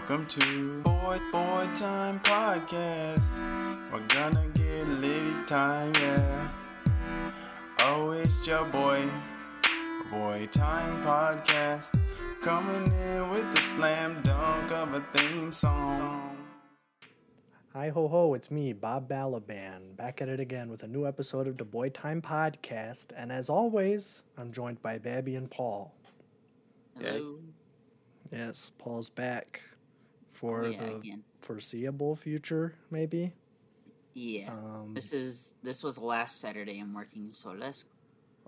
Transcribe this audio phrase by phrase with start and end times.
[0.00, 3.92] Welcome to Boy Boy Time Podcast.
[3.92, 6.48] We're gonna get litty time, yeah.
[7.80, 9.06] Oh, it's your boy,
[10.10, 12.00] Boy Time Podcast,
[12.40, 16.38] coming in with the slam dunk of a theme song.
[17.74, 21.46] Hi ho ho, it's me, Bob Balaban, back at it again with a new episode
[21.46, 23.08] of the Boy Time Podcast.
[23.14, 25.92] And as always, I'm joined by Babby and Paul.
[26.98, 27.36] Hello.
[28.32, 29.60] Yes, Paul's back
[30.40, 31.22] for Oh, yeah, the again.
[31.42, 33.32] foreseeable future, maybe.
[34.14, 34.50] Yeah.
[34.50, 37.84] Um, this is this was last Saturday I'm working, so let's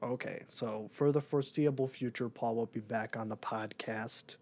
[0.02, 4.34] Okay, so for the foreseeable future, Paul will be back on the podcast,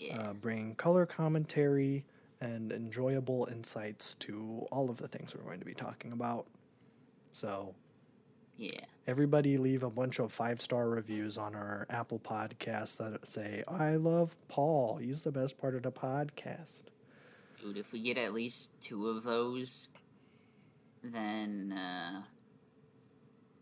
[0.00, 0.18] yeah.
[0.18, 2.04] uh, bringing color commentary
[2.40, 6.46] and enjoyable insights to all of the things we're going to be talking about.
[7.32, 7.74] So,
[8.56, 8.80] yeah.
[9.06, 13.94] everybody leave a bunch of five star reviews on our Apple podcasts that say, I
[13.94, 14.96] love Paul.
[14.96, 16.82] He's the best part of the podcast.
[17.64, 19.88] Dude, if we get at least two of those,
[21.02, 22.20] then uh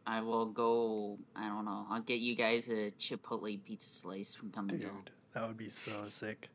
[0.04, 4.50] I will go I don't know, I'll get you guys a Chipotle pizza slice from
[4.50, 4.62] Go.
[4.76, 6.48] Dude, that would be so sick.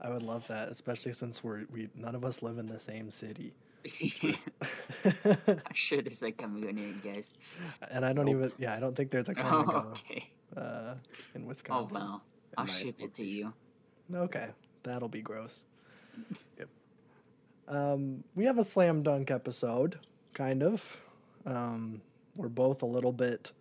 [0.00, 3.12] I would love that, especially since we're we none of us live in the same
[3.12, 3.54] city.
[5.04, 7.34] I should have said come go near you guys.
[7.92, 10.30] and I don't even yeah, I don't think there's a come Oh, go okay.
[10.56, 10.94] uh,
[11.36, 12.02] in Wisconsin.
[12.02, 12.22] Oh well.
[12.58, 13.52] I'll ship it to you.
[14.12, 14.48] Okay,
[14.82, 15.62] that'll be gross.
[16.58, 16.68] Yep.
[17.68, 19.98] Um, we have a slam dunk episode,
[20.34, 21.02] kind of.
[21.44, 22.02] Um,
[22.36, 23.52] we're both a little bit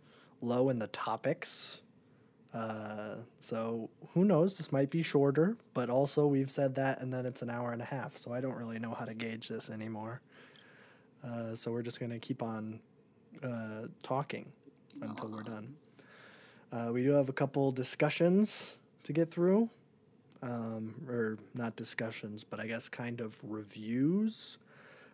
[0.42, 1.82] low in the topics.
[2.54, 4.56] Uh, so who knows?
[4.56, 7.82] This might be shorter, but also we've said that, and then it's an hour and
[7.82, 8.18] a half.
[8.18, 10.22] So I don't really know how to gauge this anymore.
[11.24, 12.80] Uh, so we're just gonna keep on
[13.44, 14.52] uh, talking
[15.02, 15.76] until we're done.
[16.72, 19.70] Uh, we do have a couple discussions to get through
[20.42, 24.58] um, or not discussions, but I guess kind of reviews.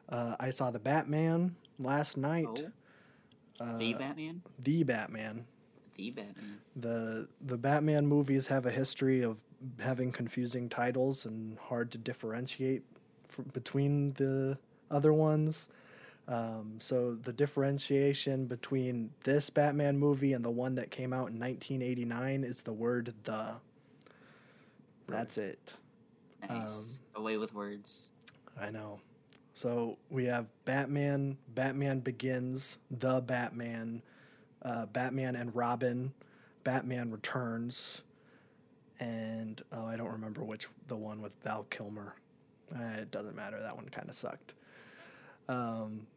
[0.10, 2.66] Uh, I saw the Batman last night.
[3.60, 3.66] Oh.
[3.66, 4.42] Uh, the Batman?
[4.60, 5.46] the Batman.
[5.96, 6.58] The Batman.
[6.76, 9.44] the The Batman movies have a history of
[9.80, 12.84] having confusing titles and hard to differentiate
[13.30, 14.58] f- between the
[14.90, 15.68] other ones.
[16.28, 21.40] Um, so the differentiation between this Batman movie and the one that came out in
[21.40, 23.56] 1989 is the word "the."
[25.12, 25.74] That's it.
[26.50, 27.02] Nice.
[27.16, 28.10] Um, Away with words.
[28.60, 29.00] I know.
[29.54, 34.02] So we have Batman, Batman Begins, The Batman,
[34.62, 36.14] uh, Batman and Robin,
[36.64, 38.02] Batman Returns,
[39.00, 42.16] and oh, I don't remember which the one with Val Kilmer.
[42.74, 43.60] Eh, it doesn't matter.
[43.60, 44.54] That one kind of sucked.
[45.50, 46.08] Um,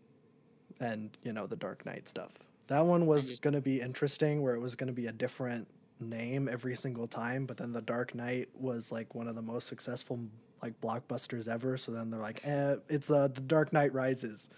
[0.80, 2.32] and you know the Dark Knight stuff.
[2.68, 5.12] That one was just- going to be interesting, where it was going to be a
[5.12, 5.66] different
[6.00, 7.46] name every single time.
[7.46, 10.20] But then the Dark Knight was like one of the most successful
[10.62, 11.76] like blockbusters ever.
[11.76, 14.48] So then they're like, eh, it's uh, the Dark Knight Rises.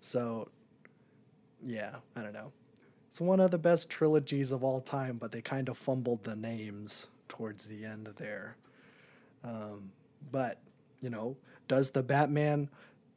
[0.00, 0.48] So,
[1.64, 2.52] yeah, I don't know.
[3.08, 6.36] It's one of the best trilogies of all time, but they kind of fumbled the
[6.36, 8.56] names towards the end there.
[9.44, 9.92] Um,
[10.30, 10.60] but
[11.00, 11.36] you know,
[11.68, 12.68] does the Batman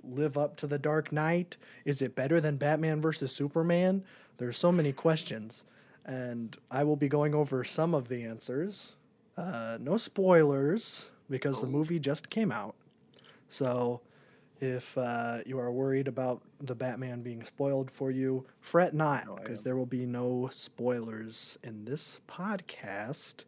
[0.03, 1.58] live up to the Dark Knight?
[1.86, 4.03] Is it better than Batman versus Superman?
[4.38, 5.64] There's so many questions,
[6.09, 8.94] and I will be going over some of the answers.
[9.38, 12.74] Uh, no spoilers because the movie just came out.
[13.47, 14.02] So,
[14.59, 19.62] if uh, you are worried about the Batman being spoiled for you, fret not, because
[19.62, 23.44] there will be no spoilers in this podcast.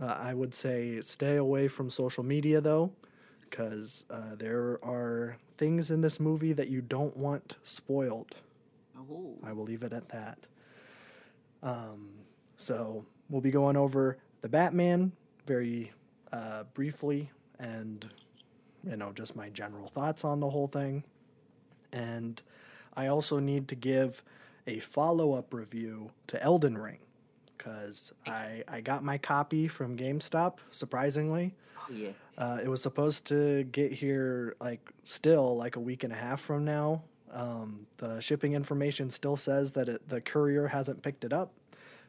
[0.00, 2.92] Uh, I would say stay away from social media though,
[3.40, 8.36] because uh, there are things in this movie that you don't want spoiled.
[8.96, 9.34] Oh.
[9.42, 10.46] I will leave it at that.
[11.62, 12.10] Um,
[12.56, 15.12] so we'll be going over the Batman
[15.46, 15.92] very
[16.32, 18.08] uh, briefly, and
[18.84, 21.04] you know just my general thoughts on the whole thing.
[21.92, 22.40] And
[22.94, 24.22] I also need to give
[24.66, 26.98] a follow up review to Elden Ring
[27.56, 31.54] because I I got my copy from GameStop surprisingly.
[31.78, 32.10] Oh yeah.
[32.36, 36.40] Uh, it was supposed to get here like still like a week and a half
[36.40, 37.02] from now.
[37.32, 41.52] Um, the shipping information still says that it, the courier hasn't picked it up,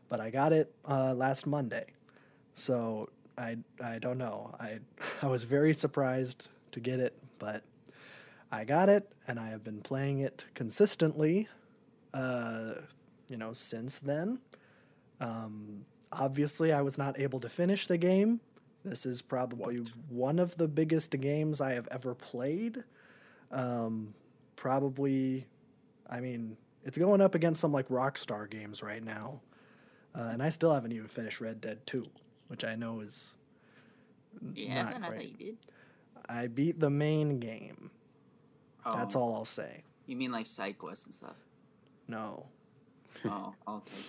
[0.09, 1.85] but I got it uh, last Monday.
[2.53, 4.55] So I I don't know.
[4.59, 4.79] I
[5.21, 7.63] I was very surprised to get it, but
[8.51, 11.47] I got it and I have been playing it consistently.
[12.13, 12.73] Uh,
[13.29, 14.39] you know, since then.
[15.21, 18.39] Um, obviously, I was not able to finish the game.
[18.83, 22.83] This is probably one of the biggest games I have ever played.
[23.51, 24.13] Um,
[24.55, 25.45] probably,
[26.09, 29.41] I mean, it's going up against some like Rockstar games right now.
[30.15, 32.05] Uh, and I still haven't even finished Red Dead 2,
[32.47, 33.35] which I know is
[34.53, 34.95] You Not?
[34.95, 35.57] I thought you did.
[36.27, 37.91] I beat the main game.
[38.85, 39.83] That's Oh, all I'll say.
[40.07, 41.35] You mean like side quests and stuff?
[42.07, 42.47] No.
[43.25, 43.91] Oh, okay.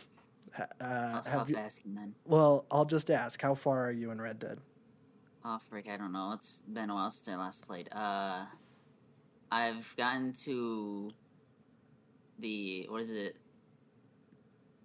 [0.53, 1.57] Ha- I'll Uh, stop have you?
[1.57, 2.15] asking then.
[2.27, 3.41] Well, I'll just ask.
[3.41, 4.59] How far are you in Red Dead?
[5.45, 6.33] Oh frick, I don't know.
[6.33, 7.89] It's been a while since I last played.
[7.93, 8.47] Uh,
[9.53, 11.11] I've gotten to
[12.41, 13.37] the what is it?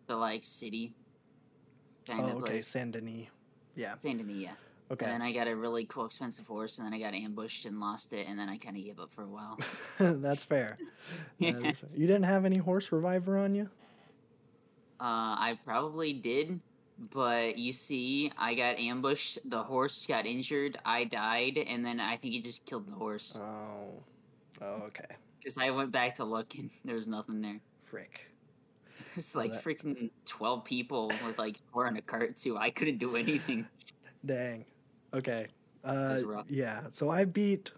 [0.07, 0.93] The like city
[2.07, 2.67] kind oh, of okay, place.
[2.67, 3.27] Saint Denis.
[3.75, 3.97] Yeah.
[3.97, 4.51] Saint Denis, yeah.
[4.91, 5.05] Okay.
[5.05, 7.79] And then I got a really cool, expensive horse, and then I got ambushed and
[7.79, 9.57] lost it, and then I kind of gave up for a while.
[9.99, 10.77] That's fair.
[11.39, 11.89] That is fair.
[11.95, 13.69] You didn't have any horse reviver on you?
[14.99, 16.59] Uh, I probably did,
[17.11, 19.39] but you see, I got ambushed.
[19.49, 20.77] The horse got injured.
[20.85, 23.37] I died, and then I think he just killed the horse.
[23.41, 24.03] Oh.
[24.61, 25.15] Oh, okay.
[25.39, 27.59] Because I went back to look, and there was nothing there.
[27.83, 28.31] Frick.
[29.15, 32.57] It's like freaking twelve people with like four in a cart too.
[32.57, 33.67] I couldn't do anything.
[34.25, 34.65] Dang.
[35.13, 35.47] Okay.
[35.83, 36.19] Uh,
[36.49, 36.83] yeah.
[36.89, 37.71] So I beat,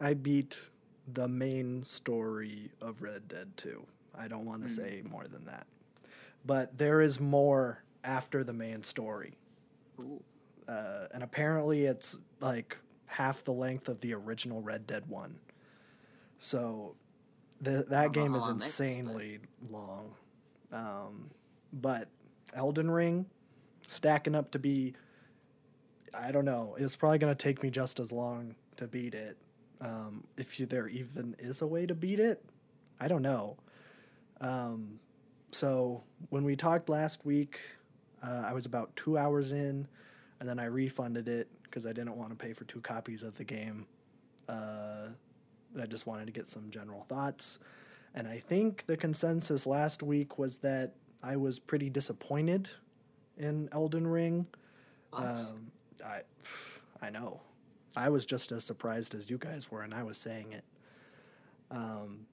[0.00, 0.68] I beat
[1.12, 3.82] the main story of Red Dead 2.
[4.16, 4.76] I don't want to Mm.
[4.76, 5.66] say more than that,
[6.44, 9.32] but there is more after the main story,
[10.68, 12.76] uh, and apparently it's like
[13.06, 15.36] half the length of the original Red Dead one.
[16.38, 16.96] So,
[17.60, 19.38] the, that game is long that is, but- insanely
[19.70, 20.14] long.
[20.72, 21.30] Um,
[21.72, 22.08] but
[22.54, 23.26] Elden Ring
[23.86, 24.94] stacking up to be
[26.18, 26.76] I don't know.
[26.78, 29.36] It's probably going to take me just as long to beat it.
[29.80, 32.44] Um, if you, there even is a way to beat it,
[33.00, 33.56] I don't know.
[34.40, 35.00] Um,
[35.50, 37.60] so when we talked last week,
[38.22, 39.88] uh, I was about two hours in,
[40.38, 43.36] and then I refunded it because I didn't want to pay for two copies of
[43.36, 43.86] the game.
[44.48, 45.08] Uh,
[45.80, 47.58] I just wanted to get some general thoughts.
[48.14, 50.92] And I think the consensus last week was that
[51.22, 52.68] I was pretty disappointed
[53.38, 54.46] in Elden Ring.
[55.12, 55.72] Um,
[56.04, 56.20] I,
[57.00, 57.40] I know.
[57.96, 60.64] I was just as surprised as you guys were, and I was saying it.
[61.70, 62.26] Um,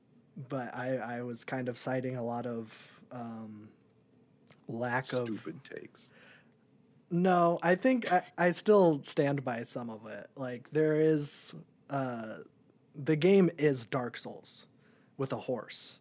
[0.50, 3.70] but I, I was kind of citing a lot of um,
[4.68, 5.26] lack of.
[5.26, 6.12] Stupid takes.
[7.12, 10.28] No, I think I, I still stand by some of it.
[10.36, 11.56] Like there is,
[11.90, 12.38] uh,
[12.96, 14.68] the game is Dark Souls
[15.19, 16.00] with a horse,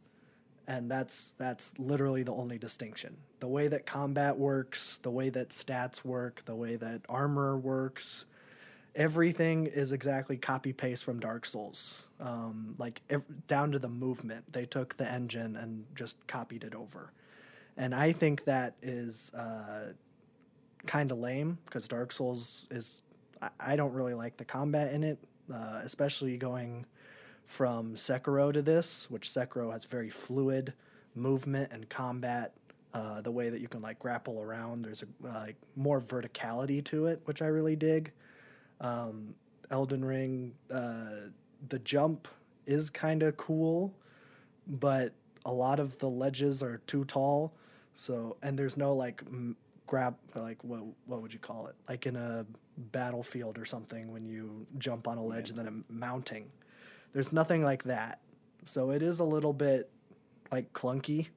[0.66, 3.18] and that's that's literally the only distinction.
[3.40, 8.24] The way that combat works, the way that stats work, the way that armor works,
[8.94, 12.04] everything is exactly copy paste from Dark Souls.
[12.20, 16.74] Um, like ev- down to the movement, they took the engine and just copied it
[16.74, 17.12] over,
[17.76, 19.34] and I think that is.
[19.34, 19.92] Uh,
[20.86, 23.02] kind of lame because Dark Souls is
[23.42, 25.18] I, I don't really like the combat in it,
[25.52, 26.86] uh, especially going
[27.48, 30.74] from Sekiro to this, which Sekiro has very fluid
[31.14, 32.52] movement and combat.
[32.94, 37.06] Uh, the way that you can like grapple around, there's a, like more verticality to
[37.06, 38.12] it, which I really dig.
[38.80, 39.34] Um,
[39.70, 41.28] Elden Ring, uh,
[41.68, 42.28] the jump
[42.66, 43.94] is kind of cool,
[44.66, 45.12] but
[45.44, 47.54] a lot of the ledges are too tall.
[47.94, 49.56] So and there's no like m-
[49.86, 52.44] grab like what what would you call it like in a
[52.76, 56.50] battlefield or something when you jump on a ledge and then a mounting.
[57.12, 58.20] There's nothing like that.
[58.64, 59.90] So it is a little bit
[60.50, 61.28] like clunky.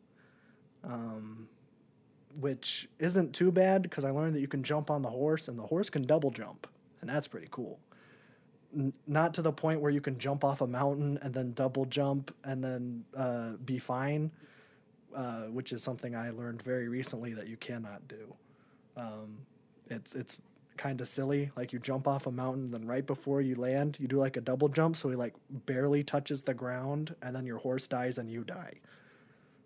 [0.84, 1.48] Um,
[2.40, 5.58] which isn't too bad because I learned that you can jump on the horse and
[5.58, 6.68] the horse can double jump,
[7.02, 7.80] and that's pretty cool.
[8.76, 11.86] N- not to the point where you can jump off a mountain and then double
[11.86, 14.32] jump and then uh, be fine,
[15.16, 18.36] uh, which is something I learned very recently that you cannot do.
[18.96, 19.40] Um,
[19.88, 20.38] it's it's
[20.82, 21.52] kind of silly.
[21.56, 24.42] Like you jump off a mountain, then right before you land, you do like a
[24.42, 28.32] double jump, so he like barely touches the ground, and then your horse dies and
[28.32, 28.74] you die.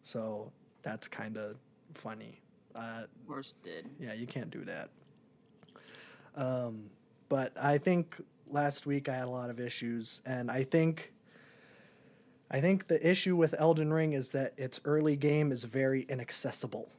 [0.03, 0.51] So
[0.83, 1.55] that's kind of
[1.93, 2.41] funny.
[2.75, 3.89] Uh, Horse did.
[3.97, 4.89] yeah, you can't do that.
[6.35, 6.89] Um,
[7.29, 11.13] but I think last week I had a lot of issues, and I think
[12.51, 16.89] I think the issue with Elden Ring is that its early game is very inaccessible.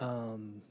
[0.00, 0.62] Um,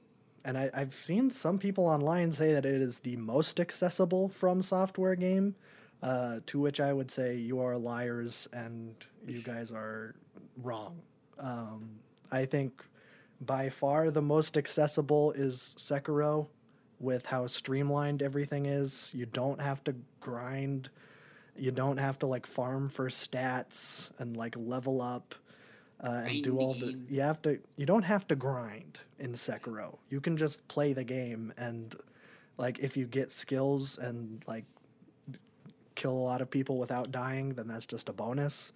[0.45, 4.62] and I, I've seen some people online say that it is the most accessible From
[4.62, 5.55] Software game.
[6.03, 8.93] Uh, to which I would say you are liars and
[9.25, 10.15] you guys are
[10.62, 11.01] wrong.
[11.39, 11.91] Um,
[12.29, 12.83] I think
[13.39, 16.47] by far the most accessible is Sekiro
[17.00, 19.12] with how streamlined everything is.
[19.13, 20.89] You don't have to grind.
[21.55, 25.35] You don't have to like farm for stats and like level up
[26.03, 27.00] uh, and do all the.
[27.10, 27.60] You have to.
[27.77, 29.98] You don't have to grind in Sekiro.
[30.10, 31.95] You can just play the game and
[32.57, 34.65] like if you get skills and like
[35.95, 38.72] kill a lot of people without dying, then that's just a bonus.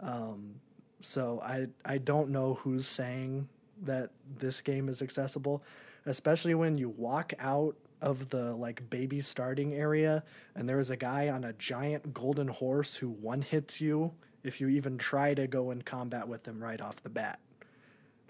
[0.00, 0.56] Um,
[1.00, 3.48] so I I don't know who's saying
[3.82, 5.62] that this game is accessible,
[6.06, 10.24] especially when you walk out of the like baby starting area,
[10.54, 14.60] and there is a guy on a giant golden horse who one hits you if
[14.60, 17.40] you even try to go in combat with them right off the bat.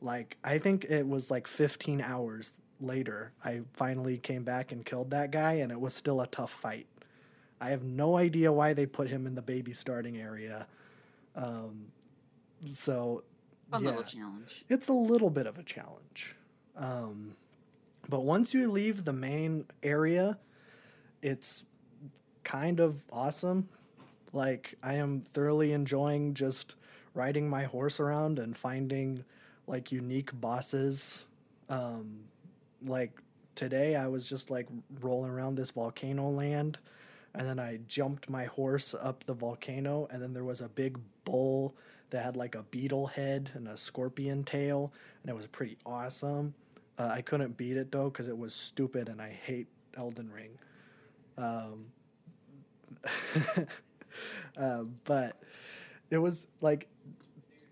[0.00, 5.10] Like I think it was like 15 hours later I finally came back and killed
[5.10, 6.86] that guy and it was still a tough fight.
[7.60, 10.66] I have no idea why they put him in the baby starting area.
[11.34, 11.86] Um,
[12.70, 13.24] so
[13.70, 14.64] Fun yeah, little challenge.
[14.68, 16.36] it's a little bit of a challenge.
[16.76, 17.34] Um,
[18.08, 20.38] but once you leave the main area,
[21.20, 21.64] it's
[22.44, 23.68] kind of awesome.
[24.32, 26.74] Like I am thoroughly enjoying just
[27.14, 29.24] riding my horse around and finding
[29.66, 31.26] like unique bosses.
[31.68, 32.20] Um,
[32.84, 33.12] like
[33.54, 34.68] today, I was just like
[35.00, 36.78] rolling around this volcano land,
[37.34, 40.98] and then I jumped my horse up the volcano, and then there was a big
[41.24, 41.74] bull
[42.10, 44.92] that had like a beetle head and a scorpion tail,
[45.22, 46.54] and it was pretty awesome.
[46.98, 50.58] Uh, I couldn't beat it though because it was stupid, and I hate Elden Ring.
[51.36, 51.86] Um,
[54.56, 55.36] uh, but
[56.10, 56.88] it was like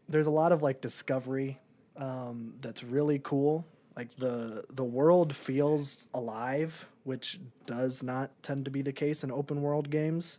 [0.09, 1.59] there's a lot of like discovery
[1.97, 3.67] um, that's really cool.
[3.97, 9.31] Like the the world feels alive, which does not tend to be the case in
[9.33, 10.39] open world games.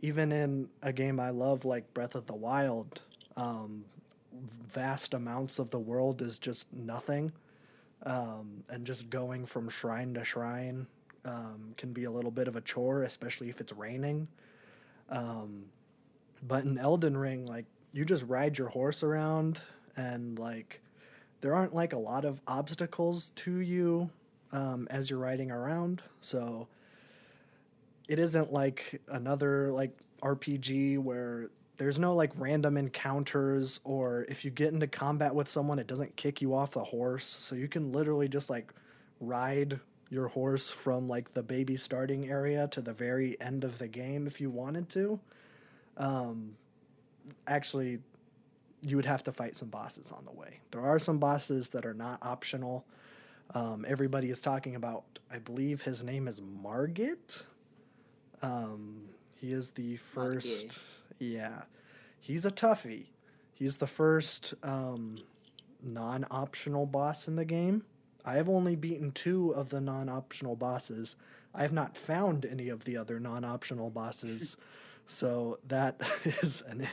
[0.00, 3.02] Even in a game I love like Breath of the Wild,
[3.36, 3.84] um,
[4.32, 7.32] vast amounts of the world is just nothing,
[8.04, 10.86] um, and just going from shrine to shrine
[11.24, 14.28] um, can be a little bit of a chore, especially if it's raining.
[15.10, 15.66] Um,
[16.42, 19.60] but in Elden Ring, like you just ride your horse around
[19.96, 20.80] and like
[21.40, 24.10] there aren't like a lot of obstacles to you
[24.52, 26.02] um, as you're riding around.
[26.20, 26.68] So
[28.08, 34.50] it isn't like another like RPG where there's no like random encounters or if you
[34.50, 37.26] get into combat with someone it doesn't kick you off the horse.
[37.26, 38.72] So you can literally just like
[39.20, 43.88] ride your horse from like the baby starting area to the very end of the
[43.88, 45.20] game if you wanted to.
[45.96, 46.56] Um,
[47.46, 48.00] actually,
[48.82, 50.60] you would have to fight some bosses on the way.
[50.72, 52.84] There are some bosses that are not optional.
[53.54, 57.44] Um, everybody is talking about, I believe his name is Margit.
[58.42, 60.78] Um, he is the first,
[61.18, 61.62] yeah,
[62.18, 63.06] he's a toughie.
[63.52, 65.18] He's the first um,
[65.82, 67.84] non optional boss in the game.
[68.24, 71.16] I have only beaten two of the non optional bosses.
[71.54, 74.56] I have not found any of the other non optional bosses.
[75.06, 76.00] so that
[76.42, 76.88] is an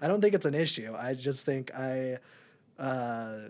[0.00, 0.94] I don't think it's an issue.
[0.96, 2.18] I just think I
[2.78, 3.48] uh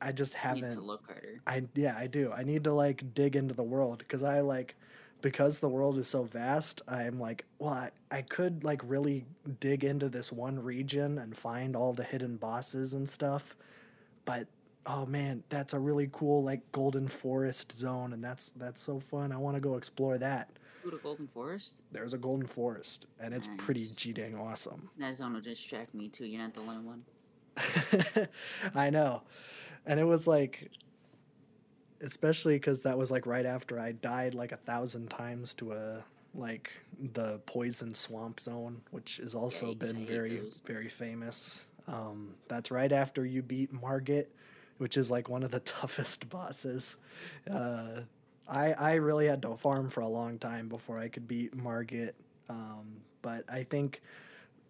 [0.00, 1.40] I just haven't to look harder.
[1.46, 2.32] I yeah, I do.
[2.32, 4.74] I need to like dig into the world because I like
[5.22, 6.82] because the world is so vast.
[6.86, 9.24] I'm like, well, I, I could like really
[9.60, 13.56] dig into this one region and find all the hidden bosses and stuff.
[14.24, 14.46] But
[14.86, 19.32] oh man, that's a really cool like golden forest zone, and that's that's so fun.
[19.32, 20.50] I want to go explore that.
[20.84, 21.82] Go to Golden Forest.
[21.90, 24.88] There's a golden forest, and it's pretty g dang awesome.
[24.98, 26.26] That zone will distract me too.
[26.26, 27.02] You're not the only one.
[28.74, 29.22] I know.
[29.84, 30.70] And it was like,
[32.00, 36.04] especially because that was like right after I died like a thousand times to a
[36.34, 41.64] like the poison swamp zone, which has also Yikes, been very very famous.
[41.88, 44.26] Um, that's right after you beat Margit,
[44.78, 46.96] which is like one of the toughest bosses.
[47.50, 48.02] Uh,
[48.48, 52.14] I I really had to farm for a long time before I could beat Margit.
[52.48, 54.02] Um, but I think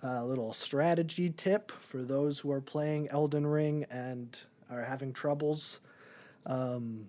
[0.02, 4.38] a little strategy tip for those who are playing Elden Ring and
[4.70, 5.80] are having troubles.
[6.44, 7.08] Um,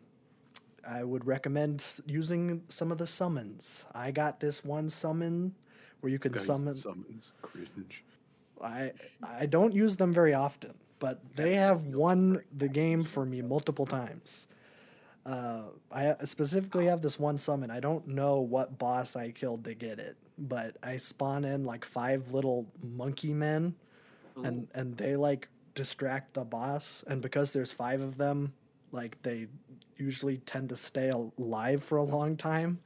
[0.87, 3.85] I would recommend using some of the summons.
[3.93, 5.55] I got this one summon
[5.99, 6.75] where you can summon.
[6.75, 8.03] summons cringe.
[8.63, 13.41] I I don't use them very often, but they have won the game for me
[13.41, 14.47] multiple times.
[15.25, 17.69] Uh, I specifically have this one summon.
[17.69, 21.83] I don't know what boss I killed to get it, but I spawn in like
[21.83, 23.75] five little monkey men,
[24.45, 27.03] and and they like distract the boss.
[27.07, 28.53] And because there's five of them,
[28.91, 29.47] like they
[29.97, 32.79] usually tend to stay alive for a long time.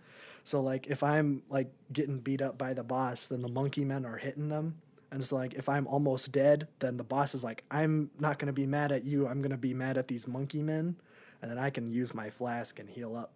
[0.43, 4.05] So like if I'm like getting beat up by the boss, then the monkey men
[4.05, 4.81] are hitting them.
[5.11, 8.53] And so like if I'm almost dead, then the boss is like, I'm not gonna
[8.53, 10.95] be mad at you, I'm gonna be mad at these monkey men.
[11.41, 13.33] And then I can use my flask and heal up.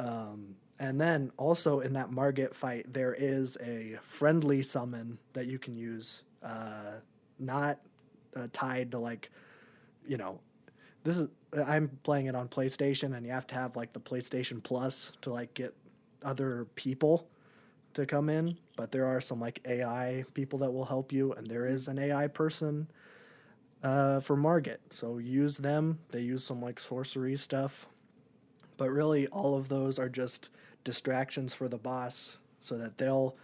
[0.00, 5.58] Um, and then also in that Margit fight, there is a friendly summon that you
[5.58, 7.00] can use, uh,
[7.38, 7.78] not
[8.34, 9.30] uh, tied to like,
[10.06, 10.40] you know,
[11.04, 11.28] this is
[11.66, 15.32] I'm playing it on PlayStation, and you have to have like the PlayStation Plus to
[15.32, 15.74] like get
[16.22, 17.28] other people
[17.96, 18.56] to come in.
[18.76, 21.98] But there are some like AI people that will help you, and there is an
[21.98, 22.88] AI person
[23.82, 24.80] uh, for Margit.
[24.90, 25.98] So use them.
[26.10, 27.88] They use some like sorcery stuff,
[28.76, 30.48] but really all of those are just
[30.84, 33.36] distractions for the boss so that they'll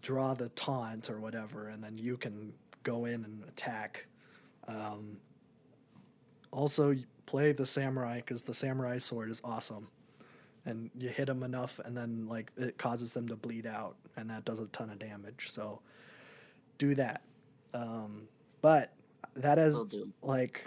[0.00, 2.52] draw the taunt or whatever, and then you can
[2.82, 4.06] go in and attack.
[4.66, 5.18] Um,
[6.50, 6.94] also,
[7.26, 9.88] play the samurai because the samurai sword is awesome,
[10.68, 14.30] and you hit them enough, and then like it causes them to bleed out, and
[14.30, 15.48] that does a ton of damage.
[15.50, 15.80] So,
[16.78, 17.22] do that.
[17.74, 18.28] Um,
[18.60, 18.92] but
[19.36, 19.80] that has
[20.22, 20.66] like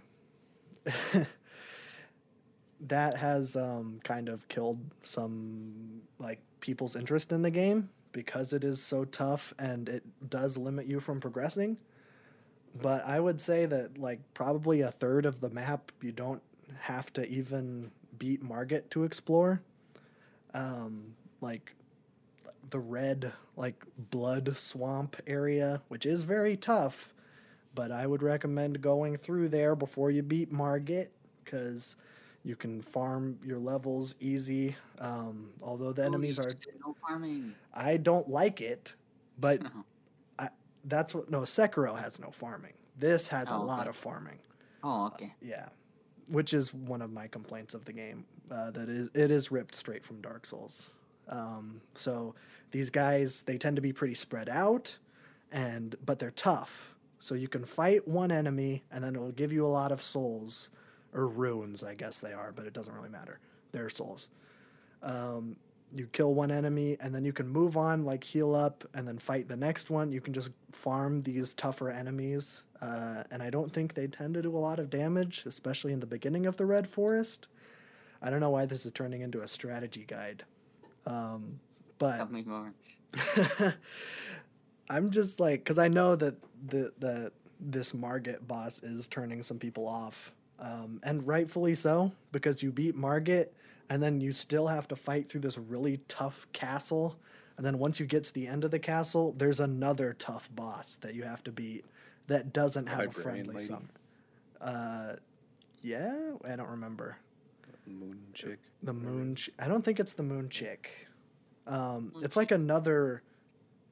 [2.82, 8.64] that has um, kind of killed some like people's interest in the game because it
[8.64, 11.78] is so tough and it does limit you from progressing.
[12.80, 16.42] But I would say that like probably a third of the map you don't
[16.82, 19.62] have to even beat Margit to explore.
[20.54, 21.74] Um, like
[22.70, 27.14] the red like blood swamp area, which is very tough,
[27.76, 31.12] but I would recommend going through there before you beat Margit
[31.44, 31.96] because
[32.44, 34.76] you can farm your levels easy.
[35.00, 36.52] Um, although the Oh, enemies are,
[36.86, 37.56] no farming.
[37.74, 38.94] I don't like it,
[39.40, 39.62] but
[40.40, 40.50] I,
[40.86, 42.74] that's what no Sekiro has no farming.
[42.98, 43.90] This has a Oh, lot okay.
[43.90, 44.40] of farming.
[44.84, 45.34] Oh, okay.
[45.42, 45.70] Yeah,
[46.28, 48.26] which is one of my complaints of the game.
[48.52, 50.92] Uh, that is, it is ripped straight from Dark Souls.
[51.30, 52.36] Um, so
[52.72, 54.98] these guys, they tend to be pretty spread out,
[55.52, 56.94] and but they're tough.
[57.20, 60.70] So you can fight one enemy, and then it'll give you a lot of souls
[61.14, 63.40] or runes, I guess they are, but it doesn't really matter.
[63.72, 64.30] They're souls.
[65.04, 65.56] Um,
[65.94, 69.18] you kill one enemy, and then you can move on, like heal up, and then
[69.18, 70.12] fight the next one.
[70.12, 74.42] You can just farm these tougher enemies, uh, and I don't think they tend to
[74.42, 77.48] do a lot of damage, especially in the beginning of the Red Forest.
[78.22, 80.44] I don't know why this is turning into a strategy guide,
[81.06, 81.60] um,
[81.98, 82.74] but Tell me more.
[84.90, 86.36] I'm just like, because I know that
[86.66, 92.62] the the this Margit boss is turning some people off, um, and rightfully so, because
[92.62, 93.54] you beat Margit,
[93.90, 97.18] and then you still have to fight through this really tough castle,
[97.58, 100.96] and then once you get to the end of the castle, there's another tough boss
[100.98, 101.86] that you have to beat
[102.28, 103.66] that doesn't have a friendly lady.
[103.66, 103.90] summon.
[104.60, 105.16] Uh,
[105.82, 107.18] yeah, I don't remember
[107.92, 108.60] Moon chick.
[108.84, 109.36] the moon.
[109.36, 111.08] Ch- I don't think it's the moon chick.
[111.68, 113.22] Um, Moon it's like another.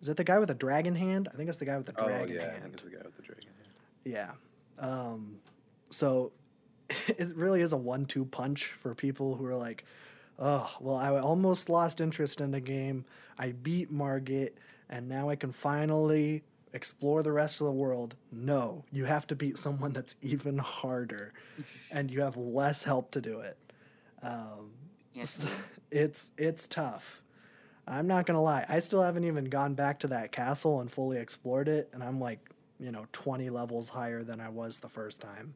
[0.01, 1.27] Is it the guy with the dragon hand?
[1.31, 2.61] I think it's the guy with the Oh dragon yeah, I hand.
[2.63, 3.69] think it's the guy with the dragon hand.
[4.05, 4.31] Yeah.
[4.79, 5.39] Um,
[5.89, 6.31] so
[6.89, 9.83] it really is a one-two punch for people who are like,
[10.39, 13.03] oh, well, I almost lost interest in the game.
[13.37, 14.57] I beat Margit,
[14.89, 18.15] and now I can finally explore the rest of the world.
[18.31, 21.33] No, you have to beat someone that's even harder,
[21.91, 23.57] and you have less help to do it.
[24.21, 24.71] Um,
[25.13, 25.45] Yes.
[25.91, 27.21] it's it's tough.
[27.87, 28.65] I'm not gonna lie.
[28.69, 32.19] I still haven't even gone back to that castle and fully explored it, and I'm
[32.19, 32.39] like,
[32.79, 35.55] you know, 20 levels higher than I was the first time.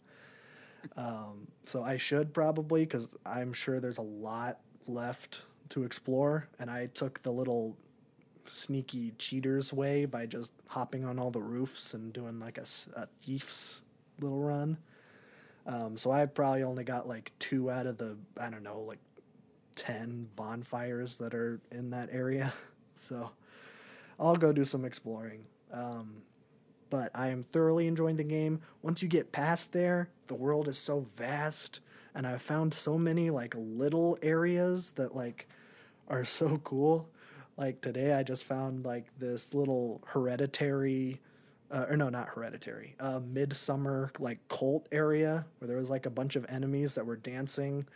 [0.97, 6.69] Um, so I should probably, because I'm sure there's a lot left to explore, and
[6.69, 7.77] I took the little
[8.47, 13.07] sneaky cheaters way by just hopping on all the roofs and doing like a, a
[13.21, 13.81] thief's
[14.19, 14.77] little run.
[15.65, 18.99] Um, so I probably only got like two out of the I don't know like
[19.75, 22.53] 10 bonfires that are in that area.
[22.95, 23.31] So
[24.19, 25.45] I'll go do some exploring.
[25.71, 26.21] Um,
[26.91, 28.61] but I am thoroughly enjoying the game.
[28.83, 31.79] Once you get past there, the world is so vast
[32.13, 35.47] and I've found so many like little areas that like
[36.07, 37.09] are so cool.
[37.57, 41.19] Like today I just found like this little hereditary
[41.71, 46.09] uh, or no, not hereditary, uh, midsummer like cult area where there was like a
[46.09, 47.87] bunch of enemies that were dancing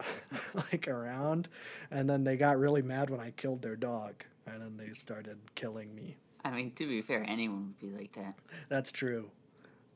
[0.54, 1.48] like around,
[1.90, 5.38] and then they got really mad when I killed their dog, and then they started
[5.54, 6.16] killing me.
[6.44, 8.34] I mean, to be fair, anyone would be like that.
[8.68, 9.30] That's true,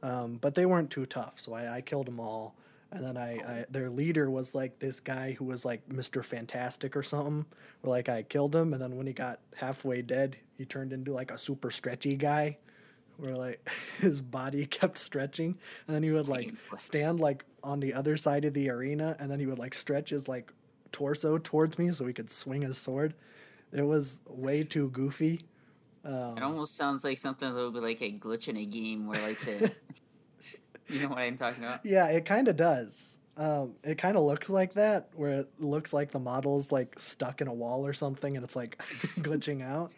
[0.02, 2.54] um, but they weren't too tough, so I, I killed them all.
[2.92, 6.24] And then I, I, their leader was like this guy who was like Mr.
[6.24, 7.44] Fantastic or something.
[7.80, 11.12] Where like I killed him, and then when he got halfway dead, he turned into
[11.12, 12.58] like a super stretchy guy,
[13.16, 17.94] where like his body kept stretching, and then he would like stand like on the
[17.94, 20.52] other side of the arena, and then he would like stretch his like
[20.92, 23.14] torso towards me so he could swing his sword.
[23.72, 25.42] It was way too goofy.
[26.04, 29.06] Um, It almost sounds like something that would be like a glitch in a game
[29.06, 29.72] where like the.
[30.88, 31.84] you know what I'm talking about?
[31.84, 33.16] Yeah, it kind of does.
[33.36, 37.40] Um, it kind of looks like that, where it looks like the model's like stuck
[37.42, 38.78] in a wall or something, and it's like
[39.18, 39.92] glitching out.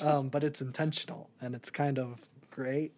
[0.00, 2.20] Um, but it's intentional, and it's kind of
[2.52, 2.92] great.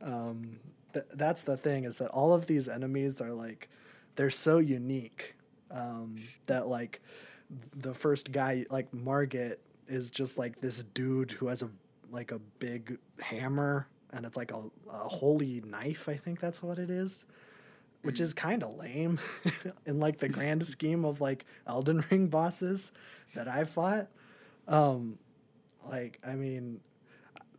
[0.00, 0.58] Um,
[0.94, 3.68] th- that's the thing is that all of these enemies are like,
[4.14, 5.34] they're so unique
[5.70, 7.00] um, that like
[7.74, 11.70] the first guy, like Margit, is just like this dude who has a
[12.10, 16.08] like a big hammer and it's like a, a holy knife.
[16.08, 17.26] I think that's what it is,
[18.02, 19.20] which is kind of lame
[19.86, 22.92] in like the grand scheme of like Elden Ring bosses.
[23.34, 24.08] that I fought.
[24.66, 25.18] Um,
[25.88, 26.80] like I mean,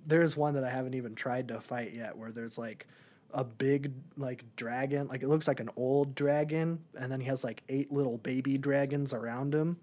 [0.07, 2.87] there's one that I haven't even tried to fight yet, where there's like
[3.31, 7.43] a big like dragon, like it looks like an old dragon, and then he has
[7.43, 9.77] like eight little baby dragons around him.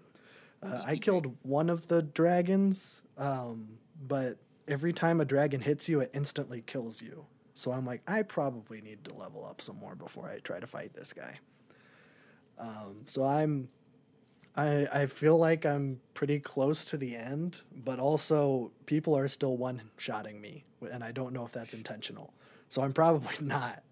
[0.63, 5.99] Uh, I killed one of the dragons, um, but every time a dragon hits you,
[5.99, 7.27] it instantly kills you.
[7.53, 10.67] So I'm like, I probably need to level up some more before I try to
[10.67, 11.39] fight this guy.
[12.57, 13.69] Um, so I'm,
[14.55, 19.57] I I feel like I'm pretty close to the end, but also people are still
[19.57, 22.33] one shotting me, and I don't know if that's intentional.
[22.69, 23.83] So I'm probably not.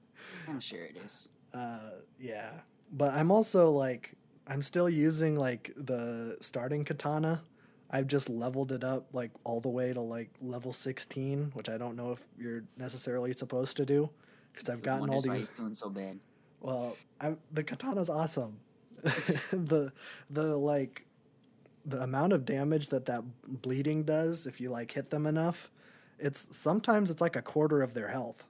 [0.48, 1.30] I'm sure it is.
[1.54, 4.16] Uh, yeah, but I'm also like
[4.48, 7.44] I'm still using like the starting katana.
[7.90, 11.78] I've just leveled it up like all the way to like level 16, which I
[11.78, 14.10] don't know if you're necessarily supposed to do
[14.52, 15.50] because I've gotten all Wonders why these.
[15.50, 16.20] he's doing so bad.
[16.60, 18.60] Well, I, the katana's awesome.
[19.52, 19.92] the
[20.30, 21.06] the like
[21.86, 25.70] the amount of damage that that bleeding does if you like hit them enough,
[26.18, 28.48] it's sometimes it's like a quarter of their health.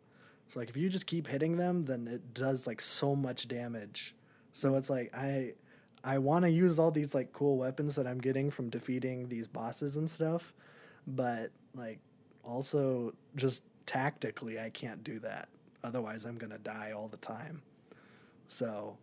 [0.48, 4.16] So like if you just keep hitting them, then it does like so much damage.
[4.52, 5.54] So it's like I
[6.04, 9.48] I want to use all these like cool weapons that I'm getting from defeating these
[9.48, 10.54] bosses and stuff,
[11.08, 12.00] but like
[12.44, 15.50] also just tactically I can't do that.
[15.84, 17.64] Otherwise I'm going to die all the time.
[18.48, 18.98] So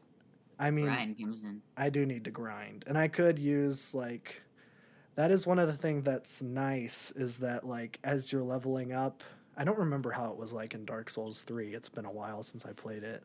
[0.60, 1.62] I mean Ryan comes in.
[1.76, 2.84] I do need to grind.
[2.86, 4.42] And I could use like
[5.16, 9.24] that is one of the things that's nice is that like as you're leveling up,
[9.56, 11.74] I don't remember how it was like in Dark Souls 3.
[11.74, 13.24] It's been a while since I played it.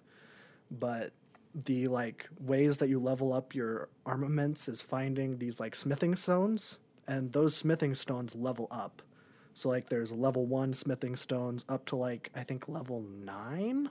[0.71, 1.12] But
[1.54, 6.80] the like ways that you level up your armaments is finding these like smithing stones
[7.08, 9.02] and those smithing stones level up.
[9.54, 13.89] So like there's level 1 smithing stones up to like I think level 9.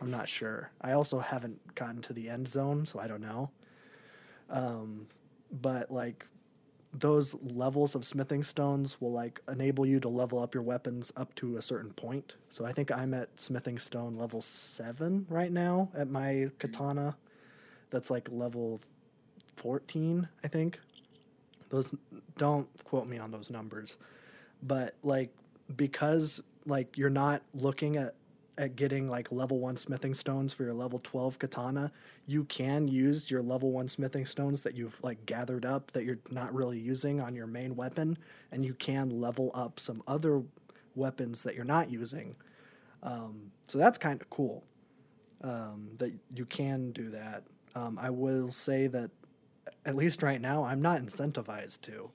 [0.00, 0.70] I'm not sure.
[0.80, 3.50] I also haven't gotten to the end zone, so I don't know.
[4.50, 5.06] Um,
[5.50, 6.26] but like
[6.92, 11.34] those levels of smithing stones will like enable you to level up your weapons up
[11.36, 12.36] to a certain point.
[12.48, 17.16] So I think I'm at smithing stone level 7 right now at my katana.
[17.90, 18.80] That's like level
[19.56, 20.78] 14, I think.
[21.68, 21.94] Those
[22.38, 23.96] don't quote me on those numbers.
[24.62, 25.30] But like
[25.74, 28.14] because like you're not looking at
[28.58, 31.92] at getting like level 1 smithing stones for your level 12 katana,
[32.26, 36.18] you can use your level 1 smithing stones that you've like gathered up that you're
[36.30, 38.16] not really using on your main weapon
[38.50, 40.42] and you can level up some other
[40.94, 42.36] weapons that you're not using.
[43.02, 44.64] Um, so that's kind of cool
[45.42, 47.44] um, that you can do that.
[47.74, 49.10] Um, I will say that
[49.84, 52.10] at least right now, I'm not incentivized to.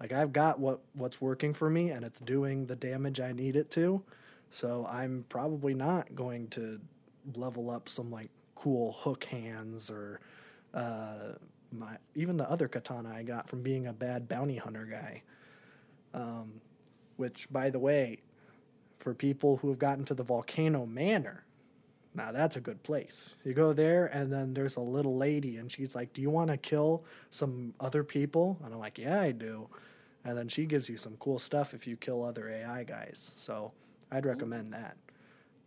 [0.00, 3.56] Like I've got what what's working for me, and it's doing the damage I need
[3.56, 4.02] it to.
[4.50, 6.80] So I'm probably not going to
[7.34, 10.20] level up some like cool hook hands or
[10.74, 11.32] uh,
[11.72, 15.22] my even the other katana I got from being a bad bounty hunter guy.
[16.14, 16.60] Um,
[17.16, 18.22] which, by the way,
[18.98, 21.44] for people who have gotten to the Volcano Manor,
[22.14, 23.36] now that's a good place.
[23.44, 26.48] You go there, and then there's a little lady, and she's like, "Do you want
[26.48, 29.68] to kill some other people?" And I'm like, "Yeah, I do."
[30.24, 33.30] And then she gives you some cool stuff if you kill other AI guys.
[33.36, 33.72] So
[34.10, 34.96] I'd recommend that.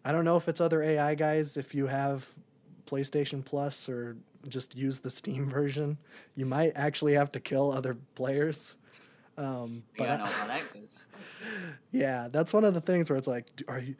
[0.04, 1.58] I don't know if it's other AI guys.
[1.58, 2.28] If you have
[2.86, 5.97] PlayStation Plus or just use the Steam version,
[6.36, 8.75] you might actually have to kill other players.
[9.38, 11.08] Um, but don't I- that goes.
[11.91, 13.95] yeah, that's one of the things where it's like, are you,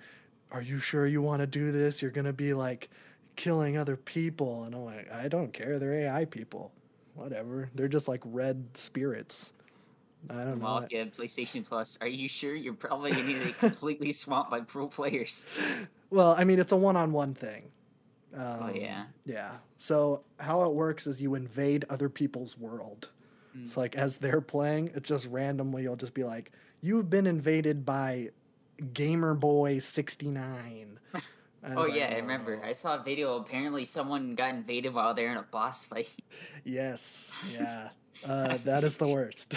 [0.52, 2.02] are you sure you want to do this?
[2.02, 2.89] You're gonna be like
[3.36, 5.80] killing other people, and I'm like, I don't care.
[5.80, 6.73] They're AI people,
[7.13, 7.69] whatever.
[7.75, 9.54] They're just like red spirits.
[10.29, 10.88] I don't Well, know.
[10.88, 15.45] PlayStation Plus, are you sure you're probably gonna get completely swamped by pro players?
[16.10, 17.71] Well, I mean, it's a one-on-one thing.
[18.34, 19.05] Um, oh yeah.
[19.25, 19.58] Yeah.
[19.77, 23.10] So how it works is you invade other people's world.
[23.55, 26.51] It's like as they're playing, it's just randomly you'll just be like,
[26.82, 28.29] "You've been invaded by
[28.93, 30.99] Gamer Boy 69."
[31.62, 32.63] And Oh like, yeah, I remember.
[32.63, 33.36] I saw a video.
[33.36, 36.08] Apparently, someone got invaded while they're in a boss fight.
[36.63, 37.89] Yes, yeah.
[38.25, 39.55] Uh, that is the worst.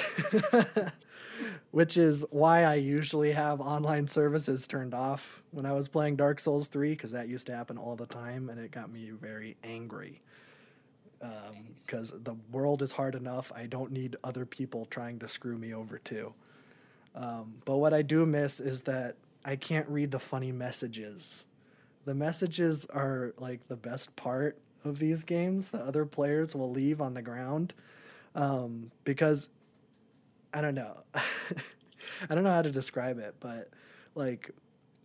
[1.70, 6.38] Which is why I usually have online services turned off when I was playing Dark
[6.38, 9.56] Souls 3, because that used to happen all the time and it got me very
[9.64, 10.20] angry.
[11.18, 15.72] Because the world is hard enough, I don't need other people trying to screw me
[15.72, 16.34] over too.
[17.14, 21.44] Um, but what I do miss is that I can't read the funny messages.
[22.04, 27.00] The messages are like the best part of these games that other players will leave
[27.00, 27.74] on the ground
[28.34, 29.50] um, because
[30.52, 31.02] I don't know.
[31.14, 33.70] I don't know how to describe it, but
[34.14, 34.50] like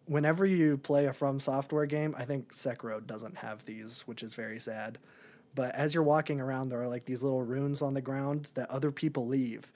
[0.05, 4.35] whenever you play a From Software game, I think Sekiro doesn't have these, which is
[4.35, 4.97] very sad.
[5.55, 8.69] But as you're walking around, there are like these little runes on the ground that
[8.69, 9.71] other people leave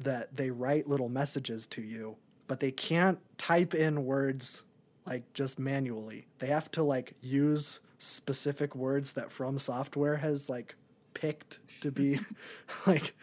[0.00, 4.64] that they write little messages to you, but they can't type in words
[5.06, 6.26] like just manually.
[6.38, 10.76] They have to like use specific words that From Software has like
[11.14, 12.20] picked to be
[12.86, 13.14] like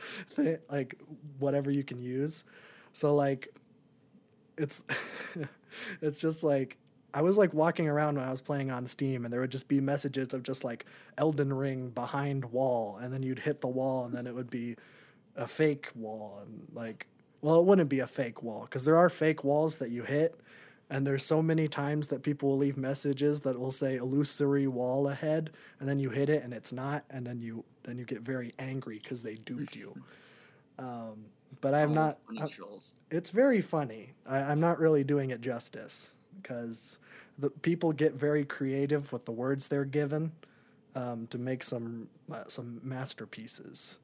[0.70, 1.00] like
[1.40, 2.44] whatever you can use.
[2.94, 3.54] So like
[4.58, 4.84] it's
[6.02, 6.78] it's just like
[7.14, 9.68] I was like walking around when I was playing on Steam and there would just
[9.68, 10.86] be messages of just like
[11.18, 14.78] Elden Ring behind wall and then you'd hit the wall and then it would be
[15.36, 17.08] a fake wall and like
[17.42, 20.40] well it wouldn't be a fake wall because there are fake walls that you hit
[20.92, 25.08] and there's so many times that people will leave messages that will say illusory wall
[25.08, 25.50] ahead
[25.80, 28.54] and then you hit it and it's not and then you then you get very
[28.60, 29.96] angry because they duped you.
[30.80, 31.26] Um,
[31.60, 32.48] but i'm Oh, not I'm-
[33.12, 34.14] it's very funny.
[34.26, 36.98] I, i'm not really doing it justice because
[37.38, 40.32] the people get very creative with the words they're given
[40.96, 44.00] um, to make some uh, some masterpieces.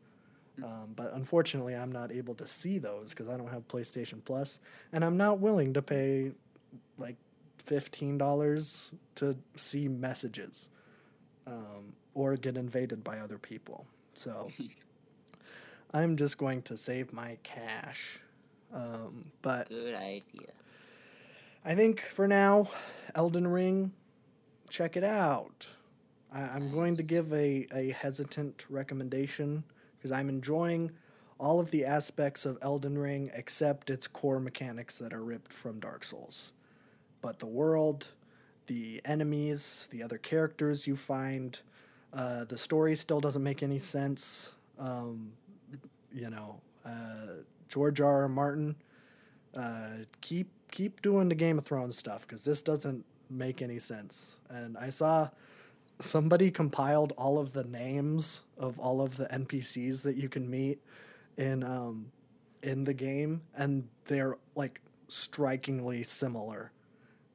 [0.63, 4.59] Um, but unfortunately i'm not able to see those because i don't have playstation plus
[4.91, 6.31] and i'm not willing to pay
[6.97, 7.15] like
[7.65, 10.69] $15 to see messages
[11.45, 14.49] um, or get invaded by other people so
[15.93, 18.19] i'm just going to save my cash
[18.73, 20.51] um, but Good idea.
[21.63, 22.69] I think for now,
[23.15, 23.91] Elden Ring,
[24.69, 25.67] check it out.
[26.33, 29.63] I, I'm going to give a, a hesitant recommendation
[29.97, 30.91] because I'm enjoying
[31.39, 35.79] all of the aspects of Elden Ring except its core mechanics that are ripped from
[35.79, 36.51] Dark Souls.
[37.27, 38.07] But the world,
[38.67, 41.59] the enemies, the other characters you find,
[42.13, 44.53] uh, the story still doesn't make any sense.
[44.79, 45.33] Um,
[46.13, 48.21] you know, uh, George R.
[48.21, 48.29] R.
[48.29, 48.77] Martin,
[49.53, 54.37] uh, keep keep doing the Game of Thrones stuff because this doesn't make any sense.
[54.49, 55.27] And I saw
[55.99, 60.79] somebody compiled all of the names of all of the NPCs that you can meet
[61.35, 62.09] in um,
[62.63, 66.71] in the game, and they're like strikingly similar.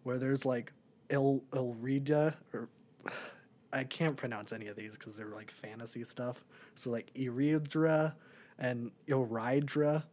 [0.02, 0.72] Where there's like
[1.10, 2.68] Il Ilrida or
[3.74, 6.44] I can't pronounce any of these because they're like fantasy stuff.
[6.74, 8.14] So like Iridra
[8.58, 10.04] and Ilrydra,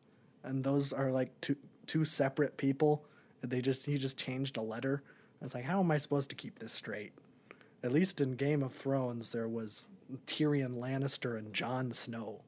[0.43, 3.06] and those are like two two separate people.
[3.41, 5.04] They just he just changed a letter.
[5.41, 7.13] It's like how am I supposed to keep this straight?
[7.84, 9.88] At least in Game of Thrones, there was
[10.25, 12.41] Tyrion Lannister and Jon Snow.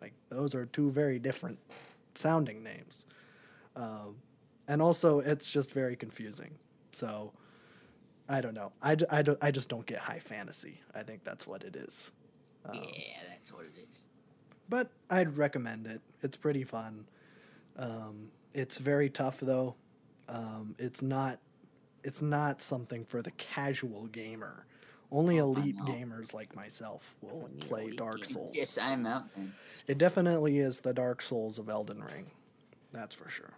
[0.00, 1.58] Like those are two very different
[2.14, 3.04] sounding names.
[3.76, 4.16] Um,
[4.66, 6.58] and also, it's just very confusing.
[6.92, 7.32] So
[8.28, 8.72] I don't know.
[8.82, 10.80] I, I, don't, I just don't get high fantasy.
[10.94, 12.10] I think that's what it is.
[12.72, 12.80] yeah,
[13.30, 14.06] that's what it is.
[14.68, 16.02] But I'd recommend it.
[16.22, 17.06] It's pretty fun.
[17.76, 19.76] Um, it's very tough though.
[20.28, 21.38] Um, it's not.
[22.04, 24.66] It's not something for the casual gamer.
[25.10, 28.52] Only Oh, elite gamers like myself will play Dark Souls.
[28.54, 29.54] Yes, I'm out then.
[29.86, 32.30] It definitely is the Dark Souls of Elden Ring.
[32.92, 33.54] That's for sure.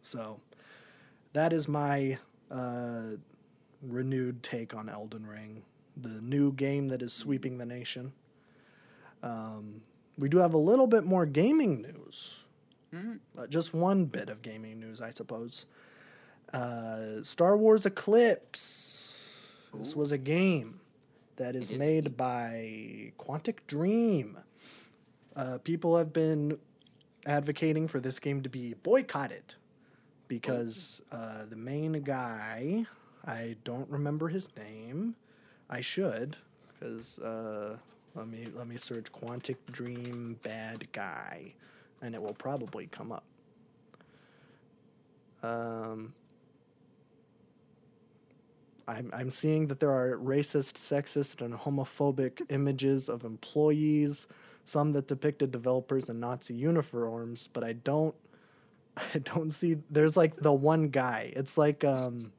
[0.00, 0.40] So,
[1.36, 2.18] that is my
[2.50, 3.02] uh,
[3.82, 5.62] renewed take on Elden Ring,
[5.96, 8.12] the new game that is sweeping the nation.
[9.22, 9.82] Um,
[10.18, 12.44] we do have a little bit more gaming news.
[13.38, 15.66] Uh, just one bit of gaming news, I suppose.
[16.52, 19.30] Uh, Star Wars Eclipse.
[19.74, 20.80] This was a game
[21.36, 24.38] that is is made by Quantic Dream.
[25.34, 26.58] Uh, people have been
[27.26, 29.54] advocating for this game to be boycotted
[30.28, 32.86] because uh, the main guy,
[33.24, 35.16] I don't remember his name.
[35.68, 36.36] I should,
[36.68, 37.76] because uh,
[38.14, 41.54] let me let me search Quantic Dream bad guy,
[42.00, 43.24] and it will probably come up.
[45.42, 46.14] Um,
[48.88, 54.26] I'm, I'm seeing that there are racist, sexist, and homophobic images of employees,
[54.64, 58.14] some that depicted developers in Nazi uniforms, but I don't
[59.14, 61.32] I don't see there's like the one guy.
[61.36, 62.32] It's like um,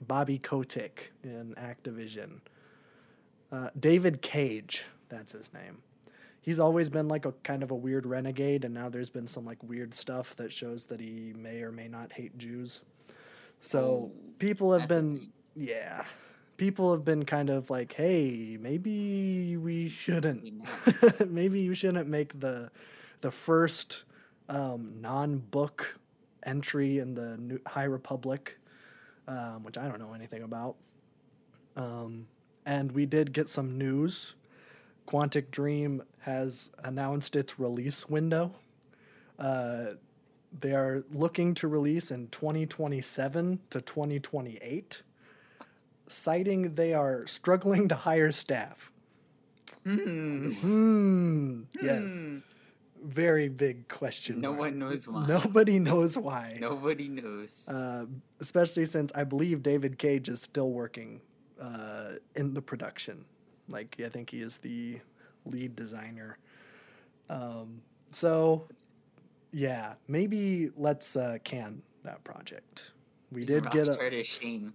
[0.00, 2.40] Bobby Kotick in Activision.
[3.52, 5.78] Uh, David Cage, that's his name.
[6.42, 9.44] He's always been like a kind of a weird renegade, and now there's been some
[9.44, 12.80] like weird stuff that shows that he may or may not hate Jews.
[13.60, 16.04] So Oh, people have been, yeah,
[16.56, 20.64] people have been kind of like, hey, maybe we shouldn't,
[21.30, 22.70] maybe you shouldn't make the
[23.20, 24.04] the first
[24.48, 25.98] um, non-book
[26.44, 28.58] entry in the New High Republic,
[29.28, 30.76] um, which I don't know anything about.
[31.76, 32.26] Um,
[32.66, 34.36] and we did get some news.
[35.06, 38.54] Quantic Dream has announced its release window.
[39.38, 39.94] Uh,
[40.58, 45.02] they are looking to release in 2027 to 2028,
[46.06, 48.90] citing they are struggling to hire staff.
[49.84, 50.50] Hmm.
[50.50, 51.62] Hmm.
[51.80, 52.22] Yes.
[53.02, 54.40] Very big question.
[54.40, 54.60] No mark.
[54.60, 55.26] one knows why.
[55.26, 56.58] Nobody knows why.
[56.60, 57.68] Nobody knows.
[57.68, 58.06] Uh,
[58.40, 61.20] especially since I believe David Cage is still working
[61.60, 63.24] uh, in the production.
[63.68, 64.98] Like I think he is the
[65.46, 66.38] lead designer.
[67.28, 67.82] Um,
[68.12, 68.66] so
[69.52, 72.92] yeah, maybe let's uh, can that project.
[73.32, 74.74] We did get a shame.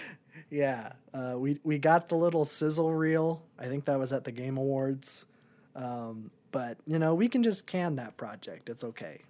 [0.50, 0.92] yeah.
[1.12, 3.42] Uh, we we got the little sizzle reel.
[3.58, 5.26] I think that was at the Game Awards.
[5.74, 8.68] Um, but you know we can just can that project.
[8.68, 9.22] It's okay.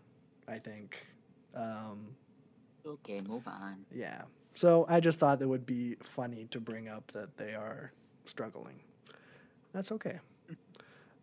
[0.49, 1.07] I think.
[1.55, 2.17] Um,
[2.87, 3.85] Okay, move on.
[3.93, 4.23] yeah.
[4.55, 7.93] So I just thought it would be funny to bring up that they are
[8.25, 8.79] struggling.
[9.73, 10.21] That's okay.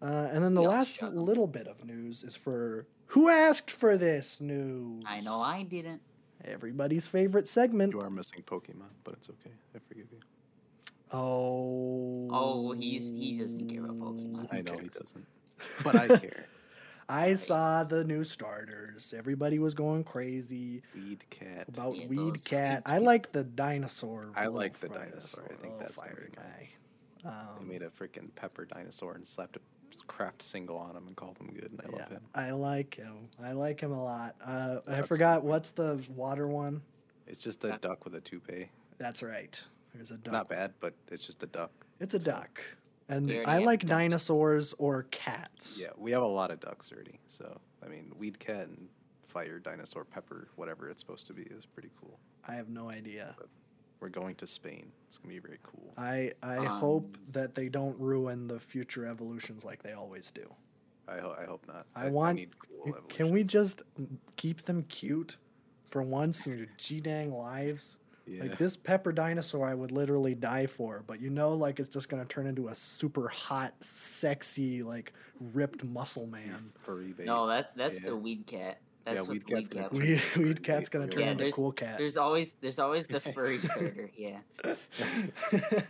[0.01, 3.97] Uh, and then the We last little bit of news is for who asked for
[3.97, 5.03] this news?
[5.07, 6.01] I know I didn't.
[6.43, 7.93] Everybody's favorite segment.
[7.93, 9.55] You are missing Pokemon, but it's okay.
[9.73, 10.19] I forgive you.
[11.13, 12.27] Oh.
[12.31, 14.47] Oh, he's he doesn't care about Pokemon.
[14.51, 15.25] I know he doesn't,
[15.83, 16.45] but I care.
[17.09, 19.13] I saw the new starters.
[19.15, 21.67] Everybody was going crazy Weed cat.
[21.67, 22.83] about Yeah, Weed those Cat.
[22.85, 24.29] I like the dinosaur.
[24.35, 25.43] I like the dinosaur.
[25.51, 26.45] I think that's gonna fire be mine.
[26.45, 26.69] guy.
[27.23, 27.29] They
[27.61, 29.59] Um, made a freaking pepper dinosaur and slapped a
[30.07, 32.21] Kraft single on him and called him good, and I yeah, love him.
[32.33, 33.29] I like him.
[33.41, 34.35] I like him a lot.
[34.43, 35.49] Uh, I forgot good.
[35.49, 36.81] what's the water one.
[37.27, 38.69] It's just a duck with a toupee.
[38.97, 39.61] That's right.
[39.93, 40.33] There's a duck.
[40.33, 41.71] Not bad, but it's just a duck.
[41.99, 42.59] It's a duck.
[43.09, 43.89] And We I have like ducks.
[43.89, 45.77] dinosaurs or cats.
[45.79, 47.19] Yeah, we have a lot of ducks already.
[47.27, 48.87] So I mean, weed cat and
[49.23, 52.19] fire dinosaur pepper, whatever it's supposed to be, is pretty cool.
[52.47, 53.35] I have no idea.
[53.99, 54.91] We're going to Spain.
[55.07, 55.93] It's gonna be very cool.
[55.97, 60.53] I I Um, hope that they don't ruin the future evolutions like they always do.
[61.07, 61.85] I, ho- I hope not.
[61.95, 63.81] I want- need cool Can we just
[64.37, 65.37] keep them cute
[65.89, 67.97] for once in your g dang lives?
[68.25, 68.43] Yeah.
[68.43, 72.07] Like this pepper dinosaur, I would literally die for, but you know, like it's just
[72.09, 76.71] gonna turn into a super hot, sexy, like ripped muscle man.
[76.83, 77.25] furry baby.
[77.25, 78.09] No, that that's Yeah.
[78.11, 78.79] the weed cat.
[79.03, 79.93] That's what Weed the Cat's weed gonna cat.
[79.99, 81.97] Weed, into weed cat's gonna turn Yeah, into there's cool cat.
[81.97, 84.09] there's always there's always the furry starter.
[84.15, 84.37] Yeah.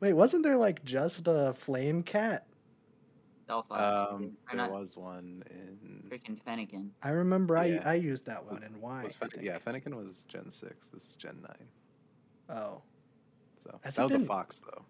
[0.00, 2.46] Wait, wasn't there like just a flame cat?
[3.52, 3.80] Dolphins.
[3.80, 6.08] Um, Or there not was one in.
[6.08, 6.88] freaking Fennekin.
[7.02, 7.82] I remember Yeah.
[7.84, 9.04] I I used that one in Y.
[9.04, 10.88] was I Fen- yeah, Fennekin was Gen six.
[10.88, 11.68] This is Gen nine.
[12.48, 12.82] Oh,
[13.58, 14.84] So Has that was been- a fox though.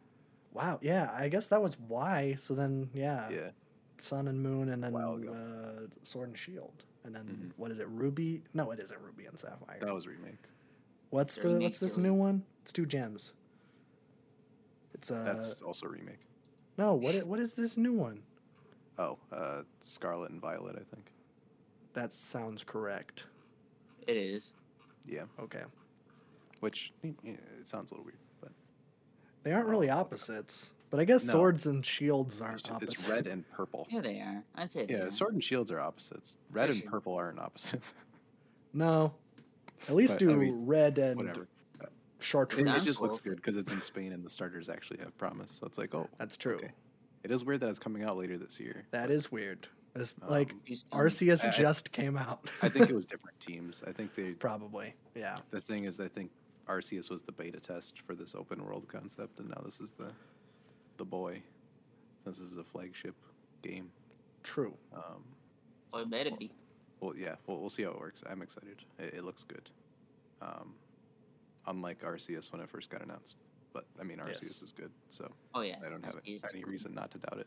[0.53, 0.79] wow.
[0.81, 2.35] Yeah, I guess that was Y.
[2.37, 3.51] So then, yeah, Yeah.
[4.01, 7.53] Sun and Moon, and then uh, Sword and Shield, and then Mhm.
[7.59, 7.89] what is it?
[7.89, 8.43] Ruby?
[8.55, 9.79] No, it isn't Ruby and Sapphire.
[9.81, 10.43] That was remake.
[11.11, 12.45] What's The the remake what's this new one?
[12.63, 13.33] It's two gems.
[14.95, 16.21] It's uh That's also remake.
[16.79, 16.95] no.
[16.95, 18.23] What what is this new one?
[18.99, 21.11] Oh, uh, Scarlet and Violet, I think.
[21.95, 23.27] That sounds correct.
[24.07, 24.55] It is.
[25.07, 25.25] Yeah.
[25.41, 25.63] Okay,
[26.61, 28.51] Which y- yeah, it sounds a little weird, but
[29.43, 31.33] they aren't Oh, really opposites, but I guess No.
[31.35, 33.01] swords and shields aren't it's, opposites.
[33.01, 33.87] it's red and purple.
[33.91, 34.45] Yeah, they are.
[34.55, 35.11] I'd say they Yeah, are.
[35.11, 36.39] sword and shields are opposites.
[36.53, 36.91] Red For and sure.
[36.91, 37.95] purple aren't opposites.
[38.75, 39.13] No,
[39.89, 41.47] at least But, I do mean, red and Whatever.
[41.81, 41.89] It,
[42.21, 42.63] chartreuse.
[42.67, 45.51] it Sounds just looks good because it's in Spain and the starters actually have promise.
[45.51, 46.55] So it's like, oh, That's true.
[46.55, 46.73] okay.
[47.25, 48.85] It is weird that it's coming out later this year.
[48.91, 49.69] That is weird.
[49.95, 50.75] It's Um, like Too.
[50.93, 52.51] Arceus I- I- just came out.
[52.63, 53.83] I think it was different teams.
[53.87, 54.33] I think they.
[54.33, 54.95] probably.
[55.15, 56.31] Yeah, The thing is, I think
[56.69, 60.11] Arceus was the beta test for this open world concept, and now this is the
[60.97, 61.43] the boy.
[62.25, 63.15] This is a flagship
[63.63, 63.91] game.
[64.43, 64.75] true.
[64.95, 65.25] Um,
[65.93, 66.51] Well, it better be.
[67.01, 68.23] well, yeah, we'll, we'll see how it works.
[68.29, 68.77] I'm excited.
[68.99, 69.71] It, it looks good.
[70.41, 70.75] Um,
[71.67, 73.37] unlike Arceus when it first got announced,
[73.73, 74.63] but I mean Arceus Yes.
[74.63, 75.77] is good, so Oh yeah.
[75.85, 77.47] I don't have Arceus any reason not to doubt it.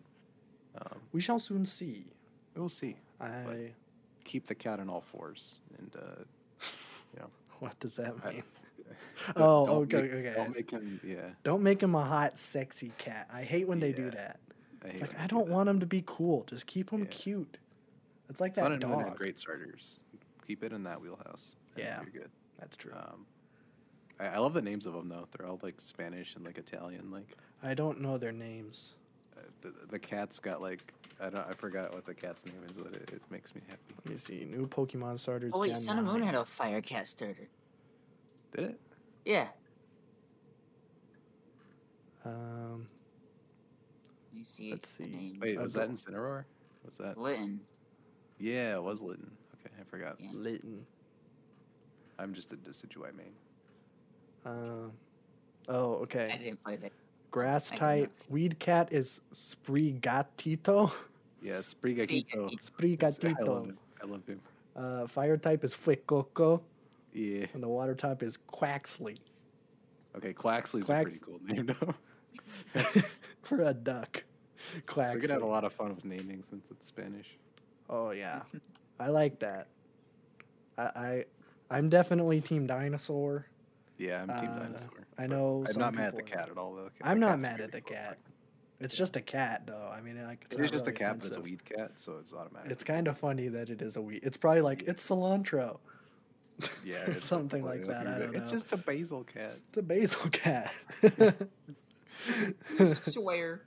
[0.82, 2.06] Um, We shall soon see.
[2.56, 2.98] we'll see.
[3.20, 3.72] I.
[4.24, 6.24] Keep the cat on all fours, and uh,
[7.14, 7.30] you know.
[7.60, 8.44] What does that I- mean?
[8.44, 10.34] don't- Oh, don't okay, make- okay.
[10.36, 11.00] Don't make him.
[11.04, 11.30] Yeah.
[11.44, 13.30] Don't make him a hot, sexy cat.
[13.34, 14.40] I hate when they do that.
[14.84, 15.54] I It's hate like I do don't that.
[15.54, 16.44] want him to be cool.
[16.48, 17.06] Just keep him Yeah.
[17.12, 17.58] cute.
[18.30, 19.18] It's like Sun that and Moon had dog.
[19.18, 20.02] great starters.
[20.48, 21.56] Keep it in that wheelhouse.
[21.78, 22.02] Yeah.
[22.02, 22.32] you're good.
[22.60, 22.94] That's true.
[22.96, 23.26] Um,
[24.20, 25.28] I, I love the names of them though.
[25.38, 27.12] They're all like Spanish and like Italian.
[27.12, 28.96] Like I don't know their names.
[29.38, 32.72] uh, the, the cat's got like I don't I forgot what the cat's name is,
[32.74, 33.94] but it, it makes me happy.
[34.04, 34.46] Let me see.
[34.50, 35.52] New Pokemon starters.
[35.54, 37.48] Oh wait, Gen Sun and Moon had a fire cat starter.
[38.56, 38.80] Did it?
[39.26, 39.48] Yeah.
[42.24, 42.88] Um,
[44.32, 44.72] Let me see.
[44.72, 45.10] Let's the see.
[45.10, 45.38] name.
[45.42, 46.46] Wait, was go- that Incineroar?
[46.86, 47.18] Was that?
[47.18, 47.60] Litten.
[48.40, 49.32] Yeah, it was Litten.
[49.56, 50.16] Okay, I forgot.
[50.20, 50.30] Yeah.
[50.34, 50.86] Litten.
[52.18, 53.34] I'm just a Decidueye main.
[54.46, 54.90] Uh,
[55.70, 56.40] oh, I okay.
[56.42, 56.92] didn't play that.
[57.32, 58.12] Grass type.
[58.30, 60.92] Weed cat is Sprigatito.
[61.42, 62.50] Yeah, Sprigatito.
[62.50, 63.48] I Sprigatito.
[63.48, 63.76] love it.
[64.02, 64.40] I love him.
[64.76, 66.62] Uh, fire type is Fuecoco.
[67.14, 67.46] Yeah.
[67.54, 69.18] And the water type is Quaxly.
[70.18, 72.82] Okay, Quaxly's Quax- a pretty cool name though.
[73.42, 74.24] For a duck.
[74.86, 75.16] Quack.
[75.16, 77.38] We're gonna have a lot of fun with naming since it's Spanish.
[77.90, 78.42] Oh yeah,
[79.00, 79.68] I like that.
[80.78, 81.26] I, I
[81.70, 83.48] I'm definitely Team Dinosaur.
[83.98, 84.90] Yeah, I'm Team Uh, Dinosaur.
[85.18, 86.86] I know I'm some not mad at the cat at all, though.
[86.86, 88.10] The I'm not mad at the close cat.
[88.10, 88.24] second.
[88.82, 89.90] It's just a cat, though.
[89.94, 91.64] I mean, like it's It not is just a really cat, but it's a weed
[91.64, 92.72] cat, so it's automatic.
[92.72, 94.20] It's kind of funny that it is a weed.
[94.24, 95.78] It's probably like it's cilantro.
[96.84, 98.04] yeah, or it's something funny, like that.
[98.06, 98.42] you're I don't know.
[98.42, 99.60] It's just a basil cat.
[99.70, 100.74] It's a basil cat.
[102.86, 103.62] swear.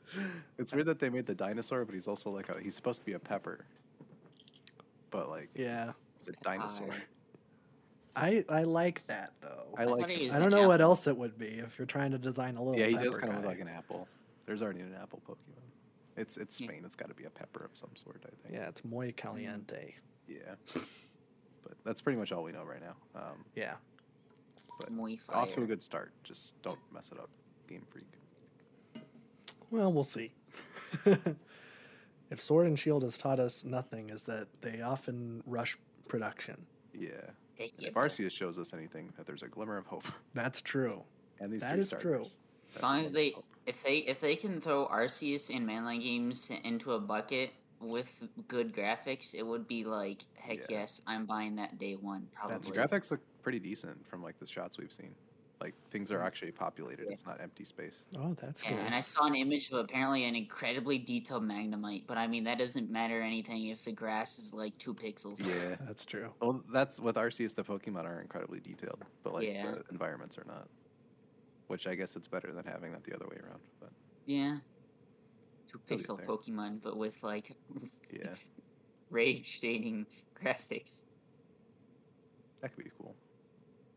[0.58, 3.06] It's weird that they made the dinosaur, but he's also like a he's supposed to
[3.06, 3.64] be a pepper.
[5.10, 6.94] But like yeah, it's a dinosaur.
[8.20, 8.44] Pie.
[8.48, 9.66] I I like that though.
[9.76, 10.26] I I like thought he it.
[10.26, 12.56] was I don't an know what else it would be if you're trying to design
[12.56, 12.78] a little.
[12.78, 14.08] Yeah, he does pepper kind of look like an apple.
[14.46, 15.62] There's already an apple Pokemon.
[16.16, 16.68] It's it's Yeah.
[16.68, 16.82] Spain.
[16.84, 18.24] It's got to be a pepper of some sort.
[18.24, 18.54] I think.
[18.60, 19.94] Yeah, it's muy caliente.
[20.26, 20.54] Yeah.
[20.74, 22.96] But that's pretty much all we know right now.
[23.14, 23.74] Um, Yeah.
[24.80, 26.12] but Muy off to a good start.
[26.24, 27.30] Just don't mess it up,
[27.68, 28.04] Game Freak.
[29.70, 30.32] Well, we'll see.
[32.30, 35.76] if Sword and Shield has taught us nothing, is that they often rush
[36.08, 36.66] production.
[36.94, 37.10] Yeah.
[37.58, 40.04] Heck yeah, If Arceus shows us anything, that there's a glimmer of hope.
[40.34, 41.02] That's true.
[41.40, 42.22] And these That three is true.
[42.22, 43.44] As long as they, hope.
[43.66, 48.74] if they, if they can throw Arceus and mainline games into a bucket with good
[48.74, 50.80] graphics, it would be like, heck Yeah.
[50.80, 52.28] yes, I'm buying that day one.
[52.34, 52.58] Probably.
[52.70, 52.98] The Probably.
[52.98, 55.14] graphics look pretty decent from like the shots we've seen.
[55.60, 56.26] Like things are mm.
[56.26, 57.06] actually populated.
[57.06, 57.12] Yeah.
[57.12, 58.04] It's not empty space.
[58.16, 58.86] Oh, that's Yeah, good.
[58.86, 62.58] and I saw an image of apparently an incredibly detailed Magnemite, but I mean that
[62.58, 65.44] doesn't matter anything if the grass is like two pixels.
[65.44, 65.76] Yeah.
[65.86, 66.32] That's true.
[66.40, 67.54] Well, that's with Arceus.
[67.54, 69.72] The Pokemon are incredibly detailed, but like Yeah.
[69.72, 70.68] the environments are not.
[71.66, 73.60] Which I guess it's better than having that the other way around.
[73.80, 73.90] But
[74.26, 74.58] Yeah.
[75.70, 76.24] Two pixel.
[76.24, 77.56] Pokemon, but with like
[78.12, 78.34] yeah,
[79.10, 80.06] ray shading
[80.42, 81.02] graphics.
[82.60, 83.14] that could be cool.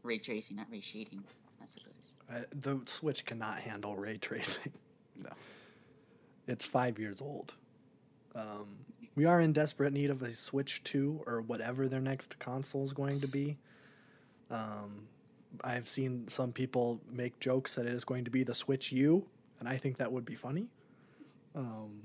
[0.04, 1.24] Ray tracing, not ray shading.
[1.62, 2.14] That's what it is.
[2.30, 4.74] Uh, the Switch cannot handle ray tracing.
[5.22, 5.30] No.
[6.48, 7.54] It's five years old.
[8.36, 8.80] Um,
[9.16, 12.94] we are in desperate need of a Switch 2 or whatever their next console is
[12.94, 13.58] going to be.
[14.50, 15.08] Um,
[15.64, 19.28] I've seen some people make jokes that it is going to be the Switch U,
[19.60, 20.68] and I think that would be funny.
[21.56, 22.04] Um,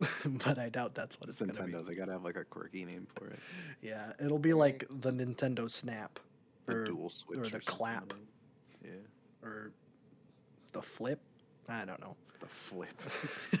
[0.44, 1.86] but I doubt that's what It's it's going to Nintendo.
[1.86, 1.92] be.
[1.92, 3.38] They gotta have like a quirky name for it.
[3.80, 6.18] Yeah, it'll be like the Nintendo Snap
[6.66, 8.16] The or, dual switch or the something, clap Yeah,
[9.42, 9.72] or
[10.72, 11.20] the flip.
[11.68, 12.16] I don't know.
[12.40, 13.00] the flip,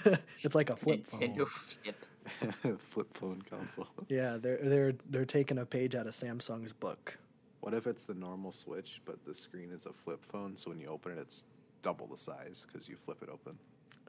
[0.42, 1.20] it's like a flip phone.
[1.20, 2.80] Nintendo Flip.
[2.80, 3.88] flip phone console.
[4.08, 7.18] Yeah, they're they're they're taking a page out of Samsung's book.
[7.60, 10.56] What if it's the normal Switch, but the screen is a flip phone?
[10.56, 11.44] So when you open it, it's
[11.82, 13.56] double the size because you flip it open,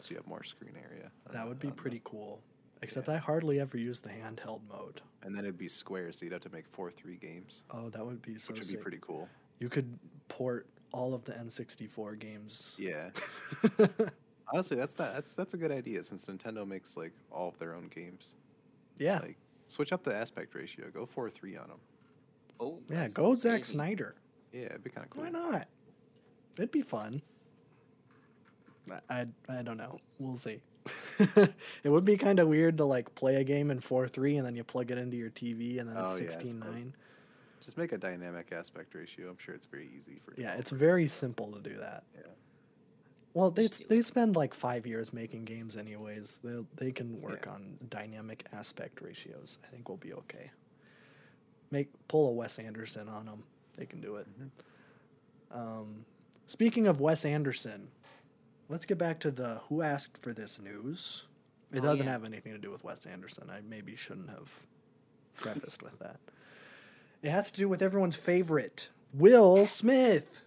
[0.02, 1.12] so you have more screen area.
[1.32, 2.42] That would be on the- pretty cool.
[2.82, 3.14] Except yeah.
[3.14, 5.02] I hardly ever use the handheld mode.
[5.22, 8.06] And then it'd be square, so you'd have to make four three games, Oh, that
[8.06, 8.80] would be so which would sick.
[8.80, 9.30] be pretty cool.
[9.60, 9.98] You could
[10.28, 12.78] port all of the N64 games.
[12.80, 13.10] Yeah.
[14.54, 17.74] Honestly, that's not that's that's a good idea since Nintendo makes like all of their
[17.74, 18.36] own games.
[19.00, 19.38] yeah, Like
[19.68, 21.80] switch up the aspect ratio, go four three on them.
[22.60, 23.02] Oh, yeah.
[23.02, 23.74] that's Go Zack crazy.
[23.74, 24.16] Snyder.
[24.54, 25.24] Yeah, it'd be kind of cool.
[25.24, 25.68] Why not?
[26.58, 27.22] It'd be fun.
[28.92, 30.00] I I, I don't know.
[30.20, 30.62] We'll see.
[31.20, 34.46] it would be kind of weird to like play a game in four three and
[34.46, 36.74] then you plug it into your TV and then it's Oh, yeah, sixteen suppose.
[36.76, 36.96] nine.
[37.64, 39.30] Just make a dynamic aspect ratio.
[39.30, 40.34] I'm sure it's very easy for.
[40.38, 42.04] Yeah, it's very simple to do that.
[42.16, 42.24] Yeah.
[43.34, 46.40] Well, they they spend like five years making games, anyways.
[46.44, 47.54] They they can work Yeah.
[47.54, 49.60] on dynamic aspect ratios.
[49.64, 50.52] I think we'll be okay.
[51.72, 53.44] Make pull a Wes Anderson on them.
[53.78, 54.28] They can do it.
[54.30, 55.58] Mm-hmm.
[55.60, 56.06] Um,
[56.48, 57.88] speaking of Wes Anderson,
[58.70, 61.28] let's get back to the who asked for this news.
[61.72, 62.12] It Oh, doesn't yeah.
[62.12, 63.50] have anything to do with Wes Anderson.
[63.50, 64.52] I maybe shouldn't have
[65.36, 66.20] prefaced with that.
[67.24, 70.42] It has to do with everyone's favorite, Will Smith.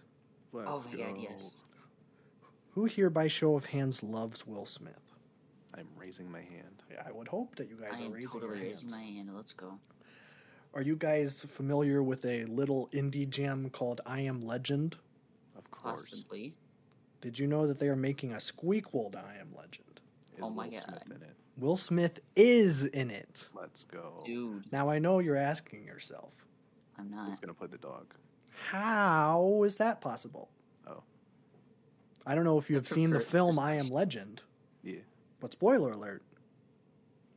[0.53, 1.63] Let's Oh my god, yes.
[2.71, 4.93] Who here, by show of hands, loves Will Smith?
[5.75, 6.83] I'm raising my hand.
[6.91, 8.91] Yeah, I would hope that you guys I are am raising totally your raising hands.
[8.99, 9.31] my hand.
[9.35, 9.79] Let's go.
[10.73, 14.97] Are you guys familiar with a little indie gem called I Am Legend?
[15.57, 16.11] Of course.
[16.11, 16.53] Possibly.
[17.21, 19.99] Did you know that they are making a squeakquel to I Am Legend?
[20.37, 21.15] Is Oh my Will Smith God.
[21.17, 21.35] in it?
[21.57, 23.49] Will Smith is in it.
[23.55, 24.21] Let's go.
[24.25, 26.45] Dude, Now I know you're asking yourself,
[26.99, 27.29] I'm not.
[27.29, 28.13] Who's gonna play the dog?
[28.69, 30.49] how is that possible?
[30.87, 31.03] Oh,
[32.25, 33.87] I don't know if you have seen the film I Am.
[33.89, 34.41] Legend,
[34.83, 34.99] yeah.
[35.39, 36.23] but spoiler alert: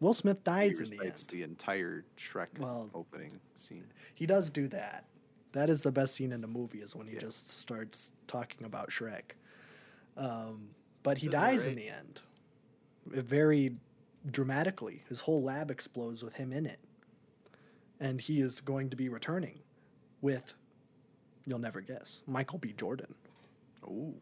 [0.00, 1.26] Will Smith He dies in the end.
[1.28, 3.86] the entire Shrek Well- opening scene.
[4.14, 5.04] He does do that.
[5.52, 7.20] That is the best scene in the movie is when he Yeah.
[7.20, 9.32] just starts talking about Shrek.
[10.16, 10.70] Um,
[11.02, 12.20] but he Does he dies in the end.
[13.12, 13.76] It very
[14.30, 15.02] dramatically.
[15.08, 16.78] His whole lab explodes with him in it.
[18.00, 19.60] And he is going to be returning
[20.22, 20.54] with,
[21.46, 22.72] you'll never guess, Michael B.
[22.76, 23.14] Jordan.
[23.86, 24.14] Oh,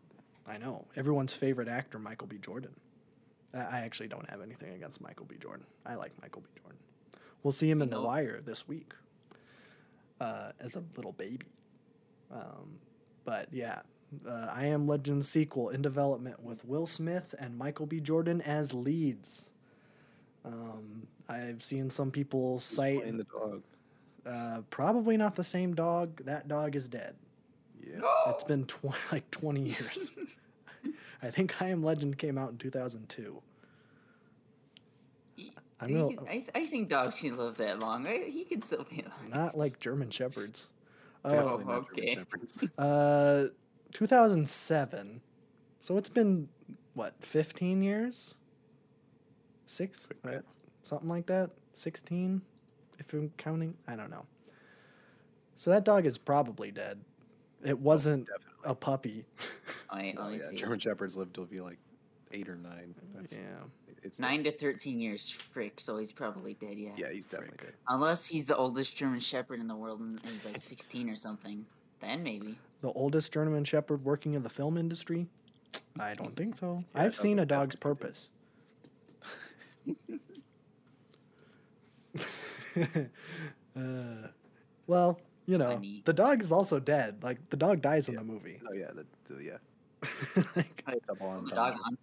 [0.47, 0.87] I know.
[0.97, 2.39] Everyone's favorite actor, Michael B.
[2.39, 2.74] Jordan.
[3.55, 5.37] I I actually don't have anything against Michael B.
[5.41, 5.66] Jordan.
[5.87, 6.49] I like Michael B.
[6.61, 6.79] Jordan.
[7.43, 8.93] We'll see him in The Wire this week
[10.20, 11.47] uh, as a little baby.
[12.33, 12.79] Um,
[13.24, 13.81] but yeah,
[14.26, 18.01] uh, I Am Legend sequel in development with Will Smith and Michael B.
[18.01, 19.51] Jordan as leads.
[20.45, 23.62] Um, I've seen some people cite Playing the dog.
[24.26, 26.24] uh, probably not the same dog.
[26.24, 27.16] That dog is dead.
[27.87, 28.01] Yeah.
[28.29, 30.12] It's been tw- like 20 years.
[31.22, 33.43] I think I Am Legend came out in 2002.
[35.81, 38.05] I'm gonna- can- I, I think dogs can live that long.
[38.05, 38.26] Right?
[38.29, 39.29] He can still be alive.
[39.29, 40.68] Not like German Shepherds.
[41.24, 42.14] Definitely Oh, not German okay.
[42.14, 42.64] Shepherds.
[42.79, 43.45] Uh,
[43.93, 45.20] 2007.
[45.81, 46.49] So it's been,
[46.95, 48.37] what, 15 years?
[49.66, 50.09] Six?
[50.24, 50.41] Yeah.
[50.89, 51.51] Something like that?
[51.74, 52.41] 16?
[52.99, 53.74] If I'm counting?
[53.86, 54.24] I don't know.
[55.57, 57.01] So that dog is probably dead.
[57.62, 58.30] It oh, wasn't
[58.64, 59.26] a puppy.
[59.95, 60.39] Wait, Oh, oh yeah.
[60.39, 60.57] see.
[60.57, 61.76] German Shepherds live till be like
[62.32, 62.95] eight or nine.
[63.14, 63.41] That's, yeah.
[64.03, 65.78] It's Nine to thirteen years, frick.
[65.78, 66.78] So he's probably dead.
[66.78, 66.93] Yeah.
[66.97, 67.72] Yeah, he's definitely Frick.
[67.72, 67.74] dead.
[67.89, 71.66] Unless he's the oldest German Shepherd in the world and he's like sixteen or something.
[72.01, 72.57] Then maybe.
[72.80, 75.26] The oldest German Shepherd working in the film industry?
[76.01, 76.84] I don't think so.
[76.95, 78.28] Yeah, I've seen A Dog's Purpose.
[83.76, 84.29] uh,
[84.87, 86.03] well, you know, Funny.
[86.05, 87.22] the dog is also dead.
[87.22, 88.61] Like the dog dies in the movie.
[88.68, 89.57] Oh yeah, the, the yeah.
[90.57, 91.49] like, The top.
[91.51, 92.03] dog hunts.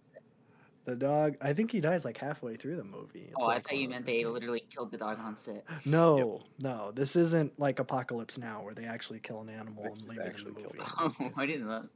[0.84, 3.24] the dog, I think he dies like halfway through the movie.
[3.28, 5.64] It's Oh, I thought you meant they literally killed the dog on set.
[5.86, 10.08] No, no, this isn't like Apocalypse Now where they actually kill an animal They and
[10.08, 10.78] leave it in the movie.
[10.78, 11.86] the Oh, I didn't know.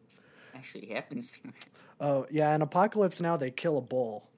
[0.55, 1.39] Actually happens.
[2.01, 4.30] Oh yeah, in Apocalypse Now they kill a bull.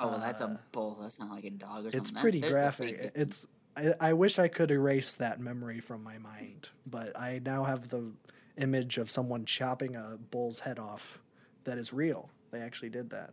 [0.00, 0.98] Oh, well, that's Uh, a bull.
[1.00, 2.00] That's not like a dog or something.
[2.00, 3.12] It's pretty there's graphic.
[3.14, 3.46] It's
[3.76, 7.88] I, I wish I could erase that memory from my mind, but I now have
[7.90, 8.12] the
[8.56, 11.20] image of someone chopping a bull's head off
[11.64, 12.30] that is real.
[12.50, 13.32] They actually did that.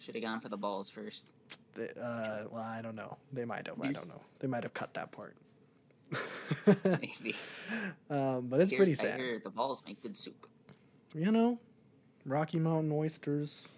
[0.00, 1.32] Should have gone for the balls first.
[1.74, 3.16] They, uh, well, I don't know.
[3.32, 3.80] They might have.
[3.80, 4.20] I don't know.
[4.40, 5.36] They might have cut that part.
[6.84, 7.36] Maybe.
[8.10, 9.18] um, but it's Here- pretty I sad.
[9.18, 10.46] hear the balls make good soup.
[11.14, 11.58] You know,
[12.24, 13.68] Rocky Mountain oysters.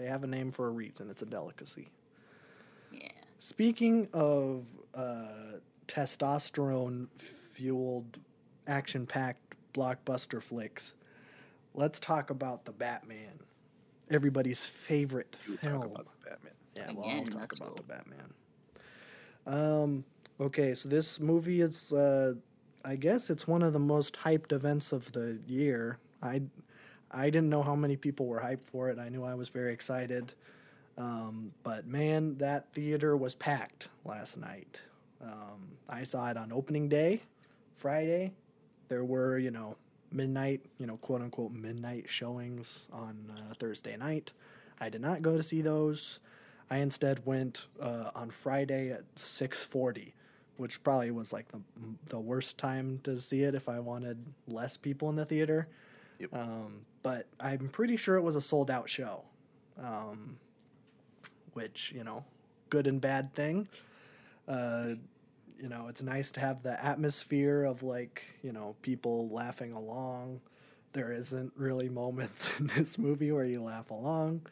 [0.00, 1.10] They have a name for a reason.
[1.10, 1.88] It's a delicacy.
[2.90, 3.08] Yeah.
[3.38, 8.18] Speaking of uh, testosterone fueled,
[8.66, 10.94] action packed blockbuster flicks,
[11.74, 13.40] let's talk about The Batman.
[14.10, 15.82] Everybody's favorite You film.
[15.82, 16.52] talk about the Batman.
[16.74, 17.82] yeah, well, I'll Again, talk let's about go.
[17.82, 18.34] The Batman.
[19.46, 20.04] Um,
[20.40, 22.34] okay, so this movie is, uh,
[22.86, 25.98] I guess it's one of the most hyped events of the year.
[26.22, 26.40] I,
[27.10, 28.98] I didn't know how many people were hyped for it.
[28.98, 30.34] I knew I was very excited.
[30.96, 34.82] Um, but man, that theater was packed last night.
[35.22, 37.22] Um, I saw it on opening day,
[37.74, 38.32] Friday.
[38.88, 39.76] There were, you know,
[40.12, 44.32] midnight, you know, quote unquote midnight showings on uh, Thursday night.
[44.80, 46.20] I did not go to see those.
[46.70, 50.12] I instead went uh, on Friday at 6:40,
[50.56, 51.60] which probably was like the
[52.06, 55.68] the worst time to see it if I wanted less people in the theater.
[56.18, 56.34] Yep.
[56.34, 59.24] Um, but I'm pretty sure it was a sold out show,
[59.78, 60.38] um,
[61.52, 62.24] which you know,
[62.68, 63.68] good and bad thing.
[64.46, 64.94] Uh,
[65.58, 70.40] you know, it's nice to have the atmosphere of like you know people laughing along.
[70.92, 74.46] There isn't really moments in this movie where you laugh along,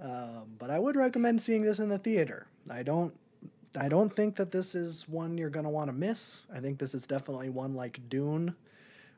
[0.00, 2.46] um, but I would recommend seeing this in the theater.
[2.70, 3.14] I don't.
[3.74, 6.46] I don't think that this is one you're gonna want to miss.
[6.54, 8.54] I think this is definitely one like Dune,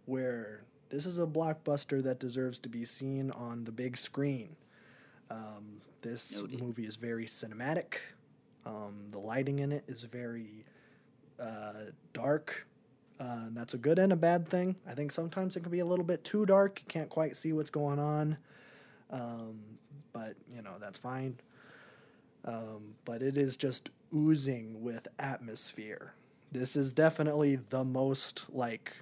[0.06, 0.62] where
[0.94, 4.54] this is a blockbuster that deserves to be seen on the big screen.
[5.28, 6.62] Um, this Noted.
[6.62, 7.94] movie is very cinematic.
[8.64, 10.64] Um, the lighting in it is very
[11.40, 12.68] uh, dark.
[13.18, 14.76] Uh, and that's a good and a bad thing.
[14.86, 16.80] I think sometimes it can be a little bit too dark.
[16.80, 18.36] You can't quite see what's going on.
[19.10, 19.78] Um,
[20.12, 21.40] but, you know, that's fine.
[22.44, 26.14] Um, but it is just oozing with atmosphere.
[26.52, 28.98] This is definitely the most, like,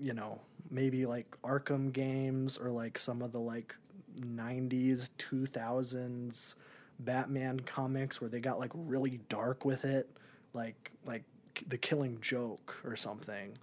[0.00, 3.74] you know, maybe like Arkham games or like some of the like
[4.20, 6.54] 90s, 2000s
[7.00, 10.08] Batman comics where they got like really dark with it,
[10.52, 11.22] like like
[11.68, 13.56] The Killing Joke or something,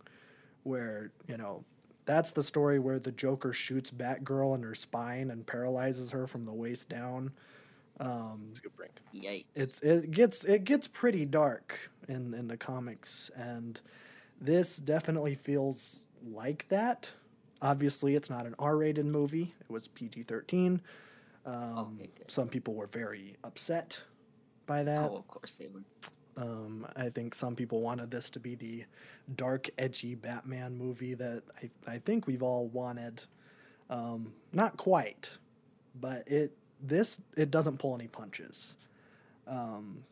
[0.64, 1.64] where you know
[2.06, 6.45] that's the story where the Joker shoots Batgirl in her spine and paralyzes her from
[6.45, 7.32] the waist down.
[7.99, 8.91] Um, It's a good break.
[9.14, 9.45] Yikes.
[9.56, 13.80] it's it gets it gets pretty dark in in the comics and
[14.39, 17.12] this definitely feels like that
[17.62, 20.80] obviously it's not an r-rated movie it was pg-13
[21.46, 24.02] um, Okay, some people were very upset
[24.66, 25.84] by that oh, of course they would.
[26.38, 28.86] um, I think some people wanted this to be the
[29.36, 33.22] dark, edgy Batman movie that I, I think we've all wanted.
[33.90, 35.30] Um, not quite,
[36.00, 36.52] but it
[36.82, 38.76] this it doesn't pull any punches.
[39.48, 40.04] Um,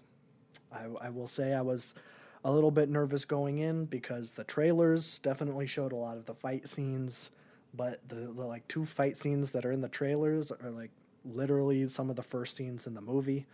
[0.72, 1.95] I, I will say I was
[2.43, 6.33] a little bit nervous going in because the trailers definitely showed a lot of the
[6.33, 7.29] fight scenes,
[7.73, 10.91] but the, the like two fight scenes that are in the trailers are like
[11.25, 13.45] literally some of the first scenes in the movie.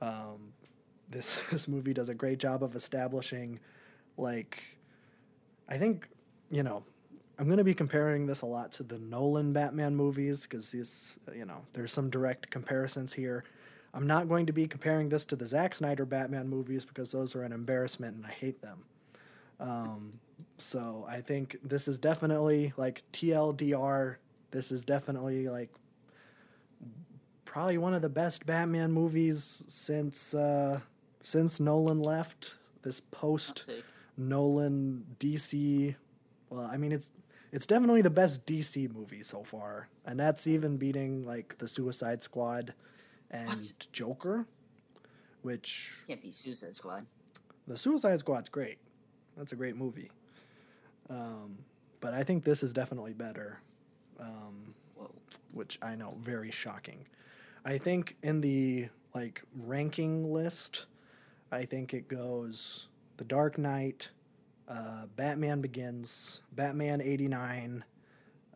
[0.00, 0.52] Um,
[1.08, 3.60] this this movie does a great job of establishing,
[4.16, 4.62] like,
[5.68, 6.08] I think,
[6.50, 6.84] you know,
[7.38, 11.44] I'm gonna be comparing this a lot to the Nolan Batman movies because these, you
[11.44, 13.44] know, there's some direct comparisons here.
[13.94, 17.36] I'm not going to be comparing this to the Zack Snyder Batman movies because those
[17.36, 18.84] are an embarrassment and I hate them.
[19.60, 20.12] Um,
[20.58, 24.16] so I think this is definitely like TLDR.
[24.50, 25.70] This is definitely like
[27.44, 30.80] probably one of the best Batman movies since uh,
[31.22, 32.54] since Nolan left.
[32.82, 33.70] This post.
[34.16, 35.94] Nolan DC.
[36.50, 37.12] Well, I mean it's
[37.50, 42.22] it's definitely the best DC movie so far, and that's even beating like the Suicide
[42.22, 42.74] Squad
[43.32, 43.86] and What?
[43.92, 44.46] Joker,
[45.42, 47.06] which Can't be Suicide Squad.
[47.66, 48.78] the Suicide Squad's great.
[49.36, 50.10] That's a great movie.
[51.08, 51.58] Um,
[52.00, 53.60] but I think this is definitely better,
[54.20, 55.10] um, Whoa.
[55.54, 57.06] which I know very shocking.
[57.64, 60.86] I think in the like ranking list,
[61.50, 64.10] I think it goes The Dark Knight,
[64.68, 67.84] uh, Batman Begins, Batman '89,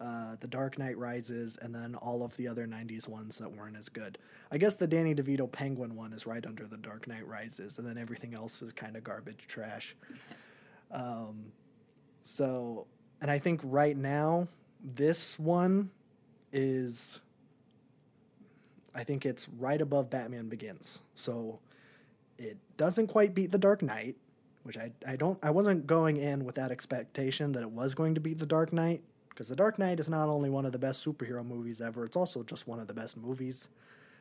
[0.00, 3.76] uh, The Dark Knight Rises, and then all of the other '90s ones that weren't
[3.76, 4.18] as good.
[4.50, 7.86] I guess the Danny DeVito Penguin one is right under The Dark Knight Rises, and
[7.86, 9.96] then everything else is kind of garbage trash.
[10.88, 11.46] Um,
[12.22, 12.86] so,
[13.20, 14.46] and I think right now
[14.82, 15.90] this one
[16.52, 17.20] is,
[18.94, 21.00] I think it's right above Batman Begins.
[21.16, 21.58] So
[22.38, 24.16] it doesn't quite beat The Dark Knight,
[24.62, 28.14] which I, I don't I wasn't going in with that expectation that it was going
[28.14, 29.02] to beat The Dark Knight
[29.36, 32.16] because The Dark Knight is not only one of the best superhero movies ever, it's
[32.16, 33.68] also just one of the best movies.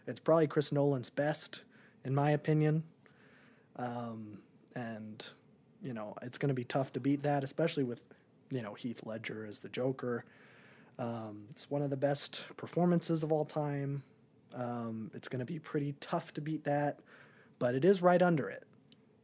[0.05, 1.61] It's probably Chris Nolan's best,
[2.03, 2.83] in my opinion.
[3.77, 4.39] Um,
[4.75, 5.25] and
[5.81, 8.03] you know it's going to be tough to beat that, especially with
[8.51, 10.25] you know Heath Ledger as the Joker.
[10.99, 14.03] Um, it's one of the best performances of all time.
[14.53, 16.99] Um, it's going to be pretty tough to beat that,
[17.57, 18.63] but it is right under it.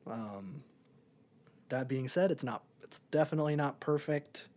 [0.09, 0.63] Um,
[1.67, 2.63] that being said, it's not.
[2.81, 4.47] It's definitely not perfect.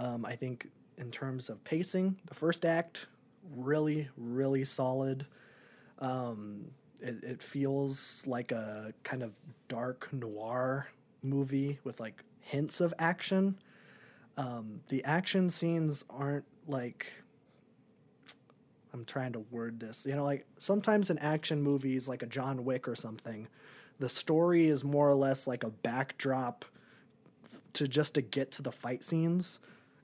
[0.00, 3.06] Um, I think in terms of pacing, the first act
[3.54, 5.26] really, really solid.
[5.98, 6.70] Um,
[7.00, 9.32] it, it feels like a kind of
[9.68, 10.88] dark noir
[11.22, 13.58] movie with like hints of action.
[14.38, 17.12] Um, the action scenes aren't like
[18.94, 20.06] I'm trying to word this.
[20.06, 23.48] You know, like sometimes in action movies, like a John Wick or something,
[23.98, 26.64] the story is more or less like a backdrop
[27.74, 29.60] to just to get to the fight scenes.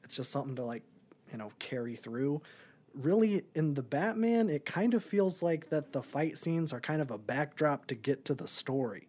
[0.06, 0.84] It's just something to like,
[1.32, 2.40] you know, carry through.
[2.94, 7.02] Really, in the Batman, it kind of feels like that the fight scenes are kind
[7.02, 9.08] of a backdrop to get to the story,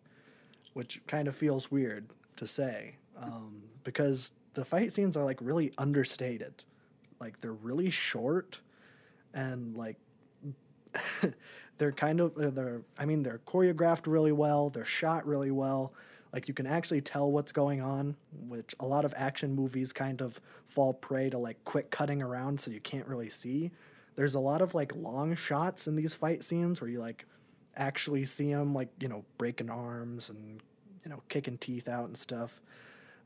[0.73, 5.71] which kind of feels weird to say um, because the fight scenes are like really
[5.77, 6.63] understated.
[7.19, 8.59] Like they're really short
[9.35, 9.97] and like
[11.77, 15.93] they're kind of they're, they're I mean they're choreographed really well, they're shot really well.
[16.34, 20.21] Like you can actually tell what's going on, which a lot of action movies kind
[20.21, 23.71] of fall prey to like quick cutting around so you can't really see.
[24.15, 27.25] There's a lot of like long shots in these fight scenes where you like
[27.75, 30.61] actually see them like, you know, breaking arms and
[31.03, 32.59] you know, kicking teeth out and stuff.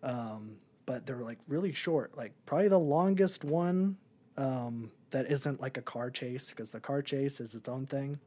[0.03, 2.15] Um, but they're like really short.
[2.15, 3.97] Like probably the longest one
[4.37, 8.19] um, that isn't like a car chase because the car chase is its own thing.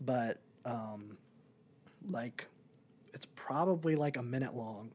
[0.00, 1.16] But um,
[2.08, 2.46] like
[3.14, 4.90] it's probably like a minute long.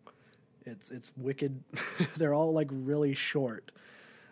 [0.65, 1.63] It's it's wicked.
[2.17, 3.71] they're all like really short.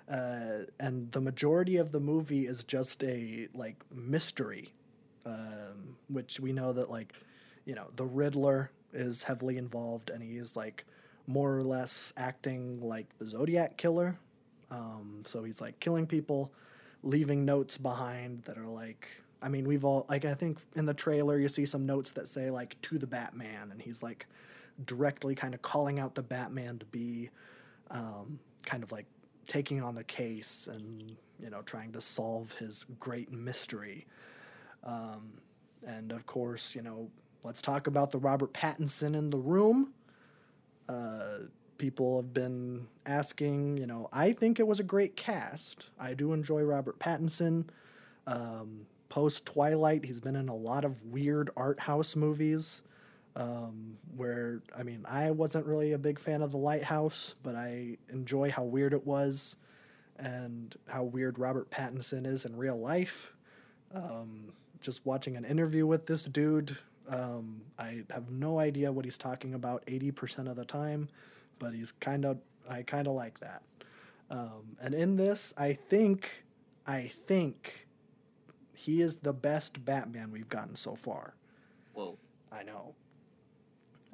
[0.10, 4.74] Uh, and the majority of the movie is just a like mystery,
[5.26, 7.14] um, which we know that like,
[7.66, 10.86] you know, the Riddler is heavily involved, and he is like
[11.26, 14.18] more or less acting like the Zodiac killer.
[14.70, 16.52] Um, so he's like killing people,
[17.04, 20.94] leaving notes behind that are like, I mean, we've all like I think in the
[20.94, 24.28] trailer you see some notes that say like to the Batman, and he's like
[24.84, 27.30] directly kind of calling out the Batman to be
[27.92, 29.06] um, kind of like
[29.46, 34.08] taking on the case and you know trying to solve his great mystery.
[34.84, 35.34] Um,
[35.86, 37.10] and of course, you know,
[37.44, 39.94] let's talk about the Robert Pattinson in the room.
[40.90, 41.40] Uh,
[41.78, 45.90] people have been asking, you know, I think it was a great cast.
[46.00, 47.66] I do enjoy Robert Pattinson.
[48.26, 52.82] Um, Post Twilight, he's been in a lot of weird art house movies.
[53.36, 57.98] Um, where I mean, I wasn't really a big fan of The Lighthouse, but I
[58.10, 59.56] enjoy how weird it was
[60.18, 63.34] and how weird Robert Pattinson is in real life.
[63.94, 66.78] Um, just watching an interview with this dude.
[67.08, 71.10] Um, I have no idea what he's talking about 80% of the time,
[71.60, 72.40] but he's kind of,
[72.70, 73.62] I kind of like that.
[74.30, 76.44] Um, and in this, I think,
[76.86, 77.87] I think
[78.78, 81.34] he is the best Batman we've gotten so far.
[81.94, 82.18] Whoa.
[82.52, 82.94] I know.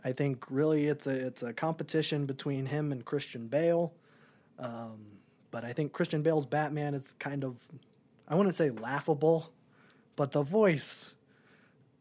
[0.06, 3.94] I think really it's a it's a competition between him and Christian Bale.
[4.58, 5.06] Um,
[5.52, 7.68] but I think Christian Bale's Batman is kind of
[8.28, 9.52] I wouldn't say laughable,
[10.16, 11.14] but the voice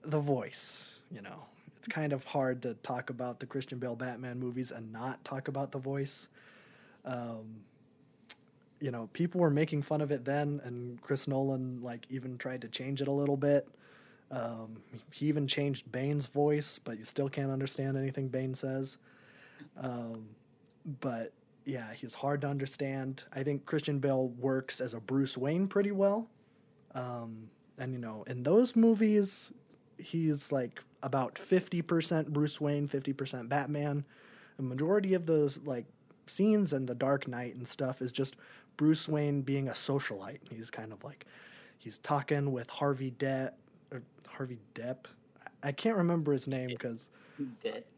[0.04, 1.46] the voice, you know.
[1.76, 5.48] It's kind of hard to talk about the Christian Bale Batman movies and not talk
[5.48, 6.28] about the voice.
[7.04, 7.64] Um,
[8.82, 12.62] you know, people were making fun of it then, and Chris Nolan like even tried
[12.62, 13.68] to change it a little bit.
[14.32, 18.98] Um, he even changed Bane's voice, but you still can't understand anything Bane says.
[19.80, 20.30] Um,
[21.00, 21.32] but
[21.64, 23.22] yeah, he's hard to understand.
[23.32, 26.28] I think Christian Bale works as a Bruce Wayne pretty well.
[26.94, 29.52] Um, and you know, in those movies,
[29.96, 34.04] he's like about 50% Bruce Wayne, 50% Batman.
[34.56, 35.86] The majority of those like
[36.26, 38.36] scenes in the Dark Knight and stuff is just
[38.76, 40.40] Bruce Wayne being a socialite.
[40.50, 41.26] He's kind of like
[41.78, 43.52] he's talking with Harvey Dent
[44.32, 45.06] Harvey Depp.
[45.62, 47.08] I can't remember his name because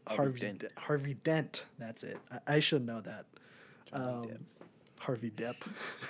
[0.07, 0.59] Harvey Dent.
[0.59, 0.73] Dent.
[0.77, 1.65] Harvey Dent.
[1.79, 2.17] That's it.
[2.31, 3.25] I, I should know that.
[3.93, 4.39] Um, Depp.
[4.99, 5.55] Harvey Depp.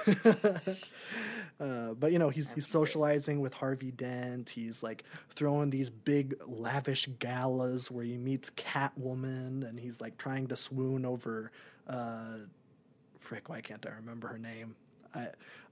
[1.59, 4.49] uh, but you know he's he's socializing with Harvey Dent.
[4.49, 10.47] He's like throwing these big lavish galas where he meets Catwoman, and he's like trying
[10.47, 11.51] to swoon over.
[11.87, 12.37] Uh,
[13.25, 14.75] frick, why can't I remember her name?
[15.13, 15.27] I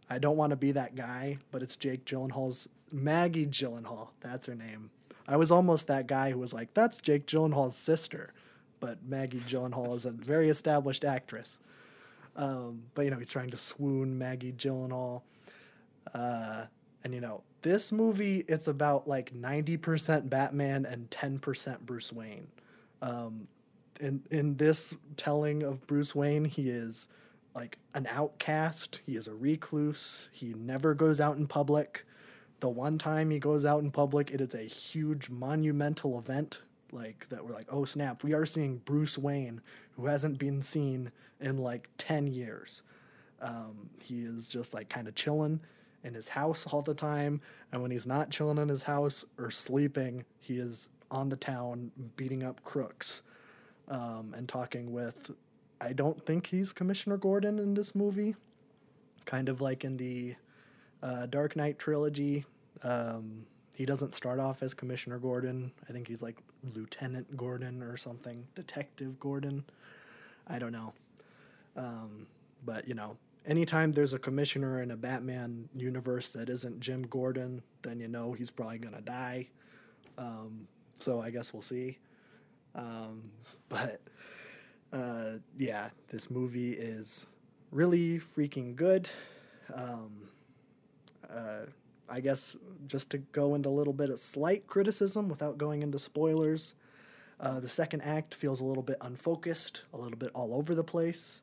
[0.10, 4.10] I don't want to be that guy, but it's Jake Gyllenhaal's Maggie Gyllenhaal.
[4.20, 4.92] That's her name.
[5.28, 8.34] I was almost that guy who was like, "That's Jake Gyllenhaal's sister,"
[8.80, 11.58] but Maggie Gyllenhaal is a very established actress.
[12.36, 15.22] Um, but you know, he's trying to swoon Maggie Gyllenhaal.
[16.14, 16.66] Uh,
[17.04, 22.12] and you know, this movie it's about like ninety percent Batman and ten percent Bruce
[22.12, 22.48] Wayne.
[23.02, 23.48] Um,
[24.00, 27.10] in in this telling of Bruce Wayne, he is
[27.56, 29.02] like an outcast.
[29.06, 30.30] He is a recluse.
[30.32, 32.06] He never goes out in public.
[32.60, 36.62] The one time he goes out in public, it is a huge monumental event.
[36.92, 39.62] Like that, we're like, oh snap, we are seeing Bruce Wayne,
[39.96, 42.84] who hasn't been seen in like 10 years.
[43.42, 45.60] Um, he is just like kind of chilling
[46.04, 47.42] in his house all the time.
[47.72, 51.92] And when he's not chilling in his house or sleeping, he is on the town
[52.16, 53.22] beating up crooks
[53.88, 55.32] um, and talking with.
[55.84, 58.36] I don't think he's Commissioner Gordon in this movie.
[59.26, 60.36] Kind of like in the
[61.02, 62.46] uh, Dark Knight trilogy.
[62.84, 65.72] Um, he doesn't start off as Commissioner Gordon.
[65.90, 66.38] I think he's like
[66.74, 69.66] Lieutenant Gordon or something, Detective Gordon.
[70.48, 70.94] I don't know.
[71.76, 72.28] Um,
[72.66, 77.62] but you know, anytime there's a commissioner in a Batman universe that isn't Jim Gordon,
[77.82, 79.50] then you know he's probably gonna die.
[80.18, 80.68] Um,
[81.00, 81.98] so I guess we'll see.
[82.76, 83.32] Um,
[83.70, 84.02] but
[84.94, 87.26] uh, yeah, this movie is
[87.72, 89.10] really freaking good.
[89.74, 90.30] Um,
[91.30, 91.62] uh,
[92.08, 95.98] I guess just to go into a little bit of slight criticism without going into
[95.98, 96.76] spoilers.
[97.40, 100.84] Uh, the second act feels a little bit unfocused, a little bit all over the
[100.84, 101.42] place.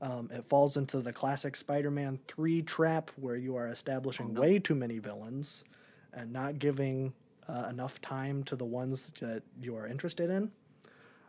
[0.00, 4.58] Um, it falls into the classic Spider Man 3 trap where you are establishing way
[4.58, 5.64] too many villains
[6.12, 7.14] and not giving
[7.48, 10.52] uh, enough time to the ones that you are interested in.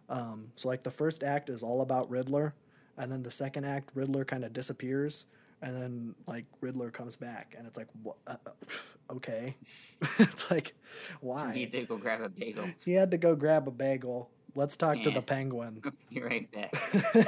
[0.10, 2.54] Um, so, like, the first act is all about Riddler,
[2.98, 5.26] and then the second act, Riddler kind of disappears,
[5.62, 9.56] and then, like, Riddler comes back, and it's like, wha- uh, uh, okay.
[10.20, 10.74] it's like,
[11.22, 11.48] why?
[11.48, 12.70] You need to go grab a bagel.
[12.84, 14.30] He had to go grab a bagel.
[14.54, 15.82] Let's talk to the penguin.
[16.10, 16.74] Be right back.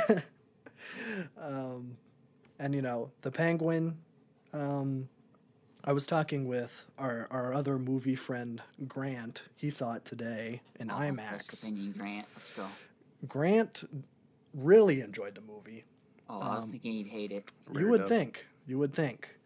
[1.42, 1.98] um,
[2.60, 3.98] and you know the penguin.
[4.54, 5.10] Um,
[5.88, 9.44] I was talking with our our other movie friend Grant.
[9.56, 11.64] He saw it today in Best IMAX.
[11.64, 12.28] opinion, Grant.
[12.36, 12.66] Let's go.
[13.28, 13.84] Grant
[14.54, 15.86] really enjoyed the movie.
[16.30, 17.52] Oh, I was Um, thinking he'd hate it.
[17.70, 18.10] you Reared would up.
[18.10, 18.46] think.
[18.66, 19.38] You would think.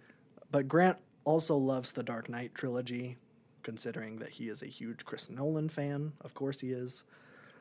[0.51, 3.17] But Grant also loves the Dark Knight trilogy,
[3.61, 6.13] considering that he is a huge Chris Nolan fan.
[6.21, 7.03] Of course, he is.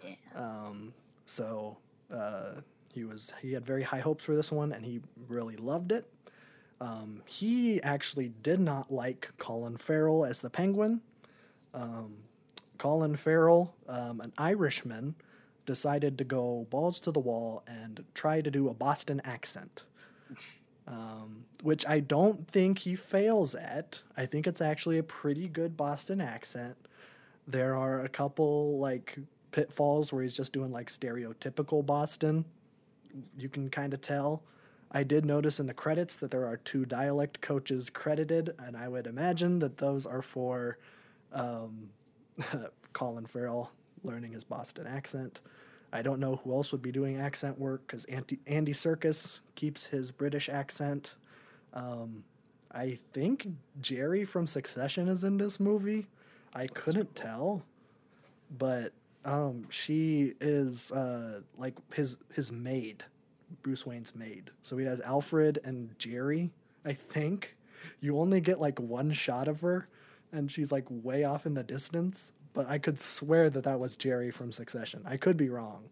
[0.02, 0.14] Yeah.
[0.34, 0.94] Um,
[1.26, 1.76] so
[2.10, 2.62] uh,
[2.94, 6.10] he was he had very high hopes for this one, and he really loved it.
[6.80, 11.02] Um, he actually did not like Colin Farrell as the Penguin.
[11.74, 12.18] Um,
[12.78, 15.14] Colin Farrell, um, an Irishman,
[15.66, 19.84] decided to go balls to the wall and try to do a Boston accent.
[20.86, 24.00] Um, which I don't think he fails at.
[24.16, 26.76] I think it's actually a pretty good Boston accent.
[27.46, 29.18] There are a couple like
[29.52, 32.44] pitfalls where he's just doing like stereotypical Boston.
[33.36, 34.42] You can kind of tell.
[34.92, 38.88] I did notice in the credits that there are two dialect coaches credited, and I
[38.88, 40.78] would imagine that those are for
[41.32, 41.90] Um,
[42.92, 43.70] Colin Farrell
[44.02, 45.40] learning his Boston accent.
[45.92, 49.86] I don't know who else would be doing accent work because Andy, Andy Serkis keeps
[49.86, 51.14] his British accent.
[51.72, 52.24] Um,
[52.72, 53.48] I think
[53.80, 56.06] Gerri from Succession is in this movie.
[56.54, 57.64] I couldn't tell,
[58.56, 58.92] but
[59.24, 63.04] um, she is uh, like his his maid,
[63.62, 64.50] Bruce Wayne's maid.
[64.62, 66.50] So he has Alfred and Gerri.
[66.84, 67.56] I think
[68.00, 69.88] you only get like one shot of her,
[70.32, 72.32] and she's like way off in the distance.
[72.52, 75.02] But I could swear that that was Gerri from Succession.
[75.06, 75.88] I could be wrong.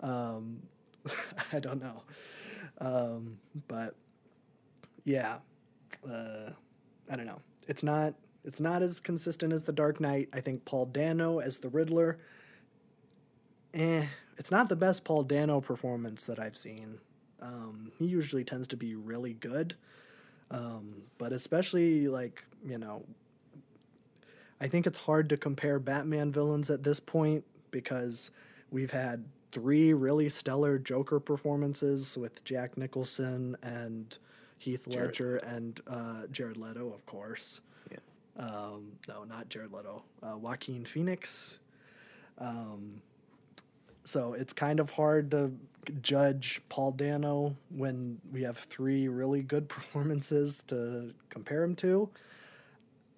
[0.00, 0.62] Um,
[1.52, 2.02] I don't know.
[2.78, 3.94] Um, but
[5.04, 5.38] yeah,
[6.08, 6.50] uh,
[7.10, 7.40] I don't know.
[7.68, 8.14] It's not
[8.44, 10.28] it's not as consistent as The Dark Knight.
[10.32, 12.18] I think Paul Dano as the Riddler.
[13.74, 14.06] Eh,
[14.36, 16.98] it's not the best Paul Dano performance that I've seen.
[17.40, 19.74] Um, he usually tends to be really good,
[20.50, 23.04] um, but especially like you know,
[24.60, 28.30] I think it's hard to compare Batman villains at this point because
[28.70, 34.16] we've had three really stellar Joker performances with Jack Nicholson and
[34.58, 35.06] Heath Jared.
[35.06, 37.60] Ledger and uh, Jared Leto, of course.
[37.90, 37.98] Yeah.
[38.38, 40.02] Um, no, not Jared Leto.
[40.22, 41.58] Uh, Joaquin Phoenix.
[42.38, 43.00] Um,
[44.06, 45.52] so it's kind of hard to
[46.00, 52.08] judge Paul Dano when we have three really good performances to compare him to.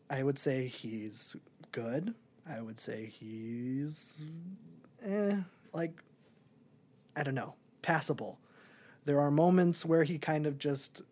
[0.08, 1.36] I would say he's
[1.72, 2.14] good.
[2.48, 4.24] I would say he's,
[5.04, 5.36] eh,
[5.74, 6.00] like,
[7.14, 8.38] I don't know, passable.
[9.04, 11.02] There are moments where he kind of just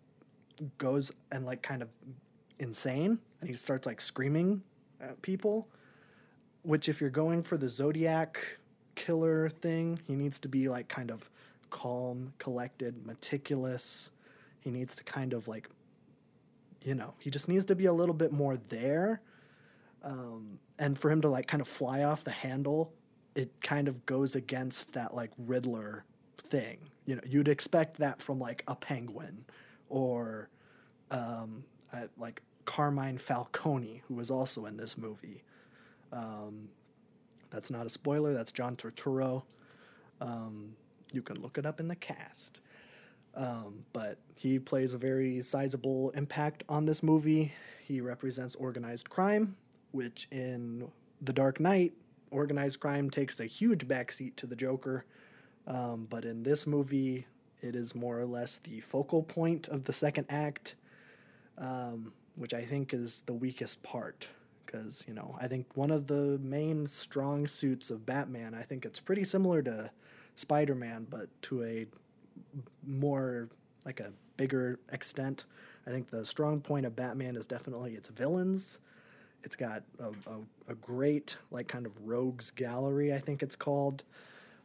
[0.79, 1.91] goes and like kind of
[2.59, 4.63] insane and he starts like screaming
[5.03, 5.69] at people
[6.63, 8.59] which if you're going for the zodiac
[8.97, 10.01] killer thing.
[10.07, 11.31] He needs to be like kind of
[11.71, 14.11] calm collected meticulous.
[14.61, 15.69] He needs to kind of like
[16.83, 19.21] you know he just needs to be a little bit more there.
[20.03, 22.93] Um, and for him to like kind of fly off the handle
[23.37, 26.05] it kind of goes against that like riddler
[26.39, 26.79] thing.
[27.05, 29.45] You know you'd expect that from like a penguin
[29.89, 30.49] or
[31.11, 35.45] um, uh, like Carmine Falcone, who was also in this movie.
[36.13, 36.71] Um,
[37.57, 38.35] that's not a spoiler.
[38.35, 39.45] That's John Turturro.
[40.21, 40.77] Um,
[41.11, 42.61] you can look it up in the cast.
[43.35, 47.53] Um, but he plays a very sizable impact on this movie.
[47.83, 49.57] He represents organized crime,
[49.91, 50.91] which in
[51.23, 51.95] The Dark Knight,
[52.31, 55.07] organized crime takes a huge backseat to the Joker.
[55.67, 57.27] Um, but in this movie,
[57.63, 60.75] it is more or less the focal point of the second act,
[61.57, 64.29] um, which I think is the weakest part.
[64.67, 68.85] Because, you know, I think one of the main strong suits of Batman, I think
[68.85, 69.91] it's pretty similar to
[70.35, 71.87] Spider Man, but to a
[72.87, 73.49] more,
[73.85, 75.45] like a bigger extent.
[75.87, 78.81] I think the strong point of Batman is definitely its villains.
[79.45, 80.41] It's got a, a,
[80.73, 84.03] a great, like, kind of rogues gallery, I think it's called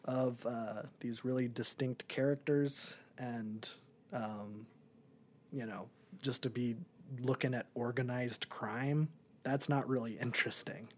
[0.06, 3.70] of uh, these really distinct characters and
[4.14, 4.66] um,
[5.52, 5.88] you know
[6.22, 6.76] just to be
[7.22, 9.10] looking at organized crime
[9.44, 10.90] that's not really interesting.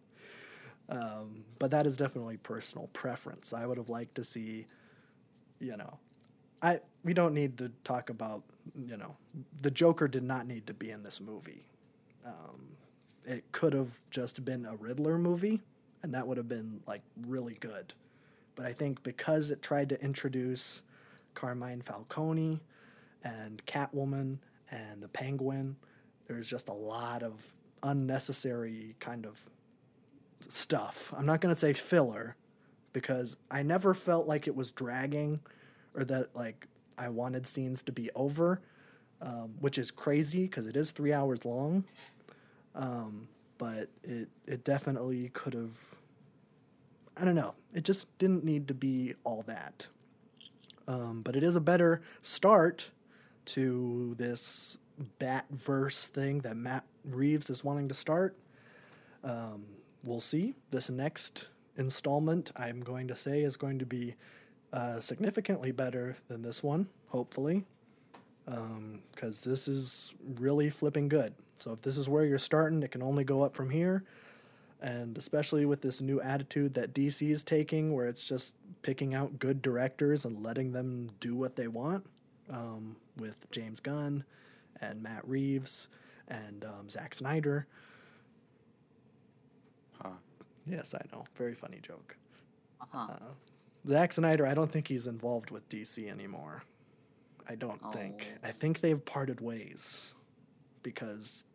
[0.89, 3.53] Um, but that is definitely personal preference.
[3.53, 4.65] I would have liked to see
[5.59, 5.97] you know
[6.61, 8.43] i we don't need to talk about
[8.85, 9.15] you know
[9.61, 11.65] the joker did not need to be in this movie.
[12.25, 12.77] Um,
[13.25, 15.61] it could have just been a riddler movie
[16.01, 17.93] and that would have been like really good.
[18.55, 20.83] But I think because it tried to introduce
[21.33, 22.61] Carmine Falcone
[23.23, 24.37] and Catwoman
[24.69, 25.77] and the Penguin,
[26.27, 29.49] there's just a lot of unnecessary kind of
[30.39, 31.13] stuff.
[31.15, 32.35] I'm not going to say filler
[32.93, 35.41] because I never felt like it was dragging
[35.95, 36.67] or that like
[36.97, 38.61] I wanted scenes to be over,
[39.21, 41.85] um, which is crazy because it is three hours long.
[42.75, 43.27] Um,
[43.57, 45.77] but it it definitely could have
[47.15, 47.53] I don't know.
[47.75, 49.87] It just didn't need to be all that.
[50.87, 52.89] Um, but it is a better start
[53.45, 54.77] to this
[55.19, 58.35] Batverse thing that Matt Reeves is wanting to start.
[59.23, 59.65] Um,
[60.03, 60.55] we'll see.
[60.71, 61.47] This next
[61.77, 64.15] installment, I'm going to say, is going to be
[64.71, 67.65] uh, significantly better than this one, hopefully,
[68.45, 71.33] because this is really flipping good.
[71.59, 74.03] So if this is where you're starting, it can only go up from here
[74.83, 79.39] and especially with this new attitude that DC is taking, where it's just picking out
[79.39, 82.05] good directors and letting them do what they want,
[82.49, 84.25] um, with James Gunn
[84.81, 85.87] and Matt Reeves
[86.27, 87.67] and um, Zack Snyder.
[90.01, 90.09] Huh.
[90.65, 91.25] Yes, I know.
[91.35, 92.17] Very funny joke.
[92.81, 93.17] Uh-huh.
[93.87, 96.63] Zack Snyder, I don't think he's involved with DC anymore.
[97.47, 98.27] I don't think.
[98.43, 98.47] Oh.
[98.47, 100.13] I think they've parted ways
[100.81, 101.45] because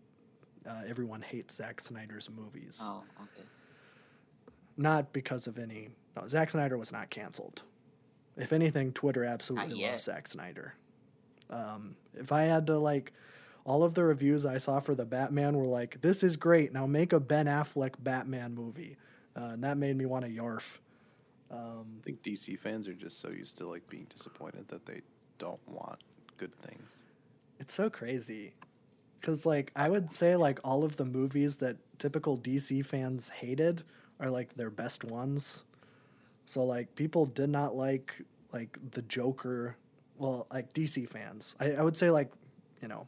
[0.68, 2.80] uh, everyone hates Zack Snyder's movies.
[2.82, 3.46] Oh, okay.
[4.76, 5.90] Not because of any.
[6.16, 7.62] No, Zack Snyder was not canceled.
[8.36, 10.74] If anything, Twitter absolutely loves Zack Snyder.
[11.50, 13.12] Um, if I had to like,
[13.68, 16.72] all of the reviews I saw for the Batman were like, "This is great.
[16.72, 18.96] Now make a Ben Affleck Batman movie,"
[19.36, 20.78] uh, and that made me want to yarf.
[21.98, 25.02] I think DC fans are just so used to like being disappointed that they
[25.38, 25.98] don't want
[26.36, 27.02] good things.
[27.58, 28.54] It's so crazy.
[29.20, 33.82] Cause like I would say like all of the movies that typical DC fans hated
[34.20, 35.64] are like their best ones.
[36.44, 39.76] So like people did not like like the Joker.
[40.16, 41.54] Well, like DC fans.
[41.60, 42.30] I, I would say like,
[42.80, 43.06] you know,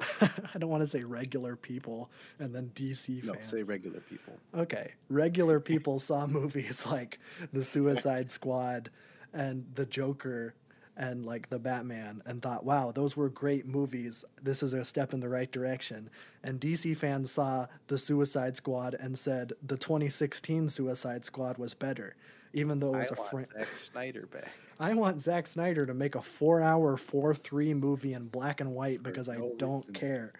[0.54, 3.48] I don't want to say regular people and then DC No, fans.
[3.48, 4.38] say regular people.
[4.56, 4.92] Okay.
[5.08, 7.18] Regular people saw movies like
[7.52, 8.90] The Suicide Squad
[9.32, 10.54] and The Joker
[10.96, 14.24] and like The Batman and thought, wow, those were great movies.
[14.42, 16.10] This is a step in the right direction.
[16.42, 22.16] And DC fans saw The Suicide Squad and said the 2016 Suicide Squad was better,
[22.52, 24.50] even though it was a want fr- Zack Snyder back.
[24.80, 28.74] I want Zack Snyder to make a four hour, 4 3 movie in black and
[28.74, 29.94] white because I don't reason.
[29.94, 30.32] care.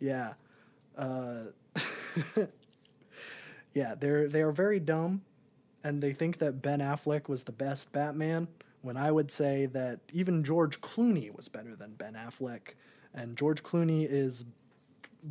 [0.00, 0.34] Yeah.
[0.96, 1.44] Uh,
[3.74, 5.22] yeah, they're they are very dumb
[5.82, 8.48] and they think that Ben Affleck was the best Batman
[8.82, 12.74] when I would say that even George Clooney was better than Ben Affleck
[13.14, 14.44] and George Clooney is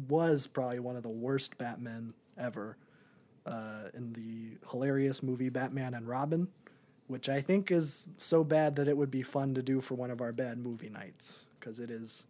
[0.09, 2.77] was probably one of the worst Batmen ever
[3.47, 6.47] uh, in the hilarious movie Batman and Robin,
[7.07, 10.11] which I think is so bad that it would be fun to do for one
[10.11, 12.25] of our bad movie nights because it is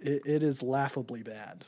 [0.00, 1.64] it, it is laughably bad.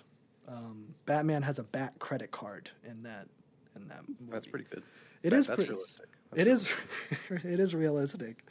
[0.49, 3.29] Um, Batman has a bat credit card in that
[3.77, 4.33] in that movie.
[4.33, 4.83] That's pretty good.
[5.23, 6.07] It That- is pretty- realistic.
[6.33, 6.69] That's It is,
[7.45, 8.45] it is realistic.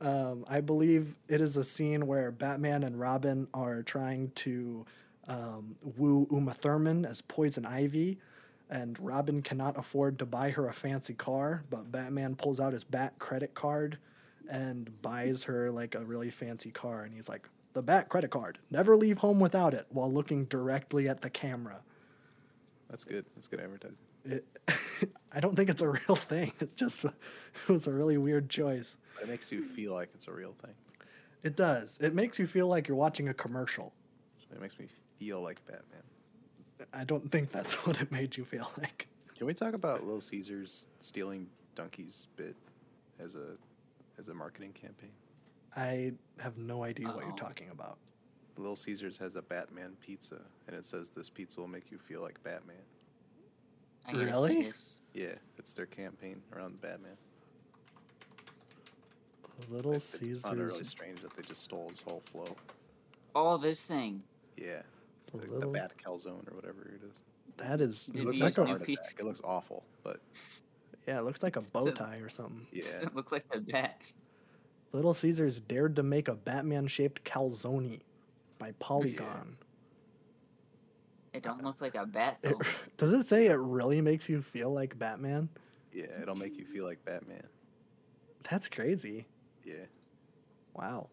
[0.00, 4.84] Um, I believe it is a scene where Batman and Robin are trying to
[5.28, 8.18] um, woo Uma Thurman as Poison Ivy,
[8.72, 12.84] and Robin cannot afford to buy her a fancy car, but Batman pulls out his
[12.84, 13.98] Bat credit card
[14.50, 18.58] and buys her like a really fancy car, and he's like, "The Bat credit card,
[18.70, 21.82] never leave home without it," while looking directly at the camera.
[22.88, 23.26] That's good.
[23.34, 23.98] That's good advertising.
[24.24, 24.46] It,
[25.34, 26.52] I don't think it's a real thing.
[26.60, 27.12] It's just it
[27.68, 28.96] was a really weird choice.
[29.20, 30.74] It makes you feel like it's a real thing.
[31.42, 31.98] It does.
[32.00, 33.92] It makes you feel like you're watching a commercial.
[34.50, 34.86] It makes me
[35.18, 36.04] feel like Batman.
[36.92, 39.08] I don't think that's what it made you feel like.
[39.36, 42.54] Can we talk about Little Caesars stealing Donkey's bit
[43.18, 43.56] as a
[44.18, 45.10] as a marketing campaign?
[45.76, 47.96] I have no idea what you're talking about.
[48.58, 52.20] Little Caesars has a Batman pizza, and it says this pizza will make you feel
[52.20, 52.76] like Batman.
[54.06, 54.70] I Really?
[55.14, 57.16] Yeah, it's their campaign around Batman.
[59.70, 62.56] Little I- I just found really strange that they just stole his whole flow.
[63.34, 64.22] Oh, this thing.
[64.56, 65.01] Yeah, A
[65.32, 67.22] like little- the Bat Calzone or whatever it is.
[67.58, 68.06] That is.
[68.06, 69.02] Did It looks like like a heart pizza?
[69.04, 69.20] attack.
[69.20, 70.20] It looks awful, but
[71.06, 72.66] yeah, it looks like a bow So- tie or something.
[72.72, 74.00] yeah, Doesn't look like a bat.
[74.92, 78.00] Little Caesars dared to make a Batman-shaped calzone
[78.58, 79.56] by Polygon.
[81.32, 82.54] It don't look like a bat It,
[82.98, 85.48] does it say it really makes you feel like Batman?
[85.94, 87.46] yeah, it'll make you feel like Batman.
[88.50, 89.26] That's crazy.
[89.64, 89.84] Yeah,
[90.74, 91.08] Wow.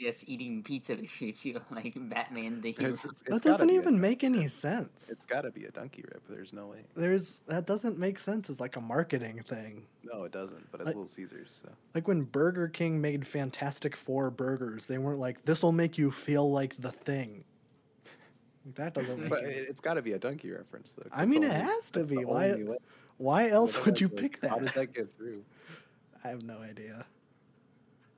[0.00, 2.92] Yes, eating pizza makes you feel like Batman the hero.
[2.94, 5.10] It's- it's that doesn't even make any sense.
[5.10, 6.26] It's got to be a donkey rip.
[6.26, 6.78] There's no way.
[6.96, 9.84] There's that doesn't make sense as like a marketing thing.
[10.02, 10.70] No, it doesn't.
[10.72, 11.60] But it's Like- Little Caesars.
[11.62, 11.70] So.
[11.94, 16.10] Like when Burger King made Fantastic Four burgers, they weren't like, "This will make you
[16.10, 17.44] feel like the thing."
[18.76, 19.28] That doesn't make.
[19.30, 21.02] But it, it's got to be a donkey reference, though.
[21.02, 22.24] 'cause I it's mean, it only- has to be.
[22.24, 22.78] Why- way.
[23.18, 24.48] Why else would you like, pick that?
[24.50, 24.94] How does that?
[24.94, 25.44] that get through?
[26.24, 27.04] I have no idea.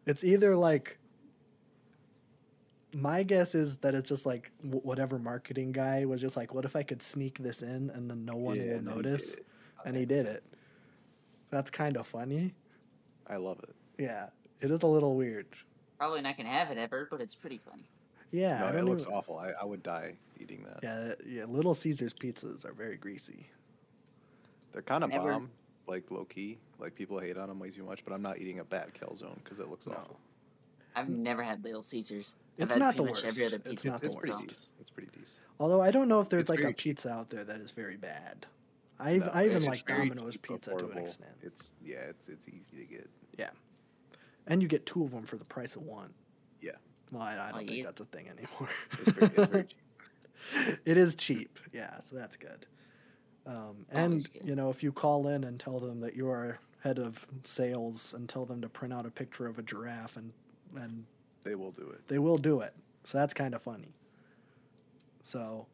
[0.07, 0.99] It's either like.
[2.95, 6.64] My guess is that it's just like wh- whatever marketing guy was just like, "What
[6.64, 8.97] if I could sneak this in and then no one Yeah, will and he did
[8.97, 9.47] notice?" it.
[9.84, 10.45] And he did it.
[11.51, 12.55] That's kind of funny.
[13.26, 13.74] I love it.
[13.99, 14.28] Yeah,
[14.61, 15.47] it is a little weird.
[15.99, 17.88] Probably not gonna have it ever, but it's pretty funny.
[18.30, 19.38] Yeah, no, it don't looks even- awful.
[19.38, 20.80] I, I would die eating that.
[20.82, 21.45] Yeah, yeah.
[21.45, 23.47] Little Caesars pizzas are very greasy.
[24.72, 25.51] They're kind of Never- bomb,
[25.86, 26.59] like low key.
[26.78, 29.36] Like people hate on them way too much, but I'm not eating a bad calzone
[29.45, 29.95] because it looks No.
[29.95, 30.20] awful.
[30.95, 31.18] I've mm.
[31.18, 32.36] never had Little Caesars.
[32.59, 33.55] I've It's not the much every worst.
[33.55, 33.88] other It's pizza.
[33.90, 34.48] not the it's pretty worst.
[34.48, 34.68] decent.
[34.80, 35.38] It's pretty decent.
[35.59, 37.96] Although I don't know if there's It's like a pizza out there that is very
[37.96, 38.46] bad.
[38.98, 41.32] I No, I even like Domino's cheap, pizza to an extent.
[41.42, 43.11] It's yeah, it's it's easy to get.
[43.38, 43.50] Yeah,
[44.46, 46.12] and you get two of them for the price of one.
[46.61, 46.72] Yeah,
[47.11, 47.84] Well, I, I don't Oh, think yeah.
[47.84, 48.68] that's a thing anymore.
[49.00, 50.78] it's very, it's very cheap.
[50.84, 51.59] it is cheap.
[51.72, 52.66] Yeah, so that's good.
[53.46, 54.42] Um, and good.
[54.46, 58.12] you know, if you call in and tell them that you are head of sales
[58.14, 60.32] and tell them to print out a picture of a giraffe and
[60.76, 61.07] and
[61.45, 62.07] They will do it.
[62.09, 62.72] they will do it.
[63.05, 63.93] So that's kind of funny.
[65.22, 65.66] So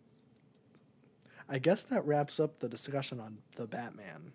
[1.49, 4.33] I guess that wraps up the discussion on the Batman.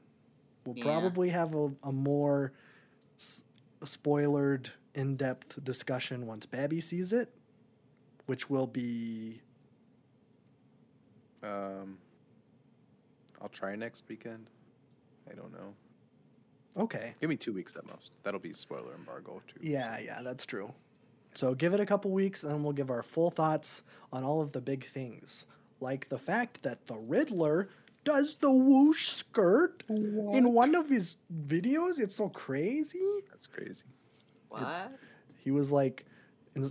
[0.65, 0.83] We'll Yeah.
[0.83, 2.53] probably have a, a more
[3.17, 3.43] s-
[3.81, 7.33] spoilered, in depth discussion once Babby sees it,
[8.27, 9.41] which will be.
[11.41, 11.97] Um,
[13.41, 14.51] I'll try next weekend.
[15.29, 15.73] I don't know.
[16.77, 17.15] Okay.
[17.19, 18.11] Give me two weeks at most.
[18.23, 19.59] That'll be spoiler embargo too.
[19.61, 20.73] Yeah, yeah, that's true.
[21.37, 24.53] So give it a couple weeks, and we'll give our full thoughts on all of
[24.53, 25.45] the big things,
[25.79, 27.69] like the fact that the Riddler
[28.03, 31.99] does the whoosh skirt in one of his videos.
[31.99, 32.99] It's so crazy.
[33.29, 33.83] That's crazy.
[34.49, 34.91] What?
[35.43, 36.05] He was like,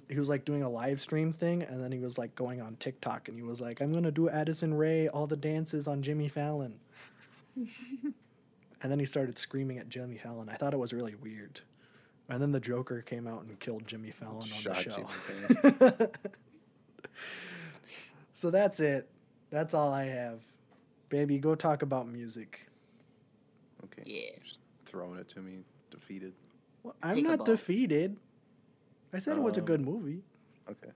[0.08, 2.76] he was like doing a live stream thing, and then he was like going on
[2.76, 6.28] TikTok, and he was like, "I'm gonna do Addison Rae all the dances on Jimmy
[6.28, 6.78] Fallon."
[7.56, 10.48] and then he started screaming at Jimmy Fallon.
[10.48, 11.60] I thought it was really weird.
[12.28, 16.08] And then the Joker came out and killed Jimmy Fallon on the show.
[18.32, 19.08] So that's it.
[19.50, 20.40] That's all I have.
[21.10, 22.66] Babby, go talk about music.
[23.84, 24.02] okay.
[24.06, 24.38] Yeah.
[24.42, 26.32] Just throwing it to me, defeated.
[26.82, 28.16] Well, I'm Take not defeated.
[29.12, 30.22] I said it was a Um, good movie.
[30.68, 30.90] Okay.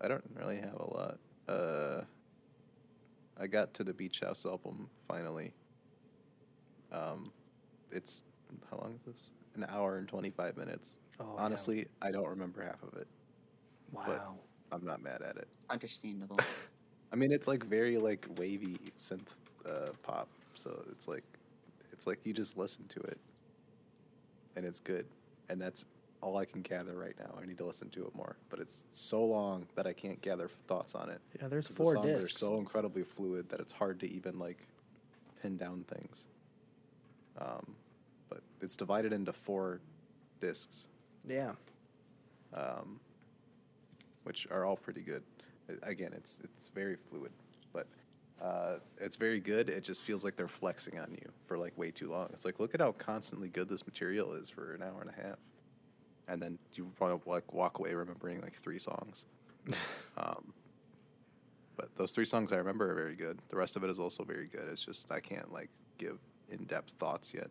[0.00, 1.18] I don't really have a lot.
[1.48, 2.02] Uh,
[3.40, 5.52] I got to the Beach House album finally.
[6.90, 7.32] Um,
[7.92, 8.24] it's
[8.70, 9.30] how long is this?
[9.56, 10.98] An hour and twenty five minutes.
[11.18, 11.42] Oh, yeah.
[11.42, 13.08] Honestly, I don't remember half of it.
[13.92, 14.36] Wow.
[14.72, 15.48] I'm not mad at it.
[15.68, 16.38] Understandable.
[17.12, 19.34] I mean, it's like very like wavy synth
[19.68, 20.28] uh, pop.
[20.54, 21.24] So it's like,
[21.92, 23.18] it's like you just listen to it,
[24.56, 25.06] and it's good.
[25.48, 25.86] And that's
[26.20, 27.34] all I can gather right now.
[27.42, 28.36] I need to listen to it more.
[28.48, 31.20] But it's so long that I can't gather thoughts on it.
[31.40, 32.24] Yeah, there's four the songs discs.
[32.24, 34.68] are so incredibly fluid that it's hard to even like
[35.42, 36.26] pin down things.
[37.38, 37.74] Um,
[38.30, 39.80] but it's divided into four
[40.40, 40.88] discs
[41.28, 41.52] Yeah.
[42.54, 42.98] um,
[44.24, 45.22] which are all pretty good.
[45.82, 47.32] Again, it's it's very fluid,
[47.72, 47.86] but
[48.42, 49.68] uh, it's very good.
[49.68, 52.28] It just feels like they're flexing on you for like way too long.
[52.32, 55.22] It's like look at how constantly good this material is for an hour and a
[55.28, 55.38] half,
[56.26, 59.26] and then you want to like walk away remembering like three songs.
[60.16, 60.52] um,
[61.76, 63.38] but those three songs I remember are very good.
[63.48, 64.66] The rest of it is also very good.
[64.70, 66.18] It's just I can't like give
[66.48, 67.48] in depth thoughts yet.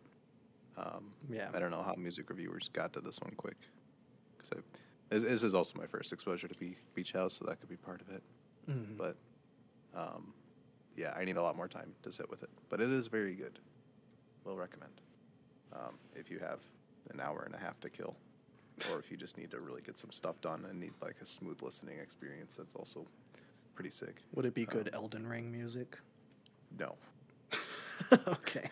[0.76, 1.50] Um, Yeah.
[1.52, 3.56] I don't know how music reviewers got to this one quick.
[4.36, 4.62] Because
[5.10, 7.76] this, this is also my first exposure to Be- Beach House, so that could be
[7.76, 8.22] part of it.
[8.68, 8.96] Mhm.
[8.96, 9.16] But
[9.94, 10.32] um,
[10.96, 12.50] yeah, I need a lot more time to sit with it.
[12.68, 13.58] But it is very good.
[14.44, 15.00] Will recommend
[15.72, 16.60] um, if you have
[17.10, 18.16] an hour and a half to kill,
[18.92, 21.26] or if you just need to really get some stuff done and need like a
[21.26, 22.56] smooth listening experience.
[22.56, 23.06] That's also
[23.74, 24.22] pretty sick.
[24.34, 25.98] Would it be good Um, Elden Ring music?
[26.78, 26.96] No.
[28.28, 28.68] okay.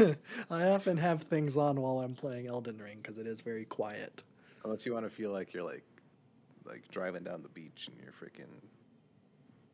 [0.50, 4.22] I often have things on while I'm playing Elden Ring because it is very quiet.
[4.64, 5.84] Unless you want to feel like you're like
[6.64, 8.50] like driving down the beach in your freaking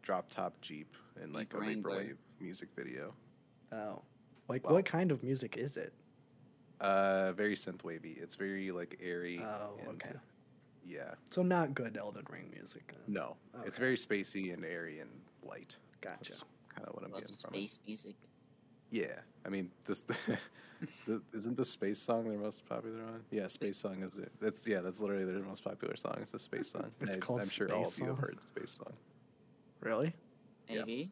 [0.02, 1.96] drop top Jeep in like a Wrangler.
[1.96, 3.14] vaporwave music video.
[3.72, 4.02] Oh.
[4.48, 4.74] Like, Wow.
[4.74, 5.92] what kind of music is it?
[6.80, 8.16] Uh very synth wavy.
[8.20, 9.40] It's very like airy.
[9.42, 10.14] Oh, and, okay.
[10.86, 11.14] Yeah.
[11.30, 12.88] So, not good Elden Ring music.
[12.88, 13.14] then.
[13.14, 13.36] No.
[13.64, 15.08] It's very spacey and airy and
[15.42, 15.76] light.
[16.02, 16.18] Gotcha.
[16.30, 16.44] That's
[16.74, 18.14] kind of what I'm Love getting from space music.
[18.90, 19.20] Yeah.
[19.44, 20.02] I mean, this
[21.06, 23.22] the, isn't the space song their most popular one?
[23.30, 24.32] Yeah, space song is it.
[24.40, 26.16] That's yeah, that's literally their most popular song.
[26.20, 26.90] It's the space song.
[27.00, 28.92] It's I, called I'm sure all of Space you have heard space song.
[29.80, 30.14] Really?
[30.68, 30.78] Yeah.
[30.80, 31.10] Maybe.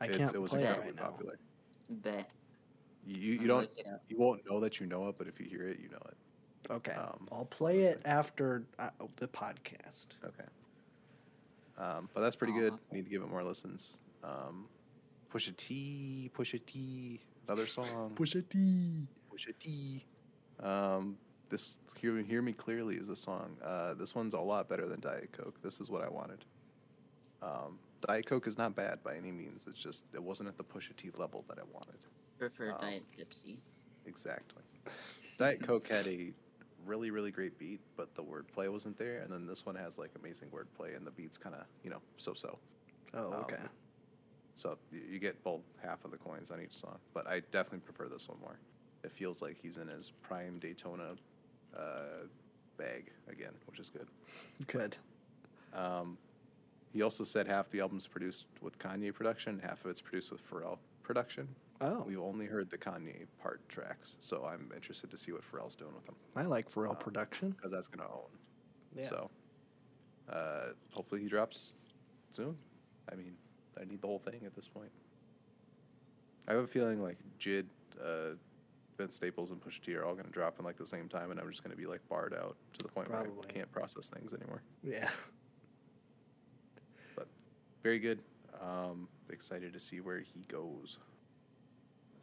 [0.00, 1.38] I It's- can't it was play it incredibly right popular.
[1.90, 2.30] Bet.
[3.06, 4.02] You, you, I'll you don't look it up.
[4.08, 6.16] you won't know that you know it, but if you hear it, you know it.
[6.70, 6.92] Okay.
[6.92, 10.08] Um, I'll play was it after uh, the podcast.
[10.24, 10.44] Okay.
[11.78, 12.74] Um, but that's pretty good.
[12.92, 13.98] Need to give it more listens.
[14.24, 14.66] Um,
[15.32, 18.12] Pusha T, Pusha T, another song.
[18.14, 19.06] Pusha T.
[19.32, 20.04] Pusha T.
[20.60, 21.16] Um,
[21.50, 23.56] this hear, hear me clearly is a song.
[23.62, 25.60] Uh, this one's a lot better than Diet Coke.
[25.62, 26.44] This is what I wanted.
[27.42, 29.66] Um, Diet Coke is not bad by any means.
[29.68, 31.98] It's just it wasn't at the Pusha T level that I wanted.
[32.38, 33.58] Prefer Um, Diet Pepsi.
[34.06, 34.62] Exactly.
[35.38, 36.32] Diet Coke had a
[36.86, 39.18] really, really great beat, but the wordplay wasn't there.
[39.20, 42.00] And then this one has like amazing wordplay, and the beat's kind of, you know,
[42.16, 42.58] so so.
[43.14, 43.62] Oh, Um, okay.
[44.58, 46.98] So you get both half of the coins on each song.
[47.14, 48.58] But I definitely prefer this one more.
[49.04, 51.14] It feels like he's in his prime Daytona
[51.78, 52.26] uh,
[52.76, 54.08] bag again, which is good.
[54.66, 54.96] Good.
[55.72, 56.18] Um,
[56.92, 60.44] he also said half the album's produced with Kanye production, half of it's produced with
[60.50, 61.46] Pharrell production.
[61.80, 65.76] Oh, We've only heard the Kanye part tracks, so I'm interested to see what Pharrell's
[65.76, 66.16] doing with them.
[66.34, 67.50] I like Pharrell um, production.
[67.50, 68.26] because that's gonna own.
[68.96, 69.08] Yeah.
[69.08, 69.30] So,
[70.28, 71.76] uh, hopefully he drops
[72.30, 72.56] soon.
[73.12, 73.36] I mean,
[73.80, 74.90] I need the whole thing at this point.
[76.46, 77.66] I have a feeling like JID,
[78.02, 78.34] uh,
[78.96, 81.38] Vince Staples, and Pusha T are all gonna drop in like the same time, and
[81.38, 84.32] I'm just gonna be like barred out to the point where I can't process things
[84.34, 84.62] anymore.
[84.82, 85.08] Yeah.
[87.14, 87.28] But
[87.82, 88.20] very good.
[88.60, 90.98] Um, excited to see where he goes.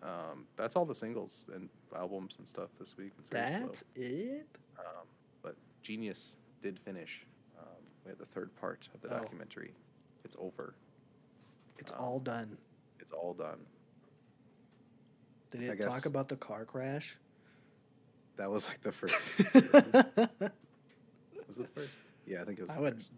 [0.04, 3.12] Um, that's all the singles and albums and stuff this week.
[3.20, 4.04] It's very That's slow.
[4.04, 4.48] it.
[4.78, 5.08] Um,
[5.42, 7.26] but Genius did finish.
[7.58, 7.66] Um,
[8.04, 9.20] we had the third part of the Oh.
[9.22, 9.74] documentary.
[10.24, 10.76] It's over.
[11.78, 12.58] It's Um, all done.
[13.00, 13.60] It's all done.
[15.52, 17.18] Did I it talk about the car crash?
[18.38, 19.16] That was like the first.
[19.56, 20.30] episode.
[21.48, 22.00] was the first?
[22.26, 22.72] Yeah, I think it was.
[22.72, 23.12] I the would first.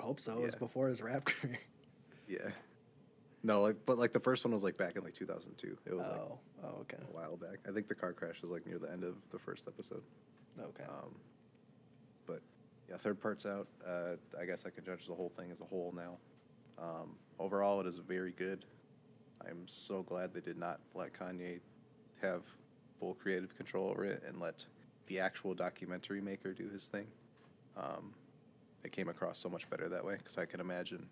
[0.00, 0.32] hope so.
[0.38, 0.58] It was Yeah.
[0.58, 1.58] before his rap career.
[2.26, 2.50] Yeah.
[3.42, 5.76] No, like, but like the first one was like back in like 2002.
[5.84, 7.58] It was like Oh, oh, okay, a while back.
[7.68, 10.02] I think the car crash was like near the end of the first episode.
[10.58, 10.84] okay.
[10.84, 11.14] Um,
[12.26, 12.40] but
[12.88, 13.68] yeah, third part's out.
[13.86, 16.16] Uh, I guess I could judge the whole thing as a whole now.
[16.78, 18.64] Um, overall, it is very good.
[19.48, 21.60] I'm so glad they did not let Kanye
[22.22, 22.42] have
[22.98, 24.64] full creative control over it and let
[25.06, 27.06] the actual documentary maker do his thing.
[27.76, 28.14] Um,
[28.84, 31.06] it came across so much better that way because I can imagine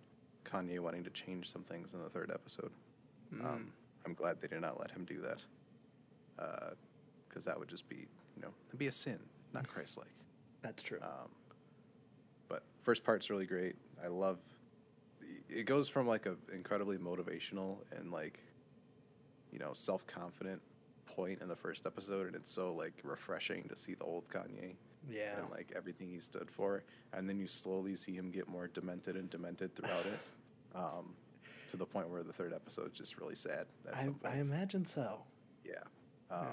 [0.44, 2.70] Kanye wanting to change some things in the third episode.
[3.44, 3.72] Um,
[4.04, 5.42] I'm glad they did not let him do that
[7.28, 8.06] because that would just be,
[8.36, 9.18] you know, it'd be a sin,
[9.52, 10.08] not Christ-like.
[10.62, 10.98] That's true.
[11.02, 11.28] Um,
[12.48, 13.76] but first part's really great.
[14.02, 14.38] I love.
[15.54, 18.40] It goes from like a incredibly motivational and like,
[19.52, 20.60] you know, self confident
[21.06, 24.76] point in the first episode, and it's so like refreshing to see the old Kanye
[25.10, 25.38] yeah.
[25.38, 29.16] and like everything he stood for, and then you slowly see him get more demented
[29.16, 30.18] and demented throughout it,
[30.74, 31.14] um,
[31.68, 33.66] to the point where the third episode is just really sad.
[33.94, 35.22] I, I imagine so.
[35.64, 35.74] Yeah.
[36.30, 36.46] Um,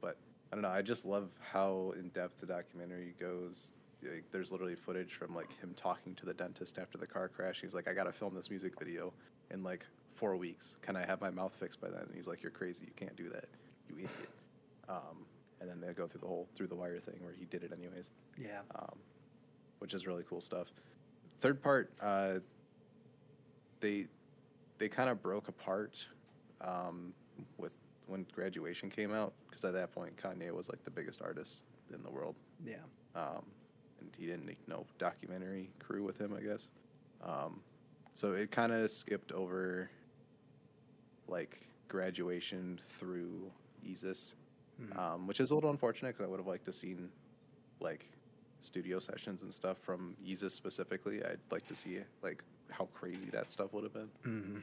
[0.00, 0.16] But
[0.52, 0.70] I don't know.
[0.70, 3.72] I just love how in depth the documentary goes.
[4.02, 7.60] Like, there's literally footage from like him talking to the dentist after the car crash.
[7.60, 9.12] He's like, "I got to film this music video
[9.50, 9.84] in like
[10.14, 10.76] four weeks.
[10.82, 12.84] Can I have my mouth fixed by then?" And he's like, "You're crazy.
[12.86, 13.46] You can't do that.
[13.88, 14.10] You idiot."
[14.88, 15.26] Um,
[15.60, 17.72] and then they go through the whole through the wire thing where he did it
[17.72, 18.60] anyways Yeah.
[18.76, 18.96] um,
[19.80, 20.68] which is really cool stuff.
[21.38, 22.38] Third part, uh,
[23.80, 24.06] they
[24.78, 26.06] they kind of broke apart
[26.60, 27.12] um,
[27.58, 27.76] with
[28.06, 32.02] when graduation came out because at that point Kanye was like the biggest artist in
[32.02, 32.76] the world, Yeah.
[33.14, 33.44] um,
[34.00, 36.68] and he didn't need no documentary crew with him, I guess.
[37.24, 37.60] Um,
[38.14, 39.90] so it kind of skipped over
[41.26, 43.50] like graduation through
[43.86, 44.34] Yeezus,
[44.96, 47.10] um, which is a little unfortunate because I would have liked to seen
[47.80, 48.08] like
[48.60, 51.24] studio sessions and stuff from Yeezus specifically.
[51.24, 54.10] I'd like to see like how crazy that stuff would have been.
[54.26, 54.56] Mm-hmm.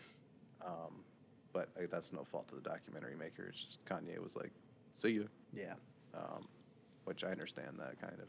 [0.65, 1.03] Um,
[1.53, 3.45] but like, that's no fault of the documentary maker.
[3.49, 4.51] It's just Kanye was like,
[4.93, 5.75] "See you," Yeah.
[6.13, 6.45] um,
[7.05, 8.27] which I understand that kind of,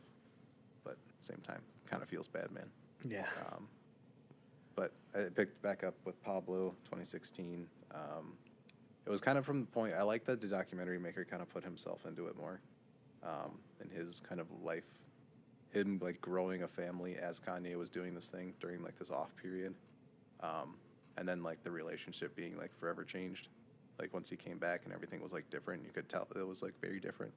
[0.86, 2.70] but same time, kind of feels bad, man.
[3.06, 3.26] Yeah.
[3.52, 3.66] Um,
[4.76, 7.66] but I picked back up with Pablo 2016.
[7.94, 8.34] Um,
[9.04, 11.48] it was kind of from the point I like that the documentary maker kind of
[11.48, 12.60] put himself into it more,
[13.24, 14.88] um, in his kind of life,
[15.70, 19.34] him like growing a family as Kanye was doing this thing during like this off
[19.36, 19.74] period,
[20.40, 20.74] um,
[21.16, 23.48] and then like the relationship being like forever changed,
[23.98, 25.84] like once he came back and everything was like different.
[25.84, 27.32] You could tell it was like very different.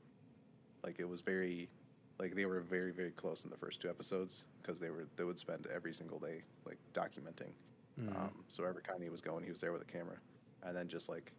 [0.84, 1.69] Like it was very
[2.19, 5.23] like they were very very close in the first two episodes because they were they
[5.23, 7.51] would spend every single day like documenting
[8.15, 10.15] um, so wherever kanye was going he was there with a camera
[10.63, 11.31] and then just like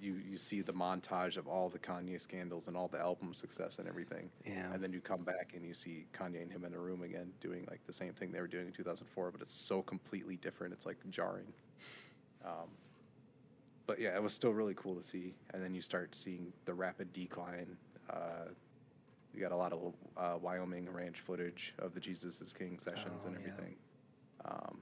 [0.00, 3.78] you you see the montage of all the kanye scandals and all the album success
[3.78, 4.72] and everything Yeah.
[4.72, 7.32] and then you come back and you see kanye and him in a room again
[7.40, 10.72] doing like the same thing they were doing in 2004 but it's so completely different
[10.74, 11.52] it's like jarring
[12.44, 12.68] um,
[13.86, 15.34] but yeah, it was still really cool to see.
[15.52, 17.76] And then you start seeing the rapid decline.
[18.08, 18.46] Uh,
[19.34, 23.24] you got a lot of uh, Wyoming ranch footage of the Jesus is King sessions
[23.24, 23.48] Oh, and yeah.
[23.52, 23.76] everything.
[24.44, 24.78] Um,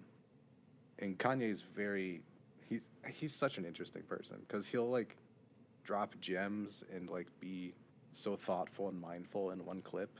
[1.00, 2.22] and Kanye's very
[2.68, 5.16] he's he's such an interesting person because he'll like
[5.84, 7.72] drop gems and like be
[8.12, 10.18] so thoughtful and mindful in one clip,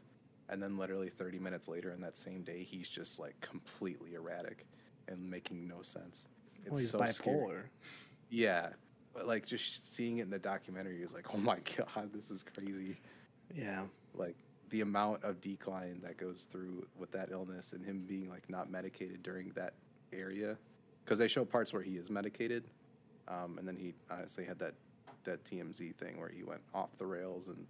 [0.48, 4.66] and then literally 30 minutes later in that same day, he's just like completely erratic
[5.08, 6.28] and making no sense.
[6.64, 7.36] It's well, he's so scary.
[7.38, 7.62] bipolar.
[8.30, 8.68] Yeah,
[9.14, 12.44] but like just seeing it in the documentary is like, oh my god, this is
[12.44, 12.96] crazy.
[13.54, 13.84] Yeah.
[14.18, 14.36] Like
[14.70, 18.70] the amount of decline that goes through with that illness and him being like not
[18.70, 19.74] medicated during that
[20.12, 20.56] area,
[21.04, 22.64] because they show parts where he is medicated,
[23.28, 24.74] um, and then he honestly had that
[25.24, 27.66] that TMZ thing where he went off the rails and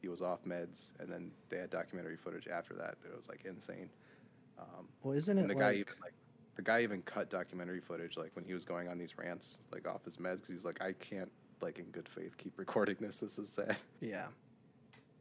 [0.00, 2.96] he was off meds, and then they had documentary footage after that.
[3.04, 3.88] It was like insane.
[4.58, 6.12] Um, Well, isn't it the guy even like
[6.56, 9.88] the guy even cut documentary footage like when he was going on these rants like
[9.88, 11.30] off his meds because he's like I can't
[11.60, 13.20] like in good faith keep recording this.
[13.20, 13.76] This is sad.
[14.00, 14.26] Yeah.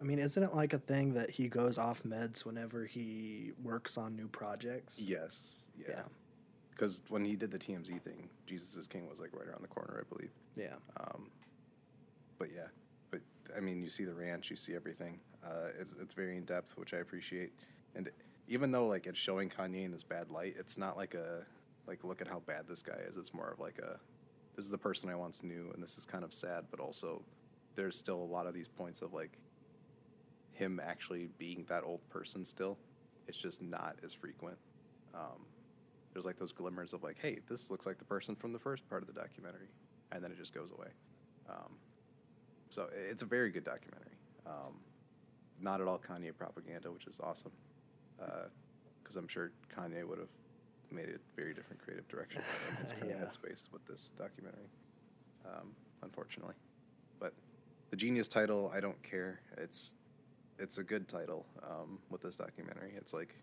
[0.04, 3.98] I mean, isn't it like a thing that he goes off meds whenever he works
[3.98, 5.00] on new projects?
[5.00, 5.70] Yes.
[5.78, 6.02] Yeah.
[6.72, 9.70] Because when he did the TMZ thing, Jesus is King was like right around the
[9.70, 10.32] corner, I believe.
[10.58, 10.76] Yeah.
[11.00, 11.32] Um,
[12.38, 12.68] but yeah,
[13.12, 13.22] but
[13.56, 15.22] I mean, you see the ranch, you see everything.
[15.42, 17.54] Uh, it's it's very in depth, which I appreciate.
[17.96, 18.10] And
[18.50, 21.46] even though like it's showing Kanye in this bad light, it's not like a
[21.88, 23.16] like look at how bad this guy is.
[23.16, 24.02] It's more of like a
[24.58, 27.24] this is the person I once knew, and this is kind of sad, but also
[27.76, 29.38] there's still a lot of these points of like
[30.54, 32.78] him actually being that old person still.
[33.28, 34.58] It's just not as frequent.
[35.14, 35.46] Um,
[36.14, 38.88] there's like those glimmers of like, hey, this looks like the person from the first
[38.90, 39.68] part of the documentary,
[40.12, 40.88] and then it just goes away.
[41.50, 41.74] Um,
[42.70, 44.14] so it's a very good documentary.
[44.46, 44.76] Um,
[45.60, 47.52] not at all Kanye propaganda, which is awesome,
[48.18, 50.28] because I'm sure Kanye would have
[50.92, 53.26] made a very different creative direction in his current Yeah.
[53.26, 54.70] headspace with this documentary.
[55.46, 55.72] Um,
[56.04, 56.56] unfortunately,
[57.20, 57.34] but
[57.90, 59.40] the genius title, I don't care.
[59.58, 59.94] It's
[60.60, 62.94] it's a good title um, with this documentary.
[62.96, 63.36] It's like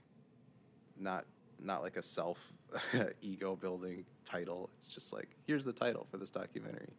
[0.99, 1.25] not
[1.63, 2.53] not like a self
[3.23, 4.71] ego building title.
[4.79, 6.93] It's just like here's the title for this documentary.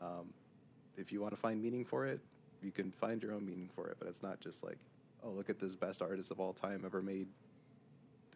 [0.00, 0.32] Um,
[0.96, 2.20] if you want to find meaning for it,
[2.62, 3.96] you can find your own meaning for it.
[3.98, 4.78] But it's not just like,
[5.24, 7.28] oh, look at this best artist of all time ever made,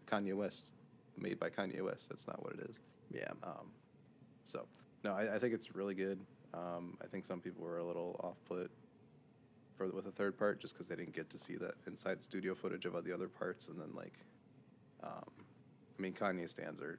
[0.06, 0.70] Kanye West,
[1.18, 2.09] made by Kanye West.
[2.09, 2.78] That's not what it is.
[3.12, 3.30] Yeah.
[3.42, 3.70] Um,
[4.44, 4.66] so
[5.04, 6.20] no, I, I think it's really good.
[6.54, 8.70] Um, I think some people were a little off put
[9.90, 12.54] for with the third part just because they didn't get to see that inside studio
[12.54, 14.14] footage of the other parts, and then like,
[15.02, 15.30] um,
[15.98, 16.98] I mean, Kanye stands are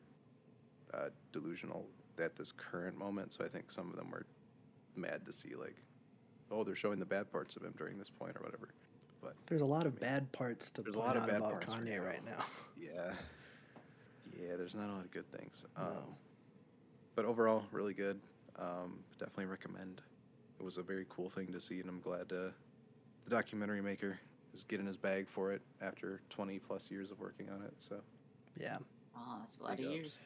[0.93, 1.85] uh, delusional
[2.19, 4.25] at this current moment, so I think some of them were
[4.95, 5.75] mad to see like,
[6.51, 8.69] oh, they're showing the bad parts of him during this point or whatever.
[9.21, 11.75] But There's a lot of bad parts to There's a lot of bad about parts
[11.75, 12.43] Kanye right now.
[12.77, 13.13] yeah,
[14.37, 15.65] yeah, there's not a lot of good things.
[15.77, 16.15] Um,
[17.15, 18.19] but overall, really good.
[18.59, 20.01] Um, definitely recommend.
[20.59, 22.49] It was a very cool thing to see, and I'm glad uh,
[23.25, 24.19] the documentary maker
[24.53, 27.73] is getting his bag for it after 20 plus years of working on it.
[27.77, 28.01] So,
[28.57, 28.77] Yeah.
[29.15, 29.95] Oh, that's a lot Big of ups.
[29.95, 30.17] years.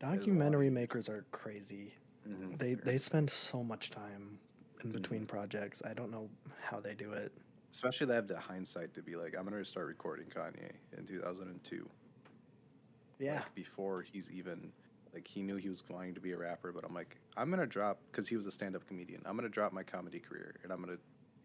[0.00, 0.74] a lot of Documentary years.
[0.74, 1.94] makers are crazy.
[2.26, 2.58] Mhm.
[2.58, 4.38] They they spend so much time
[4.82, 5.28] in between Mhm.
[5.28, 5.82] projects.
[5.84, 6.30] I don't know
[6.62, 7.32] how they do it.
[7.72, 11.88] especially they have the hindsight to be like, I'm gonna start recording Kanye in 2002.
[13.20, 13.40] Yeah.
[13.40, 14.72] like, before he's even
[15.14, 17.66] like he knew he was going to be a rapper but i'm like i'm gonna
[17.66, 20.80] drop because he was a stand-up comedian i'm gonna drop my comedy career and i'm
[20.80, 20.96] gonna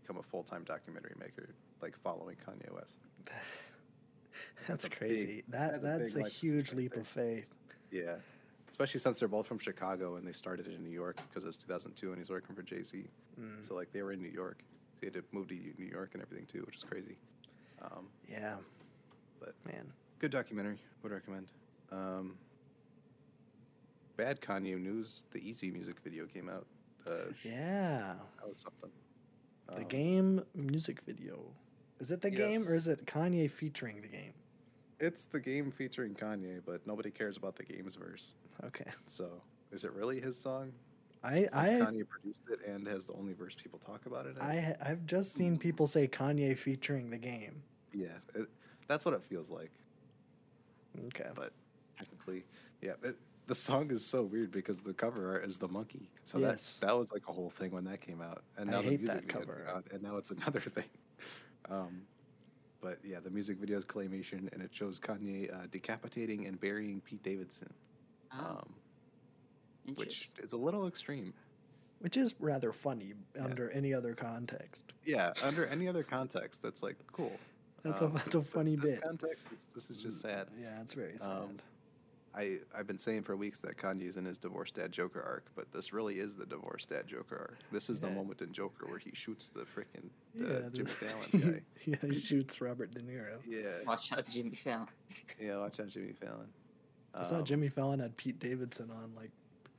[0.06, 1.50] become a full-time documentary maker
[1.82, 2.98] like following kanye west
[4.68, 5.44] That's, big- crazy.
[5.50, 7.48] that that's a that's big a huge leap of faith.
[7.92, 8.16] yeah
[8.70, 11.58] especially since they're both from chicago and they started in new york because it was
[11.58, 13.06] 2002 and he's working for jay-z
[13.40, 13.68] Mm.
[13.68, 14.60] so like they were in new york
[14.94, 17.18] so he had to move to new york and everything too which is crazy
[17.82, 18.56] um, Yeah.
[19.42, 21.48] But- man, good documentary would recommend
[21.92, 22.38] um,
[24.16, 26.66] bad kanye news the Eazy music video came out
[27.08, 28.14] uh, yeah.
[28.40, 28.90] That was something.
[29.68, 31.40] The Um, game music video.
[32.00, 34.34] Is it the game or is it Kanye featuring the game?
[35.00, 38.36] It's the game featuring Kanye, but nobody cares about the game's verse.
[38.64, 38.90] Okay.
[39.06, 40.72] So, is it really his song?
[41.24, 44.38] I Since I Kanye produced it and has the only verse people talk about it.
[44.38, 44.42] in?
[44.42, 47.64] I I've just seen people say Kanye featuring the game.
[47.94, 48.48] yeah, it,
[48.88, 49.72] that's what it feels like.
[51.08, 51.30] Okay.
[51.34, 51.52] But
[51.98, 52.44] technically,
[52.82, 53.16] yeah, it,
[53.48, 56.10] the song is so weird because the cover art is the monkey.
[56.26, 56.78] So Yes.
[56.80, 58.90] that that was like a whole thing when that came out, and I now the
[58.90, 60.86] hate music cover out, and now it's another thing.
[61.70, 62.02] Um,
[62.82, 67.02] but yeah, the music video is claymation, and it shows Kanye uh, decapitating and burying
[67.02, 67.74] Pete Davidson.
[68.34, 68.70] Oh, um,
[69.96, 71.34] which is a little extreme.
[72.00, 74.84] Which is rather funny under any other context.
[75.06, 77.32] Yeah, under any other context, that's like cool.
[77.84, 79.02] That's Um, a that's a funny bit.
[79.02, 80.48] Context, this is just sad.
[80.60, 81.62] Yeah, it's very sad.
[82.36, 85.72] I I've been saying for weeks that Kanye's in his divorced dad Joker arc, but
[85.72, 87.60] this really is the divorced dad Joker arc.
[87.72, 90.90] This is the moment in Joker where he shoots the freaking yeah, uh, the- Jimmy
[90.90, 91.24] Fallon
[91.86, 91.86] guy.
[91.86, 93.38] yeah, he shoots Robert De Niro.
[93.48, 94.88] yeah, Watch out, Jimmy Fallon.
[95.40, 95.58] yeah.
[95.58, 96.48] Watch out, Jimmy Fallon.
[97.14, 99.32] I saw Um, Jimmy Fallon had Pete Davidson on like,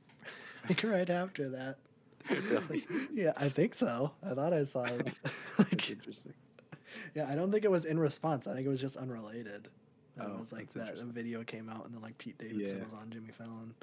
[0.69, 1.77] like right after that.
[2.29, 2.85] Really?
[3.13, 4.11] Yeah, I think so.
[4.23, 5.05] I thought I saw it.
[5.23, 6.33] That's like, interesting.
[7.15, 8.47] yeah, I don't think it was in response.
[8.47, 9.69] I think it was just unrelated.
[10.19, 12.83] And Oh, it was like that video came out and then like Pete Davidson Yeah.
[12.83, 13.73] was on Jimmy Fallon.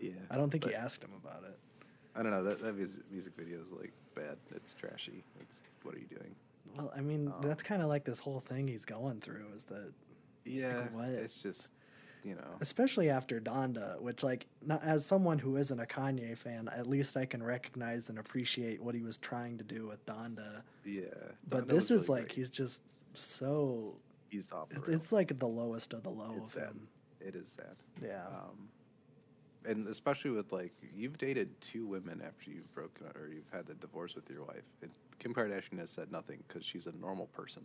[0.00, 0.12] Yeah.
[0.30, 1.58] I don't think he asked him about it.
[2.16, 2.42] I don't know.
[2.44, 4.36] That that music video is like bad.
[4.54, 5.24] It's trashy.
[5.40, 6.34] It's what are you doing?
[6.76, 9.64] Well, I mean, Um, that's kind of like this whole thing he's going through is
[9.64, 9.92] that, like,
[10.44, 11.08] yeah, what?
[11.08, 11.72] it's just
[12.24, 12.56] you know.
[12.60, 17.16] especially after Donda, which, like, not, as someone who isn't a Kanye fan, at least
[17.16, 20.62] I can recognize and appreciate what he was trying to do with Donda.
[20.84, 21.02] Yeah.
[21.48, 22.32] But Donda this is like, great.
[22.32, 22.80] he's just
[23.12, 23.96] so.
[24.34, 26.64] He's the It's, it's like the lowest of the low It's sad.
[26.64, 26.88] him.
[27.20, 27.76] It is sad.
[28.02, 28.26] Yeah.
[28.26, 28.68] Um,
[29.66, 33.74] and especially with like you've dated two women after you've broken or you've had the
[33.74, 34.64] divorce with your wife.
[34.82, 37.62] And Kim Kardashian has said nothing because she's a normal person.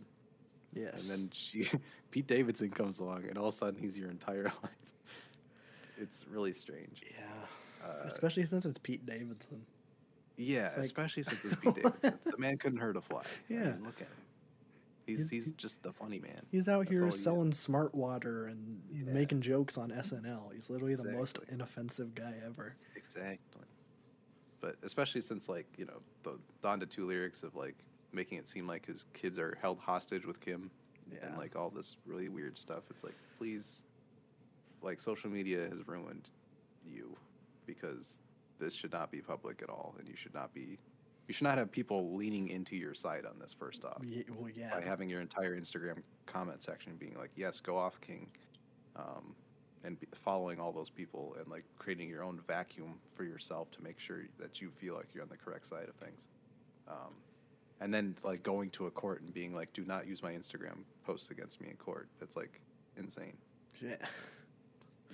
[0.72, 1.02] yes.
[1.02, 1.66] And then she,
[2.10, 4.70] Pete Davidson comes along, and all of a sudden he's your entire life.
[5.98, 7.02] It's really strange.
[7.10, 7.86] yeah.
[7.86, 9.62] Uh, Especially since it's Pete Davidson.
[10.36, 12.18] yeah, like- especially since it's Pete Davidson.
[12.24, 13.20] The man couldn't hurt a fly.
[13.22, 13.58] I Yeah.
[13.72, 14.16] mean, look at him.
[15.10, 16.46] He's He's- he's just the funny man.
[16.50, 19.12] He's out That's here all he selling smart water and Yeah.
[19.12, 20.50] making jokes on SNL.
[20.50, 22.74] He's literally the most inoffensive guy ever.
[22.96, 23.62] Exactly.
[24.60, 27.76] But especially since like you know the Donda two lyrics of like
[28.12, 30.70] making it seem like his kids are held hostage with Kim,
[31.12, 31.26] Yeah.
[31.26, 32.84] and like all this really weird stuff.
[32.90, 33.80] It's like please,
[34.82, 36.30] like social media has ruined
[36.86, 37.16] you
[37.66, 38.18] because
[38.58, 40.78] this should not be public at all, and you should not be.
[41.30, 43.52] You should not have people leaning into your side on this.
[43.52, 44.74] First off, Ye- well, yeah.
[44.74, 48.26] by having your entire Instagram comment section being like, "Yes, go off, King,"
[48.96, 49.36] um,
[49.84, 54.00] and following all those people and like creating your own vacuum for yourself to make
[54.00, 56.26] sure that you feel like you're on the correct side of things,
[56.88, 57.14] um,
[57.80, 60.78] and then like going to a court and being like, "Do not use my Instagram
[61.06, 62.60] posts against me in court." It's like
[62.96, 63.36] insane.
[63.80, 63.94] yeah.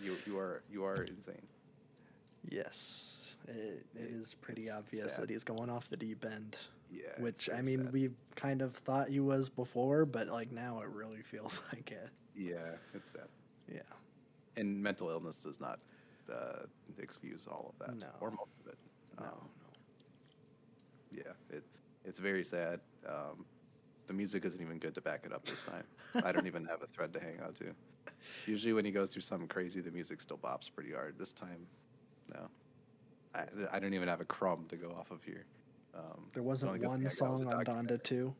[0.02, 1.46] You you are you are insane.
[2.48, 3.15] Yes.
[3.48, 5.22] It, it is pretty obvious sad.
[5.24, 6.56] that he's going off the deep end.
[6.92, 7.92] Yeah, Which, I mean, sad.
[7.92, 12.08] we kind of thought he was before, but like now it really feels like it.
[12.36, 13.26] yeah, it's sad.
[13.72, 13.80] Yeah.
[14.56, 15.80] And mental illness does not
[16.32, 16.64] uh,
[16.98, 18.06] excuse all of that No.
[18.20, 18.78] or most of it.
[19.20, 21.18] No, Um, no.
[21.24, 21.64] Yeah, it
[22.04, 22.80] it's very sad.
[23.08, 23.44] Um,
[24.06, 25.82] the music isn't even good to back it up this time.
[26.24, 27.74] I don't even have a thread to hang on to.
[28.46, 31.16] Usually, when he goes through something crazy, the music still bops pretty hard.
[31.18, 31.66] This time,
[32.32, 32.48] no.
[33.36, 35.44] I, I don't even have a crumb to go off of here.
[35.94, 38.34] Um, There wasn't one thing I was song on Donda 2.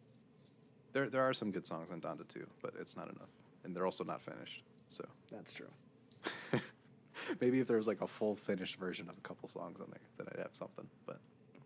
[0.92, 3.28] There, there are some good songs on Donda 2, but it's not enough,
[3.64, 4.62] and they're also not finished.
[4.88, 5.70] So That's true.
[7.40, 10.00] maybe if there was like a full finished version of a couple songs on there,
[10.16, 10.86] then I'd have something.
[11.06, 11.18] But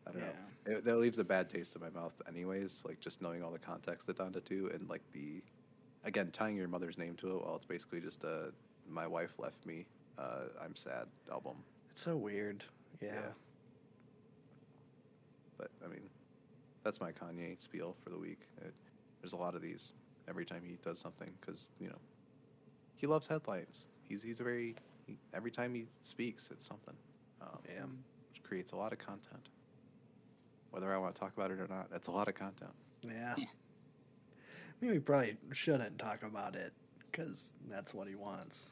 [0.07, 0.27] I don't know.
[0.67, 2.83] It, that leaves a bad taste in my mouth, anyways.
[2.87, 5.43] Like just knowing all the context that Donda 2 and like the
[6.05, 7.45] again tying your mother's name to it.
[7.45, 8.53] Well, it's basically just a
[8.89, 9.87] my wife left me.
[10.19, 11.57] Uh, I'm sad album.
[11.91, 12.65] It's so weird.
[13.01, 13.15] Yeah.
[13.15, 13.21] Yeah.
[15.59, 16.03] But I mean,
[16.85, 18.41] that's my Kanye spiel for the week.
[18.63, 18.75] It,
[19.21, 19.93] there's a lot of these
[20.29, 21.99] every time he does something because you know
[22.97, 23.89] he loves headlines.
[24.09, 24.75] He's he's a very
[25.07, 26.95] he, every time he speaks, it's something.
[27.43, 27.85] Um, Yeah.
[28.31, 29.49] Which creates a lot of content.
[30.71, 32.71] Whether I want to talk about it or not, that's a lot of content.
[33.05, 33.35] Yeah.
[33.37, 33.45] Yeah.
[33.47, 36.73] I mean, we probably shouldn't talk about it
[37.11, 38.71] because that's what he wants.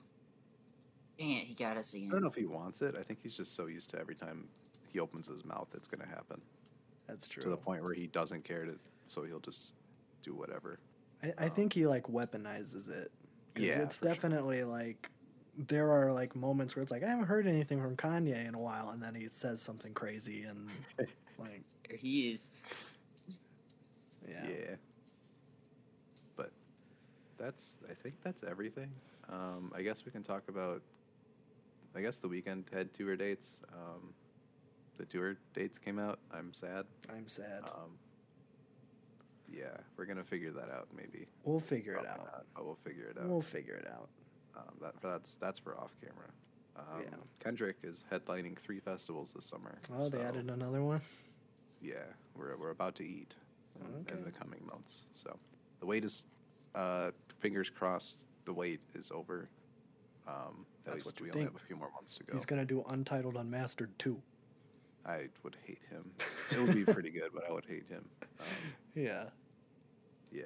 [1.19, 2.09] Dang it, he got us again.
[2.11, 2.95] I don't know if he wants it.
[2.99, 4.49] I think he's just so used to every time
[4.93, 6.41] he opens his mouth, it's going to happen
[7.09, 7.43] That's true.
[7.43, 9.75] to the point where he doesn't care to, so he'll just
[10.23, 10.79] do whatever.
[11.23, 13.11] I, I think he like weaponizes it.
[13.57, 14.15] Yeah, it's for sure.
[14.15, 15.11] definitely like
[15.67, 18.61] there are like moments where it's like I haven't heard anything from Kanye in a
[18.61, 20.69] while, and then he says something crazy and
[21.39, 22.51] like There he is.
[24.29, 24.75] yeah, Yeah.
[26.37, 26.53] But
[27.37, 28.91] that's I think that's everything.
[29.29, 30.81] Um, I guess we can talk about
[31.99, 33.61] I guess the Weeknd had tour dates.
[33.73, 34.15] Um,
[34.99, 36.21] the tour dates came out.
[36.33, 36.85] I'm sad.
[37.13, 37.63] I'm sad.
[37.65, 37.99] Um,
[39.53, 41.27] yeah, we're gonna figure that out maybe.
[41.43, 42.19] we'll figure it out.
[42.19, 43.27] not, but we'll figure it out.
[43.29, 44.09] We'll figure it out.
[44.57, 46.29] Um, that that's that's for off camera.
[46.77, 47.17] Um, Yeah.
[47.41, 49.77] Kendrick is headlining three festivals this summer.
[49.97, 51.01] Oh, they added another one.
[51.83, 51.95] Yeah,
[52.37, 53.35] we're we're about to eat
[53.81, 55.07] in, in the coming months.
[55.11, 55.37] So
[55.81, 56.27] the wait is,
[56.77, 59.49] uh, fingers crossed, the wait is over.
[60.29, 61.53] Um, That's what we only think.
[61.53, 62.33] have a few more months to go.
[62.35, 64.21] He's gonna do Untitled Unmastered too.
[65.07, 66.11] I would hate him.
[66.53, 68.05] It would be pretty good, but I would hate him.
[68.41, 68.47] Um,
[68.95, 69.25] Yeah,
[70.31, 70.43] yeah.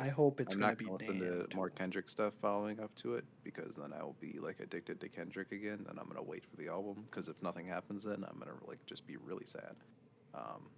[0.00, 1.50] I hope it's I'm not be gonna listen damned.
[1.50, 5.00] to more Kendrick stuff following up to it because then I will be like addicted
[5.00, 8.24] to Kendrick again, and I'm gonna wait for the album because if nothing happens, then
[8.28, 9.74] I'm gonna like just be really sad.
[10.34, 10.68] Um,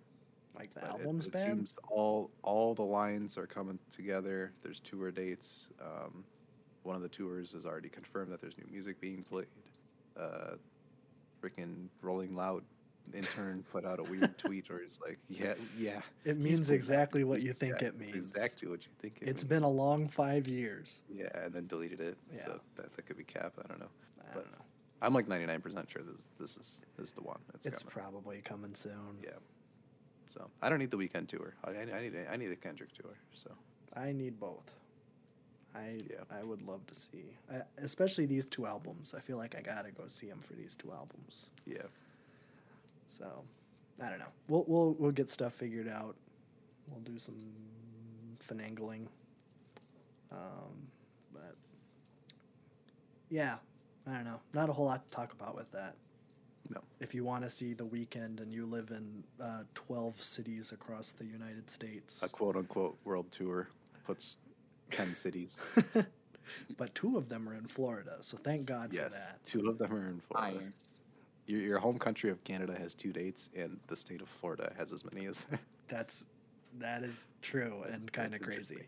[0.57, 1.47] like the but it- album's it, bad.
[1.47, 4.53] seems all all the lines are coming together.
[4.63, 5.69] There's tour dates.
[5.83, 6.25] Um,
[6.83, 9.47] one of the tours has already confirmed that there's new music being played.
[10.19, 10.57] Uh,
[11.43, 12.63] freaking Rolling Loud
[13.15, 16.01] intern put out a weird tweet where it's like, yeah, yeah.
[16.25, 18.15] It means exactly what you think it means.
[18.17, 19.49] Exactly what you think it It's means.
[19.49, 21.03] been a long five years.
[21.13, 22.17] Yeah, and then deleted it.
[22.33, 22.45] Yeah.
[22.47, 23.55] So that, that could be cap.
[23.65, 23.89] I don't know.
[24.21, 24.65] I But don't know.
[25.03, 27.39] I'm like 99% sure this this is this is the one.
[27.55, 27.93] It's, It's coming.
[27.93, 29.19] probably coming soon.
[29.25, 29.31] yeah.
[30.27, 31.55] So I don't need the Weeknd tour.
[31.65, 33.17] I, I, I need a, I need a Kendrick tour.
[33.35, 33.51] So
[33.97, 34.73] I need both.
[35.75, 36.25] I Yeah.
[36.31, 39.15] I would love to see, I, especially these two albums.
[39.17, 41.47] I feel like I gotta go see them for these two albums.
[41.67, 41.83] yeah,
[43.07, 43.45] So
[44.03, 44.33] I don't know.
[44.49, 46.17] We'll we'll we'll get stuff figured out.
[46.89, 47.37] We'll do some
[48.45, 49.07] finagling.
[50.33, 50.89] Um,
[51.33, 51.55] but
[53.29, 53.57] yeah,
[54.07, 54.41] I don't know.
[54.53, 55.95] Not a whole lot to talk about with that.
[56.69, 60.73] no, If you want to see the Weeknd and you live in uh, twelve cities
[60.73, 63.69] across the United States, a quote unquote world tour
[64.05, 64.39] puts
[64.91, 65.59] 10 cities.
[66.77, 69.45] but two of them are in Florida, so thank God yes, for that.
[69.45, 70.65] two of them are in Ah, Florida.
[70.67, 70.87] yes.
[71.47, 74.93] Your, your home country of Canada has two dates, and the state of Florida has
[74.93, 75.61] as many as that.
[75.89, 76.25] That's
[76.79, 78.85] that is true That's- and kind of crazy.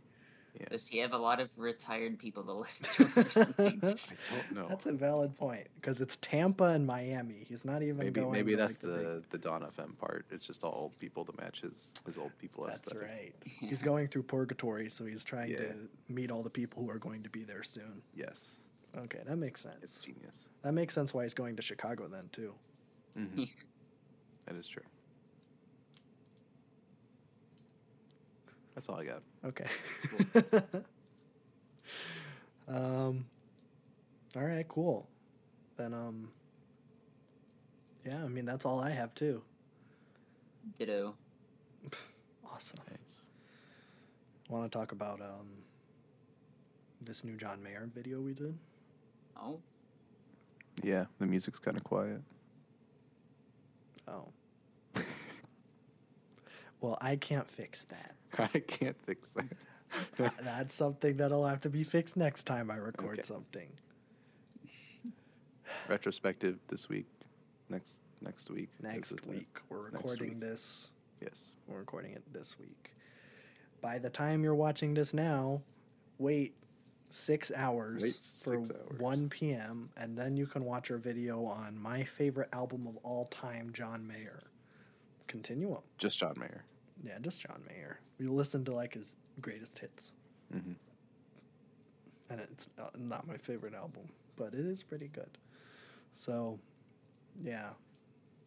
[0.55, 0.61] Interesting.
[0.61, 0.69] Yeah.
[0.71, 3.81] Does he have a lot of retired people to listen to or something?
[3.83, 3.95] I
[4.37, 4.67] don't know.
[4.69, 7.45] That's a valid point because it's Tampa and Miami.
[7.49, 8.33] He's not even maybe going.
[8.33, 10.27] maybe to, that's like, big- the the Dawn FM part.
[10.31, 13.11] It's just all old people to match his his old people That's aesthetic.
[13.13, 13.35] right.
[13.61, 15.59] He's going through purgatory, so he's trying Yeah.
[15.59, 15.75] to
[16.09, 18.03] meet all the people who are going to be there soon.
[18.15, 18.57] Yes,
[18.97, 20.01] Okay, that makes it's sense.
[20.05, 20.49] genius.
[20.63, 22.55] That makes sense why he's going to Chicago then too.
[23.19, 23.49] Mhm.
[24.47, 24.83] that is true.
[28.75, 29.23] That's all I got.
[29.45, 29.67] Okay.
[32.69, 33.25] um.
[34.37, 34.67] All right.
[34.69, 35.07] Cool.
[35.77, 36.29] Then um.
[38.05, 39.43] Yeah, I mean that's all I have too.
[40.79, 41.15] Ditto.
[42.55, 42.81] Awesome.
[42.87, 43.15] Thanks.
[44.51, 45.49] Want to talk about um.
[47.01, 48.57] This new John Mayer video we did?
[49.37, 49.59] Oh,
[50.83, 52.21] Yeah, the music's kind of quiet.
[54.07, 54.29] Oh.
[56.81, 58.15] well, I can't fix that.
[58.39, 60.35] I can't fix that.
[60.43, 63.23] That's something that'll have to be fixed next time I record Okay.
[63.23, 63.69] something.
[65.89, 67.07] Retrospective this week,
[67.69, 68.71] next next week.
[68.81, 69.49] Next week.
[69.69, 70.41] We're recording week.
[70.41, 70.91] this.
[71.21, 71.55] Yes.
[71.69, 72.93] We're recording it this week.
[73.81, 75.61] By the time you're watching this now,
[76.19, 76.55] wait
[77.11, 78.99] six hours Wait for six hours.
[79.01, 79.91] 1 p.m.
[79.97, 84.07] and then you can watch our video on my favorite album of all time, John
[84.07, 84.39] Mayer.
[85.27, 85.83] Continuum.
[85.99, 86.65] Just John Mayer.
[87.03, 88.01] Yeah, just John Mayer.
[88.19, 90.13] We listened to like his greatest hits.
[90.53, 90.73] hmm
[92.31, 94.05] and it's not, not my favorite album,
[94.37, 95.37] but it is pretty good.
[96.15, 96.59] So,
[97.43, 97.71] yeah,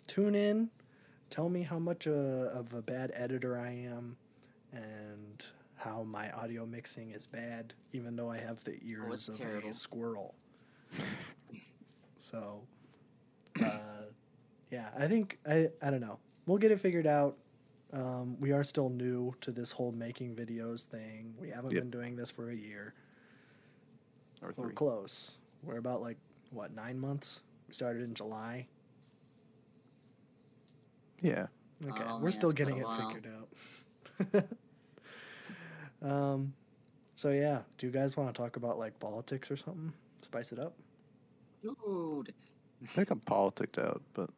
[0.07, 0.71] tune in.
[1.29, 4.17] Tell me how much uh, of a bad editor I am,
[4.71, 5.45] and
[5.75, 9.53] how my audio mixing is bad, even though I have the ears it's of terrible.
[9.53, 10.35] a little squirrel.
[12.17, 12.61] so,
[13.63, 14.05] uh,
[14.71, 16.17] yeah, I think I I don't know.
[16.47, 17.37] We'll get it figured out.
[17.95, 21.33] Um, we are still new to this whole making videos thing.
[21.39, 21.81] We haven't Yep.
[21.83, 22.93] been doing this for a year.
[24.41, 25.37] Or We're close.
[25.63, 26.17] We're about like
[26.51, 27.41] what nine months.
[27.69, 28.67] We started in July.
[31.21, 31.47] Yeah.
[31.87, 34.45] Okay, Oh, we're man, still getting it figured out.
[36.09, 36.53] um,
[37.15, 39.93] so yeah, do you guys want to talk about like politics or something?
[40.21, 40.73] Spice it up.
[41.61, 42.33] dude.
[42.83, 44.29] I think I'm politicked out, but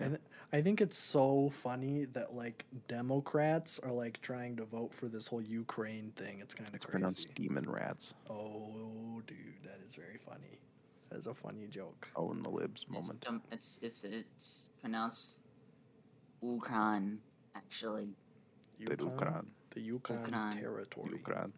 [0.00, 0.20] I, th-
[0.52, 5.26] I think it's so funny that like Democrats are like trying to vote for this
[5.28, 6.38] whole Ukraine thing.
[6.40, 6.92] It's kind of it's crazy.
[6.98, 8.14] pronounced demon rats.
[8.30, 10.58] Oh, dude, that is very funny.
[11.10, 12.08] That is a funny joke.
[12.16, 13.24] Oh, in the libs moment.
[13.50, 15.40] it's it's it's pronounced
[16.42, 17.18] Ukran,
[17.54, 18.08] actually.
[18.78, 19.46] The Ukraine.
[19.70, 20.52] the Yukon, Yukon.
[20.60, 21.10] territory.
[21.12, 21.52] Ukraine.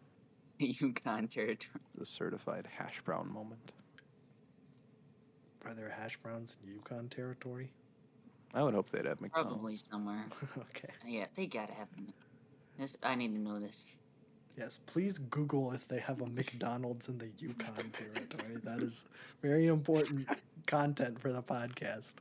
[0.59, 1.81] Yukon territory.
[1.97, 3.73] The certified hash brown moment.
[5.65, 7.71] Are there hash browns in Yukon territory?
[8.53, 9.51] I would hope they'd have McDonald's.
[9.53, 10.25] Probably somewhere.
[10.57, 10.93] okay.
[11.05, 12.13] Yeah, they gotta have them.
[12.79, 13.91] This I need to know this.
[14.57, 18.57] Yes, please Google if they have a McDonald's in the Yukon territory.
[18.63, 19.05] That is
[19.41, 20.27] very important
[20.65, 22.11] content for the podcast.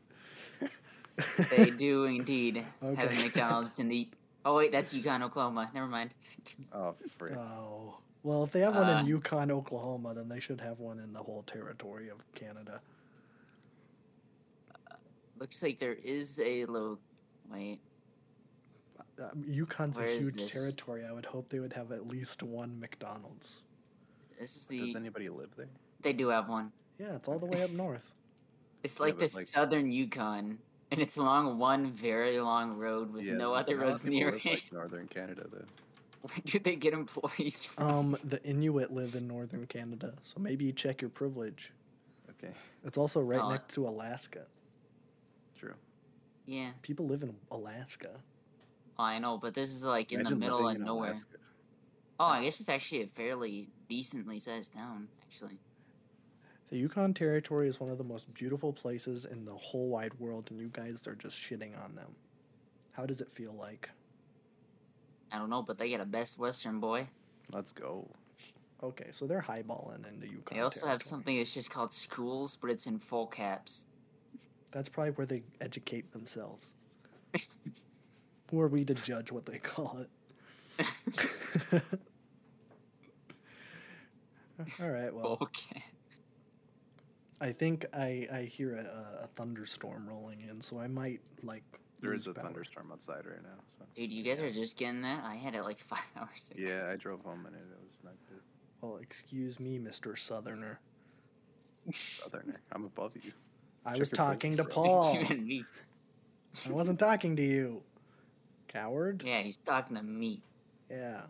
[1.50, 3.22] They do indeed have Okay.
[3.22, 4.08] McDonald's in the.
[4.44, 5.70] Oh wait, that's Yukon, Oklahoma.
[5.74, 6.10] Never mind.
[6.72, 7.36] Oh, frick.
[7.36, 7.98] Oh.
[8.22, 11.12] Well, if they have one Uh, in Yukon, Oklahoma, then they should have one in
[11.12, 12.80] the whole territory of Canada.
[15.38, 16.98] Looks like there is a low.
[17.50, 17.78] Wait,
[19.20, 21.04] Uh, Yukon's Where a huge territory.
[21.06, 23.62] I would hope they would have at least one McDonald's.
[24.38, 24.80] this is the.
[24.86, 25.68] Does anybody live there?
[26.02, 26.72] They do have one.
[26.98, 28.14] Yeah, it's all the way up north.
[28.82, 30.58] It's like but, the like- southern Yukon,
[30.90, 34.32] and it's along one very long road with no other a lot of roads near
[34.32, 34.50] live, it.
[34.50, 35.64] like, northern Canada, though.
[36.22, 37.86] Where do they get employees from?
[37.88, 41.72] Um, the Inuit live in northern Canada, so maybe you check your privilege.
[42.30, 42.52] Okay,
[42.84, 43.50] It's also right Oh.
[43.50, 44.46] next to Alaska.
[46.46, 48.10] Yeah, People live in Alaska.
[48.98, 51.08] oh, I know, but this is like in Imagine the middle of nowhere.
[51.10, 51.36] Alaska.
[52.18, 55.58] Oh, I guess it's actually a fairly decently sized town, actually.
[56.70, 60.48] The Yukon Territory is one of the most beautiful places in the whole wide world,
[60.50, 62.14] and you guys are just shitting on them.
[62.92, 63.90] How does it feel like?
[65.30, 67.08] I don't know, but they got a best Western boy.
[67.52, 68.08] Let's go.
[68.82, 70.56] Okay, so they're highballing in the Yukon.
[70.56, 73.86] They also have something that's just called schools, but it's in full caps.
[74.76, 76.74] That's probably where they educate themselves.
[78.50, 80.04] Who are we to judge what they call
[80.78, 80.84] it?
[84.78, 85.82] All right, well, Okay.
[87.40, 91.64] I think I, I hear a, a thunderstorm rolling in, so I might like.
[92.02, 92.44] There is a power.
[92.44, 93.58] thunderstorm outside right now.
[93.78, 93.86] So.
[93.94, 95.24] Dude, you guys are just getting that?
[95.24, 96.62] I had it like five hours ago.
[96.68, 98.40] Yeah, I drove home and it, it was not good.
[98.82, 100.80] Well, excuse me, Mister Southerner.
[102.22, 103.32] Southerner, I'm above you.
[103.86, 104.64] I was talking to.
[104.76, 105.14] Paul.
[105.14, 105.64] You and me.
[106.66, 107.82] I wasn't talking to you,
[108.68, 109.22] coward.
[109.24, 110.42] Yeah, he's talking to me.
[110.90, 111.22] Yeah.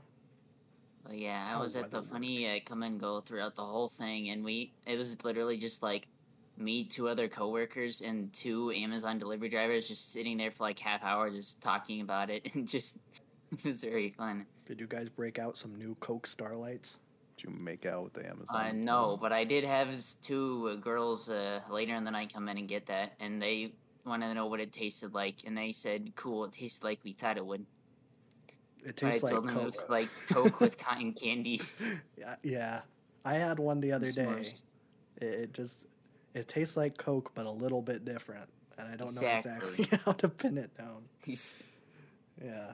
[1.04, 3.88] But yeah, That's I was at the funny uh, come and go throughout the whole
[3.88, 6.08] thing, and we it was literally just like
[6.56, 11.02] me, two other coworkers, and two Amazon delivery drivers just sitting there for like half
[11.04, 12.98] hour, just talking about it, and just
[13.52, 14.46] it was very fun.
[14.66, 16.98] Did you guys break out some new Coke Starlights?
[17.36, 18.56] Did you make out with the Amazon?
[18.56, 22.48] Uh, no, but I did have two uh, girls uh, later in the night come
[22.48, 23.72] in and get that, and they
[24.06, 27.12] wanted to know what it tasted like, and they said, "Cool, it tasted like we
[27.12, 27.66] thought it would."
[28.84, 29.66] It But I tastes like told them it Coke.
[29.66, 31.60] was like Coke with cotton candy.
[32.16, 32.80] Yeah, yeah.
[33.24, 34.44] I had one the other day.
[35.20, 35.84] It, it just
[36.34, 38.48] it tastes like Coke, but a little bit different,
[38.78, 39.74] and I don't know Exactly.
[39.82, 41.02] exactly how to pin it down.
[41.24, 41.58] He's-
[42.42, 42.72] Yeah.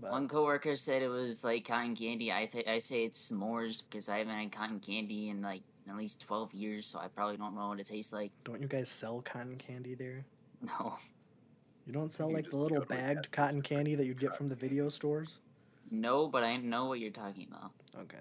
[0.00, 2.32] But One coworker said it was like cotton candy.
[2.32, 5.96] I th- I say it's s'mores because I haven't had cotton candy in like at
[5.96, 8.30] least twelve years, so I probably don't know what it tastes like.
[8.44, 10.24] don't you guys sell cotton candy there?
[10.60, 10.96] No,
[11.86, 14.04] You don't sell You like the little go to a gas bagged cotton candy that
[14.06, 15.38] you'd get from the video stores?
[15.90, 17.70] no, but I know what you're talking about.
[17.98, 18.18] Okay.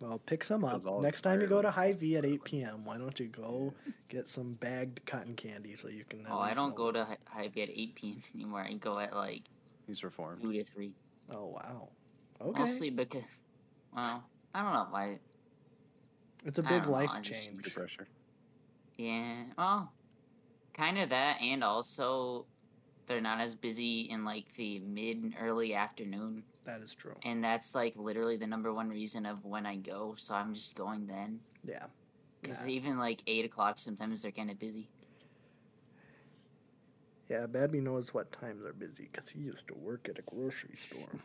[0.00, 0.82] Well, pick some up.
[1.02, 3.74] Next time you go to expire, High V at 8 p.m., why don't you go
[4.08, 6.24] get some bagged cotton candy so you can.
[6.30, 8.22] Oh, I don't go to Hi- Hy-Vee at eight p.m.
[8.34, 8.62] anymore.
[8.62, 9.42] I go at like
[9.90, 10.40] He's reformed.
[10.40, 10.92] two to three,
[11.34, 11.88] Oh, wow.
[12.40, 12.60] Okay.
[12.60, 13.24] mostly because,
[13.92, 14.22] well,
[14.54, 15.18] I don't know why.
[16.44, 17.74] It's a big don't know, life just- change.
[17.74, 18.06] Pressure.
[18.96, 19.92] Yeah, well,
[20.74, 22.46] kind of that, and also
[23.06, 26.44] they're not as busy in like the mid and early afternoon.
[26.66, 27.16] That is true.
[27.24, 30.14] and that's like literally the number one reason of when I go.
[30.16, 31.86] So I'm just going then Yeah.
[32.42, 32.74] because Yeah.
[32.74, 34.88] even like eight o'clock sometimes they're kind of busy.
[37.30, 40.76] Yeah, Babby knows what times are busy because he used to work at a grocery
[40.76, 41.08] store.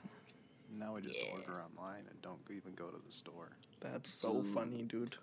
[0.78, 1.32] Now we just Yeah.
[1.32, 3.52] order online and don't even go to the store.
[3.80, 4.48] That's so Dude.
[4.54, 5.16] funny, dude.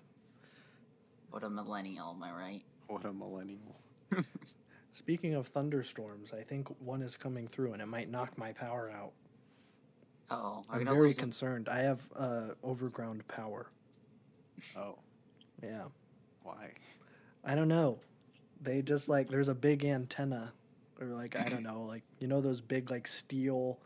[1.30, 2.62] What a millennial, am I right?
[2.86, 3.76] What a millennial.
[4.94, 8.90] Speaking of thunderstorms, I think one is coming through and it might knock my power
[8.90, 9.12] out.
[10.30, 11.18] Oh, I'm very lose.
[11.18, 11.20] it.
[11.20, 11.68] concerned.
[11.68, 13.66] I have uh, overground power.
[14.74, 14.98] Oh,
[15.62, 15.86] Yeah.
[16.44, 16.70] why?
[17.44, 17.98] I don't know.
[18.62, 20.52] They just like there's a big antenna,
[21.02, 23.78] or like I don't know, like you know those big like steel,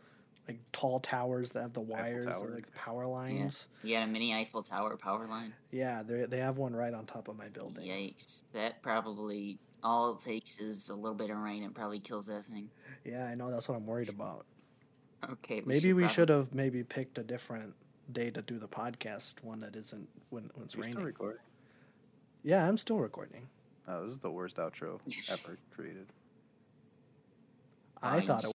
[0.47, 3.67] like tall towers that have the wires, or, like the power lines.
[3.83, 5.53] You got a mini Eiffel Tower power line.
[5.71, 7.87] Yeah, they they have one right on top of my building.
[7.87, 8.43] Yikes!
[8.53, 11.63] That probably all it takes is a little bit of rain.
[11.63, 12.69] It probably kills that thing.
[13.03, 13.49] Yeah, I know.
[13.51, 14.45] That's what I'm worried about.
[15.29, 17.73] Okay, Maybe we probably- should have maybe picked a different
[18.11, 21.05] day to do the podcast, one that isn't when, when it's You're still raining.
[21.05, 21.41] recording?
[22.43, 23.47] Yeah, I'm still recording.
[23.87, 24.99] Oh, this is the worst outro
[25.31, 26.05] ever created.
[28.01, 28.53] I thought it